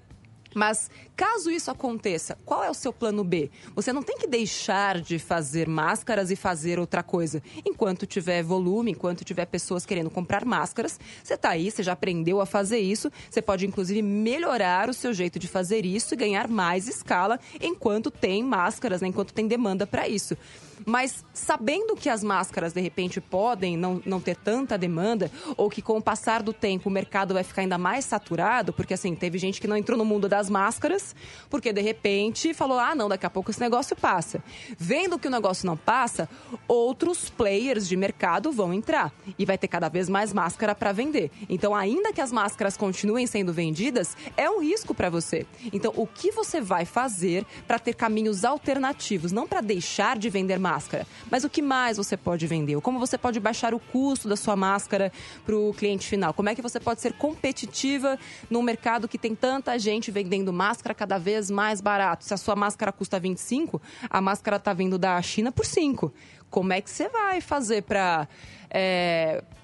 Mas 0.55 0.91
caso 1.17 1.51
isso 1.51 1.71
aconteça, 1.71 2.37
qual 2.45 2.65
é 2.65 2.71
o 2.71 2.75
seu 2.75 2.93
plano 2.93 3.25
B? 3.25 3.51
Você 3.75 3.93
não 3.93 4.03
tem 4.03 4.19
que 4.19 4.27
deixar 4.27 5.01
de 5.01 5.19
fazer 5.19 5.69
máscaras 5.69 6.31
e 6.31 6.37
fazer 6.37 6.79
outra 6.79 7.03
coisa. 7.03 7.43
Enquanto 7.65 8.07
tiver 8.07 8.43
volume, 8.43 8.93
enquanto 8.93 9.25
tiver 9.25 9.47
pessoas 9.47 9.87
querendo 9.87 10.11
comprar 10.11 10.45
máscaras, 10.45 10.99
você 11.23 11.35
está 11.35 11.51
aí, 11.51 11.71
você 11.71 11.83
já 11.83 11.93
aprendeu 11.93 12.41
a 12.41 12.47
fazer 12.47 12.79
isso. 12.79 13.11
Você 13.31 13.41
pode 13.41 13.67
inclusive 13.67 14.03
melhorar 14.03 14.89
o 14.89 14.95
seu 14.95 15.13
jeito 15.13 15.39
de 15.39 15.49
fazer 15.49 15.85
isso 15.85 16.15
e 16.15 16.17
ganhar 16.17 16.49
mais 16.49 16.89
escala 16.89 17.39
enquanto 17.61 18.11
tem 18.11 18.43
máscaras, 18.43 19.01
né? 19.01 19.09
enquanto 19.09 19.33
tem 19.33 19.47
demanda 19.47 19.87
para 19.87 20.09
isso. 20.09 20.37
Mas 20.85 21.25
sabendo 21.33 21.95
que 21.95 22.09
as 22.09 22.23
máscaras, 22.23 22.73
de 22.73 22.81
repente, 22.81 23.21
podem 23.21 23.77
não, 23.77 24.03
não 24.05 24.21
ter 24.21 24.37
tanta 24.37 24.77
demanda, 24.77 25.31
ou 25.57 25.71
que 25.71 25.83
com 25.83 25.97
o 25.97 26.03
passar 26.03 26.43
do 26.43 26.53
tempo 26.53 26.89
o 26.89 26.93
mercado 26.93 27.35
vai 27.35 27.43
ficar 27.43 27.63
ainda 27.63 27.79
mais 27.79 28.05
saturado, 28.05 28.73
porque 28.73 28.95
assim, 28.95 29.15
teve 29.15 29.39
gente 29.39 29.61
que 29.61 29.69
não 29.69 29.77
entrou 29.77 29.97
no 29.97 30.05
mundo 30.05 30.29
das 30.29 30.42
máscaras, 30.49 31.15
porque 31.49 31.73
de 31.73 31.81
repente 31.81 32.55
falou: 32.55 32.79
ah, 32.79 32.95
não, 32.95 33.09
daqui 33.09 33.27
a 33.27 33.31
pouco 33.31 33.51
esse 33.51 33.61
negócio 33.61 33.97
passa. 33.97 34.43
Vendo 34.77 35.19
que 35.19 35.29
o 35.29 35.31
negócio 35.31 35.67
não 35.67 35.77
passa, 35.77 36.29
outros 36.67 37.31
players 37.31 37.89
de 37.89 37.97
mercado 37.97 38.53
vão 38.53 38.73
entrar 38.73 39.13
e 39.39 39.45
vai 39.45 39.57
ter 39.57 39.69
cada 39.69 39.89
vez 39.89 40.09
mais 40.09 40.33
máscara 40.33 40.75
para 40.75 40.93
vender. 40.93 41.31
Então, 41.49 41.75
ainda 41.75 42.13
que 42.13 42.21
as 42.21 42.33
máscaras 42.33 42.77
continuem 42.77 43.27
sendo 43.27 43.53
vendidas, 43.53 44.17
é 44.37 44.49
um 44.51 44.61
risco 44.61 44.95
para 44.95 45.09
você. 45.09 45.47
Então, 45.73 45.93
o 45.97 46.07
que 46.07 46.31
você 46.31 46.61
vai 46.61 46.85
fazer 46.85 47.47
para 47.67 47.79
ter 47.79 47.95
caminhos 47.95 48.45
alternativos, 48.45 49.33
não 49.33 49.47
para 49.47 49.61
deixar 49.61 50.19
de 50.19 50.29
vender 50.29 50.59
máscara, 50.59 51.07
mas 51.31 51.45
o 51.45 51.51
que 51.51 51.63
mais 51.63 51.97
você 51.97 52.17
pode 52.17 52.47
vender? 52.47 52.81
Como 52.81 52.99
você 52.99 53.17
pode 53.17 53.39
baixar 53.39 53.75
o 53.75 53.79
custo 53.79 54.29
da 54.29 54.37
sua 54.37 54.57
máscara 54.57 55.13
para 55.45 55.57
o 55.57 55.73
cliente 55.75 56.07
final? 56.07 56.35
Como 56.35 56.49
é 56.49 56.55
que 56.55 56.63
você 56.63 56.81
pode 56.81 57.01
ser 57.01 57.13
competitiva 57.13 58.19
num 58.51 58.63
mercado 58.63 59.09
que 59.09 59.19
tem 59.19 59.35
tanta 59.35 59.79
gente 59.79 60.11
vendendo 60.11 60.32
máscara 60.53 60.95
cada 60.95 61.19
vez 61.19 61.51
mais 61.51 61.81
barato? 61.81 62.25
Se 62.25 62.33
a 62.33 62.37
sua 62.37 62.57
máscara 62.57 62.93
custa 62.93 63.19
25, 63.19 63.81
a 64.09 64.21
máscara 64.21 64.57
está 64.57 64.73
vindo 64.73 64.99
da 64.99 65.21
China 65.21 65.51
por 65.53 65.67
5. 65.67 66.13
Como 66.49 66.73
é 66.73 66.81
que 66.81 66.91
você 66.91 67.09
vai 67.09 67.41
fazer 67.41 67.83
para 67.83 68.29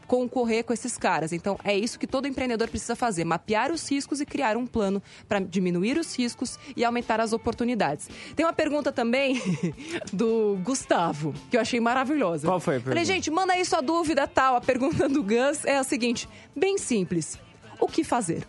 concorrer 0.07 0.65
com 0.65 0.73
esses 0.73 0.97
caras? 0.97 1.33
Então, 1.33 1.59
é 1.63 1.77
isso 1.77 1.99
que 1.99 2.07
todo 2.07 2.27
empreendedor 2.27 2.69
precisa 2.69 2.97
fazer: 2.97 3.25
mapear 3.25 3.71
os 3.71 3.89
riscos 3.91 4.21
e 4.21 4.27
criar 4.27 4.57
um 4.57 4.67
plano 4.67 5.03
para 5.29 5.39
diminuir 5.39 5.99
os 5.99 6.17
riscos 6.17 6.59
e 6.75 6.85
aumentar 6.85 7.21
as 7.21 7.33
oportunidades. 7.33 8.09
Tem 8.35 8.45
uma 8.47 8.53
pergunta 8.53 8.91
também 8.91 9.41
do 10.13 10.59
Gustavo, 10.63 11.35
que 11.51 11.57
eu 11.57 11.61
achei 11.61 11.79
maravilhosa. 11.79 12.49
Qual 12.49 12.59
foi 12.61 12.77
a 12.77 12.81
Falei, 12.81 12.95
pergunta? 12.95 13.15
gente, 13.15 13.31
manda 13.31 13.53
aí 13.53 13.65
sua 13.65 13.81
dúvida 13.83 14.27
tal. 14.27 14.57
A 14.57 14.61
pergunta 14.61 15.09
do 15.09 15.23
Gus 15.23 15.65
é 15.65 15.77
a 15.77 15.85
seguinte: 15.85 16.29
bem 16.57 16.79
simples. 16.79 17.39
O 17.81 17.87
que 17.87 18.03
fazer? 18.03 18.47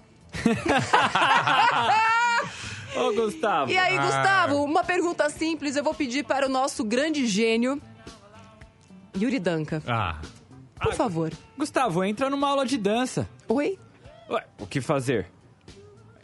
Ô, 2.96 3.14
Gustavo. 3.14 3.72
E 3.72 3.78
aí, 3.78 3.98
Ah. 3.98 4.02
Gustavo, 4.06 4.64
uma 4.64 4.84
pergunta 4.84 5.30
simples. 5.30 5.76
Eu 5.76 5.84
vou 5.84 5.94
pedir 5.94 6.24
para 6.26 6.46
o 6.48 6.50
nosso 6.50 6.84
grande 6.84 7.26
gênio, 7.28 7.82
Yuri 9.16 9.40
Danca. 9.40 9.82
Ah, 9.88 10.20
Por 10.82 10.94
favor. 10.94 11.32
Gustavo, 11.58 12.04
entra 12.04 12.30
numa 12.30 12.48
aula 12.50 12.66
de 12.66 12.78
dança. 12.78 13.28
Oi? 13.48 13.78
Ué, 14.30 14.46
o 14.60 14.66
que 14.66 14.80
fazer? 14.82 15.28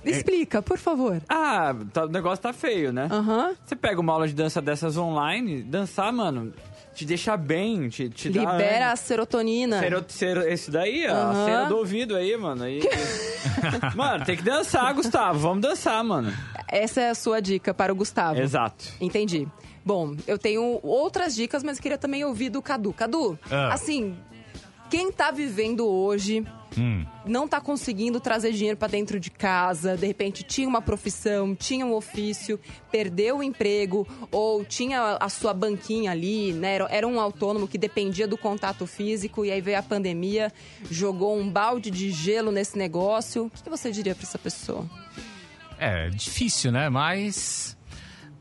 Explica, 0.04 0.62
por 0.62 0.78
favor. 0.78 1.22
Ah, 1.28 1.74
tá- 1.92 2.06
o 2.06 2.10
negócio 2.10 2.42
tá 2.42 2.54
feio, 2.54 2.94
né? 2.94 3.08
Aham. 3.12 3.56
Você 3.66 3.76
pega 3.76 4.00
uma 4.00 4.14
aula 4.14 4.28
de 4.28 4.34
dança 4.34 4.62
dessas 4.62 4.96
online, 4.98 5.62
dançar, 5.64 6.14
mano, 6.14 6.54
te 6.96 7.06
deixa 7.06 7.36
bem, 7.38 7.90
te, 7.90 8.10
te 8.10 8.30
dá... 8.30 8.40
Libera 8.54 8.92
a 8.92 8.96
serotonina. 8.96 9.80
Cero, 9.80 10.06
cero, 10.08 10.42
esse 10.42 10.72
daí, 10.72 11.06
ó, 11.08 11.14
a 11.14 11.16
Aham. 11.32 11.46
cera 11.46 11.64
do 11.66 11.78
ouvido 11.78 12.16
aí, 12.16 12.36
mano. 12.38 12.64
Aí... 12.64 12.82
mano, 13.96 14.26
tem 14.26 14.36
que 14.38 14.44
dançar, 14.44 14.94
Gustavo. 14.94 15.40
Vamos 15.40 15.62
dançar, 15.62 16.04
mano. 16.04 16.34
Essa 16.68 17.02
é 17.02 17.10
a 17.10 17.16
sua 17.16 17.42
dica 17.42 17.74
para 17.74 17.92
o 17.92 17.96
Gustavo. 17.96 18.40
Exato. 18.40 18.86
Entendi. 19.00 19.48
Bom, 19.84 20.16
eu 20.26 20.38
tenho 20.40 20.80
outras 20.82 21.36
dicas, 21.36 21.62
mas 21.64 21.80
queria 21.80 21.98
também 21.98 22.24
ouvir 22.26 22.50
do 22.50 22.62
Cadu. 22.62 22.92
Cadu, 22.92 23.38
Ah. 23.52 23.74
assim, 23.74 24.16
quem 24.90 25.12
tá 25.12 25.32
vivendo 25.32 25.86
hoje 25.88 26.46
Hum. 26.78 27.06
não 27.26 27.48
tá 27.48 27.62
conseguindo 27.62 28.20
trazer 28.20 28.52
dinheiro 28.52 28.76
pra 28.78 28.88
dentro 28.90 29.18
de 29.18 29.32
casa, 29.32 29.96
de 29.96 30.06
repente 30.06 30.44
tinha 30.44 30.68
uma 30.68 30.82
profissão, 30.82 31.56
tinha 31.56 31.86
um 31.86 31.94
ofício, 31.94 32.60
perdeu 32.92 33.38
o 33.38 33.44
emprego 33.44 34.06
ou 34.30 34.66
tinha 34.66 35.18
a 35.22 35.30
sua 35.30 35.54
banquinha 35.54 36.12
ali, 36.12 36.52
né? 36.52 36.80
Era- 36.90 37.08
um 37.08 37.20
autônomo 37.20 37.66
que 37.68 37.78
dependia 37.78 38.28
do 38.28 38.38
contato 38.38 38.86
físico 38.86 39.46
e 39.46 39.52
aí 39.52 39.62
veio 39.62 39.80
a 39.80 39.84
pandemia, 39.84 40.52
jogou 40.92 41.38
um 41.38 41.50
balde 41.50 41.90
de 41.90 42.12
gelo 42.12 42.52
nesse 42.52 42.78
negócio. 42.78 43.46
O 43.46 43.50
que 43.64 43.70
você 43.70 43.90
diria 43.92 44.14
pra 44.14 44.24
essa 44.24 44.38
pessoa? 44.40 44.86
É 45.80 46.10
difícil, 46.10 46.72
né? 46.72 46.90
Mas 46.90 47.75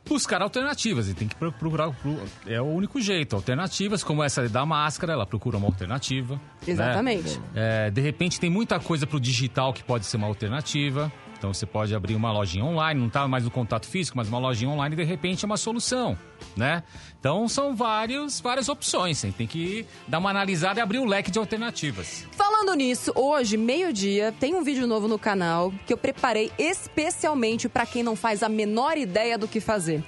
buscar 0.09 0.43
alternativas. 0.43 1.09
E 1.09 1.15
tem 1.15 1.27
que 1.29 1.35
pro- 1.35 1.53
procurar. 1.53 1.91
pro- 1.91 2.21
É 2.47 2.61
o 2.61 2.65
único 2.67 3.01
jeito. 3.01 3.35
Alternativas, 3.37 4.03
como 4.05 4.23
essa 4.23 4.49
da 4.49 4.65
máscara, 4.67 5.13
ela 5.13 5.27
procura 5.27 5.57
uma 5.57 5.67
alternativa. 5.67 6.35
né? 6.35 6.41
Exatamente. 6.67 7.41
É, 7.55 7.91
de 7.91 8.01
repente 8.01 8.39
tem 8.41 8.51
muita 8.51 8.79
coisa 8.81 9.07
pro 9.07 9.19
digital 9.21 9.73
que 9.73 9.83
pode 9.83 10.07
ser 10.07 10.17
uma 10.17 10.27
alternativa. 10.27 11.11
Então 11.37 11.53
você 11.53 11.67
pode 11.67 11.95
abrir 11.95 12.15
uma 12.15 12.33
lojinha 12.33 12.65
online, 12.65 13.01
não 13.01 13.09
tá 13.09 13.27
mais 13.29 13.45
no 13.45 13.51
contato 13.51 13.87
físico, 13.87 14.17
mas 14.17 14.29
uma 14.29 14.39
lojinha 14.39 14.71
online 14.71 14.97
de 14.97 15.05
repente 15.05 15.45
é 15.45 15.47
uma 15.47 15.57
solução, 15.57 16.17
né? 16.57 16.83
Então 17.21 17.49
são 17.49 17.75
vários, 17.75 18.41
várias 18.41 18.69
opções. 18.69 19.19
Você 19.19 19.31
tem 19.33 19.47
que 19.47 19.87
dar 20.09 20.19
uma 20.19 20.31
analisada 20.31 20.81
e 20.81 20.83
abrir 20.83 20.99
o 20.99 21.05
leque 21.05 21.31
de 21.31 21.39
alternativas. 21.39 22.27
Falando 22.33 22.75
nisso, 22.75 23.13
hoje, 23.15 23.57
meio-dia, 23.57 24.33
tem 24.39 24.55
um 24.55 24.63
vídeo 24.63 24.87
novo 24.87 25.09
no 25.09 25.19
canal 25.19 25.73
que 25.87 25.93
eu 25.93 25.99
preparei 25.99 26.51
especialmente 26.59 27.69
para 27.69 27.87
quem 27.87 28.03
não 28.03 28.17
faz 28.17 28.43
a 28.43 28.49
menor 28.49 28.97
ideia 28.97 29.37
do 29.37 29.49
que 29.49 29.61
fazer. 29.61 30.03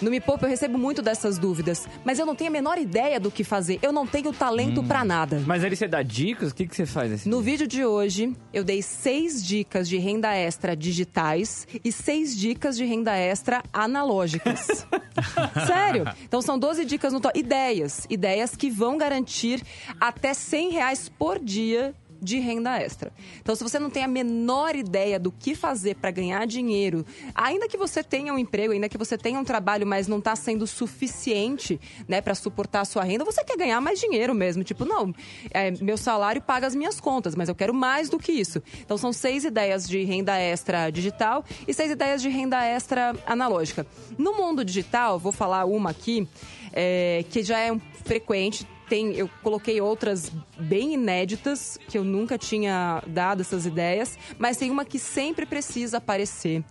No 0.00 0.10
Me 0.10 0.20
Poupa 0.20 0.46
eu 0.46 0.50
recebo 0.50 0.78
muito 0.78 1.02
dessas 1.02 1.38
dúvidas, 1.38 1.86
mas 2.04 2.18
eu 2.18 2.24
não 2.24 2.34
tenho 2.34 2.48
a 2.48 2.52
menor 2.52 2.78
ideia 2.78 3.20
do 3.20 3.30
que 3.30 3.44
fazer. 3.44 3.78
Eu 3.82 3.92
não 3.92 4.06
tenho 4.06 4.32
talento 4.32 4.82
pra 4.82 5.04
nada. 5.04 5.42
Mas 5.46 5.62
ali 5.62 5.76
você 5.76 5.86
dá 5.86 6.02
dicas? 6.02 6.52
O 6.52 6.54
que, 6.54 6.66
que 6.66 6.74
você 6.74 6.86
faz 6.86 7.10
nesse 7.10 7.28
No 7.28 7.40
vídeo 7.42 7.66
de 7.66 7.84
hoje, 7.84 8.34
eu 8.52 8.64
dei 8.64 8.80
seis 8.82 9.44
dicas 9.44 9.88
de 9.88 9.98
renda 9.98 10.34
extra 10.34 10.74
digitais 10.74 11.66
e 11.84 11.92
seis 11.92 12.36
dicas 12.36 12.76
de 12.76 12.84
renda 12.84 13.14
extra 13.16 13.62
analógicas. 13.72 14.86
Sério? 15.66 16.04
Então 16.24 16.40
são 16.40 16.58
12 16.58 16.84
dicas 16.84 17.12
no 17.12 17.20
total. 17.20 17.38
Ideias. 17.38 18.06
Ideias 18.08 18.56
que 18.56 18.70
vão 18.70 18.96
garantir 18.96 19.62
até 20.00 20.32
100 20.34 20.70
reais 20.70 21.08
por 21.08 21.38
dia 21.38 21.94
de 22.20 22.38
renda 22.38 22.78
extra. 22.78 23.12
Então, 23.40 23.54
se 23.54 23.62
você 23.62 23.78
não 23.78 23.90
tem 23.90 24.04
a 24.04 24.08
menor 24.08 24.74
ideia 24.76 25.18
do 25.18 25.32
que 25.32 25.54
fazer 25.54 25.96
para 25.96 26.10
ganhar 26.10 26.46
dinheiro, 26.46 27.04
ainda 27.34 27.68
que 27.68 27.76
você 27.76 28.02
tenha 28.02 28.32
um 28.32 28.38
emprego, 28.38 28.72
ainda 28.72 28.88
que 28.88 28.98
você 28.98 29.16
tenha 29.16 29.38
um 29.38 29.44
trabalho, 29.44 29.86
mas 29.86 30.06
não 30.06 30.18
está 30.18 30.36
sendo 30.36 30.66
suficiente, 30.66 31.80
né, 32.06 32.20
para 32.20 32.34
suportar 32.34 32.80
a 32.80 32.84
sua 32.84 33.02
renda, 33.04 33.24
você 33.24 33.42
quer 33.44 33.56
ganhar 33.56 33.80
mais 33.80 33.98
dinheiro 33.98 34.34
mesmo. 34.34 34.62
Tipo, 34.62 34.84
não, 34.84 35.14
é, 35.50 35.70
meu 35.82 35.96
salário 35.96 36.42
paga 36.42 36.66
as 36.66 36.74
minhas 36.74 37.00
contas, 37.00 37.34
mas 37.34 37.48
eu 37.48 37.54
quero 37.54 37.72
mais 37.74 38.08
do 38.08 38.18
que 38.18 38.32
isso. 38.32 38.62
Então, 38.80 38.98
são 38.98 39.12
seis 39.12 39.44
ideias 39.44 39.88
de 39.88 40.02
renda 40.04 40.36
extra 40.36 40.90
digital 40.90 41.44
e 41.66 41.72
seis 41.72 41.90
ideias 41.90 42.20
de 42.22 42.28
renda 42.28 42.62
extra 42.64 43.14
analógica. 43.26 43.86
No 44.18 44.34
mundo 44.34 44.64
digital, 44.64 45.18
vou 45.18 45.32
falar 45.32 45.64
uma 45.64 45.90
aqui, 45.90 46.28
é, 46.72 47.24
que 47.30 47.42
já 47.42 47.58
é 47.58 47.72
um 47.72 47.80
frequente, 48.04 48.66
tem, 48.90 49.14
eu 49.14 49.30
coloquei 49.40 49.80
outras 49.80 50.32
bem 50.58 50.94
inéditas, 50.94 51.78
que 51.88 51.96
eu 51.96 52.02
nunca 52.02 52.36
tinha 52.36 53.00
dado 53.06 53.40
essas 53.40 53.64
ideias, 53.64 54.18
mas 54.36 54.56
tem 54.56 54.68
uma 54.68 54.84
que 54.84 54.98
sempre 54.98 55.46
precisa 55.46 55.98
aparecer. 55.98 56.64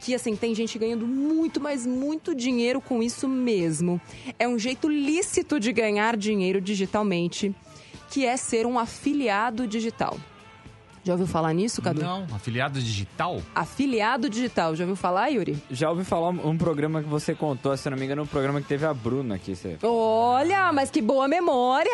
Que 0.00 0.14
assim, 0.14 0.36
tem 0.36 0.54
gente 0.54 0.78
ganhando 0.78 1.08
muito, 1.08 1.60
mas 1.60 1.84
muito 1.84 2.36
dinheiro 2.36 2.80
com 2.80 3.02
isso 3.02 3.26
mesmo. 3.26 4.00
É 4.38 4.46
um 4.46 4.56
jeito 4.56 4.88
lícito 4.88 5.58
de 5.58 5.72
ganhar 5.72 6.16
dinheiro 6.16 6.60
digitalmente, 6.60 7.52
que 8.10 8.24
é 8.24 8.36
ser 8.36 8.64
um 8.64 8.78
afiliado 8.78 9.66
digital. 9.66 10.16
Já 11.04 11.12
ouviu 11.12 11.26
falar 11.26 11.52
nisso, 11.52 11.82
Cadu? 11.82 12.00
Não, 12.02 12.26
afiliado 12.34 12.80
digital? 12.80 13.42
Afiliado 13.54 14.28
digital, 14.30 14.74
já 14.74 14.84
ouviu 14.84 14.96
falar, 14.96 15.28
Yuri? 15.28 15.62
Já 15.70 15.90
ouvi 15.90 16.02
falar 16.02 16.30
um 16.30 16.54
um 16.54 16.56
programa 16.58 17.02
que 17.02 17.08
você 17.08 17.34
contou, 17.34 17.76
se 17.76 17.88
não 17.90 17.96
me 17.96 18.04
engano, 18.06 18.22
um 18.22 18.26
programa 18.26 18.60
que 18.60 18.66
teve 18.68 18.86
a 18.86 18.94
Bruna 18.94 19.34
aqui. 19.34 19.54
Você... 19.54 19.76
Olha, 19.82 20.72
mas 20.72 20.90
que 20.90 21.02
boa 21.02 21.28
memória! 21.28 21.90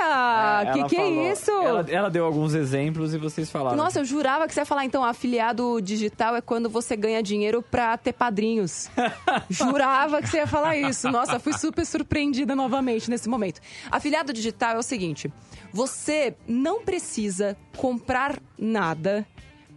É, 0.67 0.73
que 0.73 0.85
que 0.85 0.97
falou- 0.97 1.11
é 1.27 1.33
isso? 1.33 1.51
Ela, 1.51 1.87
ela 1.89 2.11
deu 2.11 2.25
alguns 2.25 2.55
exemplos 2.55 3.13
e 3.15 3.19
vocês 3.19 3.51
falaram. 3.51 3.77
Nossa, 3.77 3.99
eu 4.01 4.05
jurava 4.05 4.47
que 4.47 4.55
você 4.55 4.61
ia 4.61 4.67
falar, 4.67 4.85
então, 4.85 5.05
afiliado 5.05 5.81
digital 5.83 6.37
é 6.37 6.41
quando 6.41 6.69
você 6.71 6.97
ganha 6.97 7.23
dinheiro 7.23 7.63
pra 7.63 7.97
ter 7.97 8.13
padrinhos. 8.13 8.89
jurava 9.51 10.21
que 10.23 10.29
você 10.29 10.39
ia 10.39 10.47
falar 10.47 10.77
isso. 10.77 11.11
Nossa, 11.11 11.39
fui 11.41 11.53
super 11.53 11.85
surpreendida 11.85 12.55
novamente 12.55 13.11
nesse 13.11 13.29
momento. 13.29 13.61
Afiliado 13.91 14.33
digital 14.33 14.77
é 14.77 14.79
o 14.79 14.83
seguinte: 14.83 15.33
você 15.73 16.35
não 16.47 16.83
precisa 16.83 17.57
comprar 17.77 18.39
nada 18.59 19.27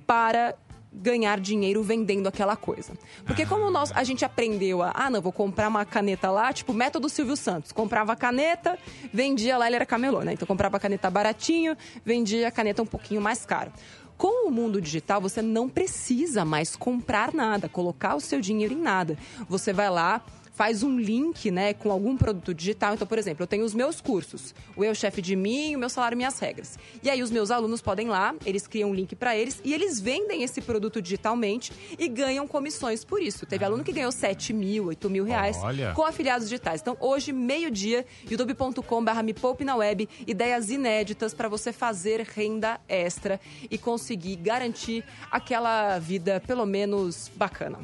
para 0.06 0.56
ganhar 0.94 1.40
dinheiro 1.40 1.82
vendendo 1.82 2.28
aquela 2.28 2.56
coisa. 2.56 2.94
Porque 3.26 3.46
como 3.46 3.70
nós, 3.72 3.92
a 3.94 4.04
gente 4.04 4.24
aprendeu 4.24 4.84
a, 4.84 4.92
ah, 4.94 5.10
não, 5.10 5.22
vou 5.22 5.32
comprar 5.32 5.68
uma 5.68 5.84
caneta 5.86 6.30
lá, 6.30 6.54
tipo, 6.54 6.74
método 6.74 7.10
Silvio 7.10 7.36
Santos. 7.36 7.72
Comprava 7.72 8.14
a 8.14 8.16
caneta, 8.16 8.78
vendia 9.12 9.58
lá, 9.58 9.66
ele 9.68 9.78
era 9.78 9.86
camelô, 9.86 10.22
né? 10.22 10.34
Então 10.34 10.48
comprava 10.48 10.78
a 10.78 10.80
caneta 10.80 11.10
baratinho, 11.10 11.76
vendia 12.06 12.48
a 12.48 12.52
caneta 12.52 12.84
um 12.84 12.86
pouquinho 12.86 13.22
mais 13.22 13.46
caro. 13.46 13.72
Com 14.18 14.48
o 14.48 14.52
mundo 14.52 14.80
digital, 14.80 15.20
você 15.20 15.42
não 15.42 15.68
precisa 15.68 16.46
mais 16.46 16.76
comprar 16.76 17.34
nada, 17.34 17.68
colocar 17.68 18.16
o 18.16 18.22
seu 18.22 18.40
dinheiro 18.40 18.74
em 18.74 18.82
nada. 18.82 19.18
Você 19.50 19.74
vai 19.74 19.90
lá, 19.90 20.24
faz 20.54 20.84
um 20.84 20.98
link, 20.98 21.50
né, 21.52 21.74
com 21.74 21.92
algum 21.92 22.16
produto 22.16 22.54
digital. 22.54 22.94
Então, 22.94 23.08
por 23.08 23.18
exemplo, 23.18 23.44
eu 23.44 23.48
tenho 23.48 23.66
os 23.66 23.74
meus 23.74 24.00
cursos, 24.00 24.54
o 24.76 24.84
Eu 24.84 24.94
Chefe 24.94 25.22
de 25.22 25.36
Mim, 25.36 25.76
o 25.76 25.80
Meu 25.80 25.90
Salário 25.90 26.16
Minhas 26.16 26.38
Regras. 26.40 26.78
E 27.02 27.10
aí 27.10 27.22
os 27.22 27.32
meus 27.32 27.52
alunos 27.52 27.82
podem 27.82 28.08
ir 28.08 28.10
lá, 28.10 28.36
eles 28.46 28.68
criam 28.68 28.92
um 28.92 28.94
link 28.94 29.16
para 29.16 29.36
eles 29.36 29.60
e 29.66 29.74
eles 29.74 30.00
vendem 30.00 30.44
esse 30.44 30.62
produto 30.62 31.02
digitalmente 31.02 31.74
e 31.98 32.08
ganham 32.08 32.48
comissões 32.48 33.04
por 33.04 33.22
isso. 33.22 33.46
Teve 33.46 33.66
aluno 33.66 33.84
que 33.84 33.92
ganhou 33.92 34.12
7 34.12 34.54
mil, 34.54 34.86
8 34.86 35.10
mil 35.10 35.24
reais 35.24 35.58
Olha. 35.62 35.94
com 35.94 36.06
afiliados 36.06 36.48
digitais. 36.48 36.82
Então, 36.82 36.96
hoje, 37.00 37.34
meio-dia, 37.34 38.06
youtube.com.br 38.30 39.24
me 39.24 39.34
poupe 39.34 39.66
na 39.66 39.76
web, 39.76 40.08
ideias 40.28 40.70
inéditas 40.70 41.34
para 41.34 41.48
você 41.50 41.74
fazer 41.74 42.22
renda 42.22 42.80
extra 42.88 43.40
e 43.72 43.78
conseguir 43.78 44.36
garantir 44.36 45.04
aquela 45.32 45.98
vida, 45.98 46.42
pelo 46.46 46.66
menos, 46.66 47.32
bacana. 47.36 47.80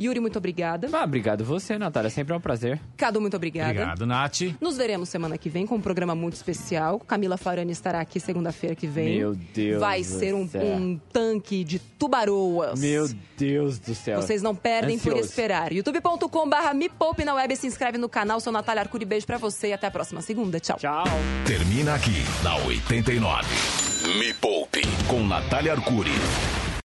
Yuri, 0.00 0.20
muito 0.20 0.38
obrigada. 0.38 0.88
Ah, 0.92 1.04
obrigado 1.04 1.44
você, 1.44 1.76
Natália. 1.76 2.13
Sempre 2.14 2.32
é 2.32 2.36
um 2.36 2.40
prazer. 2.40 2.80
Cadu, 2.96 3.20
muito 3.20 3.36
obrigada. 3.36 3.70
Obrigado, 3.72 4.06
Nath. 4.06 4.40
Nos 4.60 4.76
veremos 4.76 5.08
semana 5.08 5.36
que 5.36 5.48
vem 5.48 5.66
com 5.66 5.74
um 5.74 5.80
programa 5.80 6.14
muito 6.14 6.34
especial. 6.34 7.00
Camila 7.00 7.36
Farani 7.36 7.72
estará 7.72 8.00
aqui 8.00 8.20
segunda-feira 8.20 8.76
que 8.76 8.86
vem. 8.86 9.18
Meu 9.18 9.34
Deus 9.34 9.80
Vai 9.80 10.00
do 10.00 10.04
ser 10.06 10.32
um, 10.34 10.46
céu. 10.48 10.62
um 10.62 10.96
tanque 11.12 11.64
de 11.64 11.80
tubaroas. 11.80 12.78
Meu 12.78 13.08
Deus 13.36 13.78
do 13.80 13.94
céu. 13.96 14.22
Vocês 14.22 14.42
não 14.42 14.54
perdem 14.54 14.96
por 14.98 15.08
Ansioso. 15.12 15.28
esperar. 15.28 15.72
youtube.com/barra 15.72 16.72
me 16.72 16.88
poupe 16.88 17.24
na 17.24 17.34
web. 17.34 17.56
Se 17.56 17.66
inscreve 17.66 17.98
no 17.98 18.08
canal. 18.08 18.40
Sou 18.40 18.52
Natália 18.52 18.82
Arcuri. 18.82 19.04
Beijo 19.04 19.26
pra 19.26 19.36
você 19.38 19.68
e 19.68 19.72
até 19.72 19.88
a 19.88 19.90
próxima 19.90 20.20
segunda. 20.22 20.60
Tchau. 20.60 20.76
Tchau. 20.78 21.04
Termina 21.46 21.94
aqui 21.94 22.22
na 22.44 22.56
89. 22.58 23.48
Me 24.18 24.32
Poupe 24.34 24.82
com 25.08 25.26
Natália 25.26 25.72
Arcuri. 25.72 26.12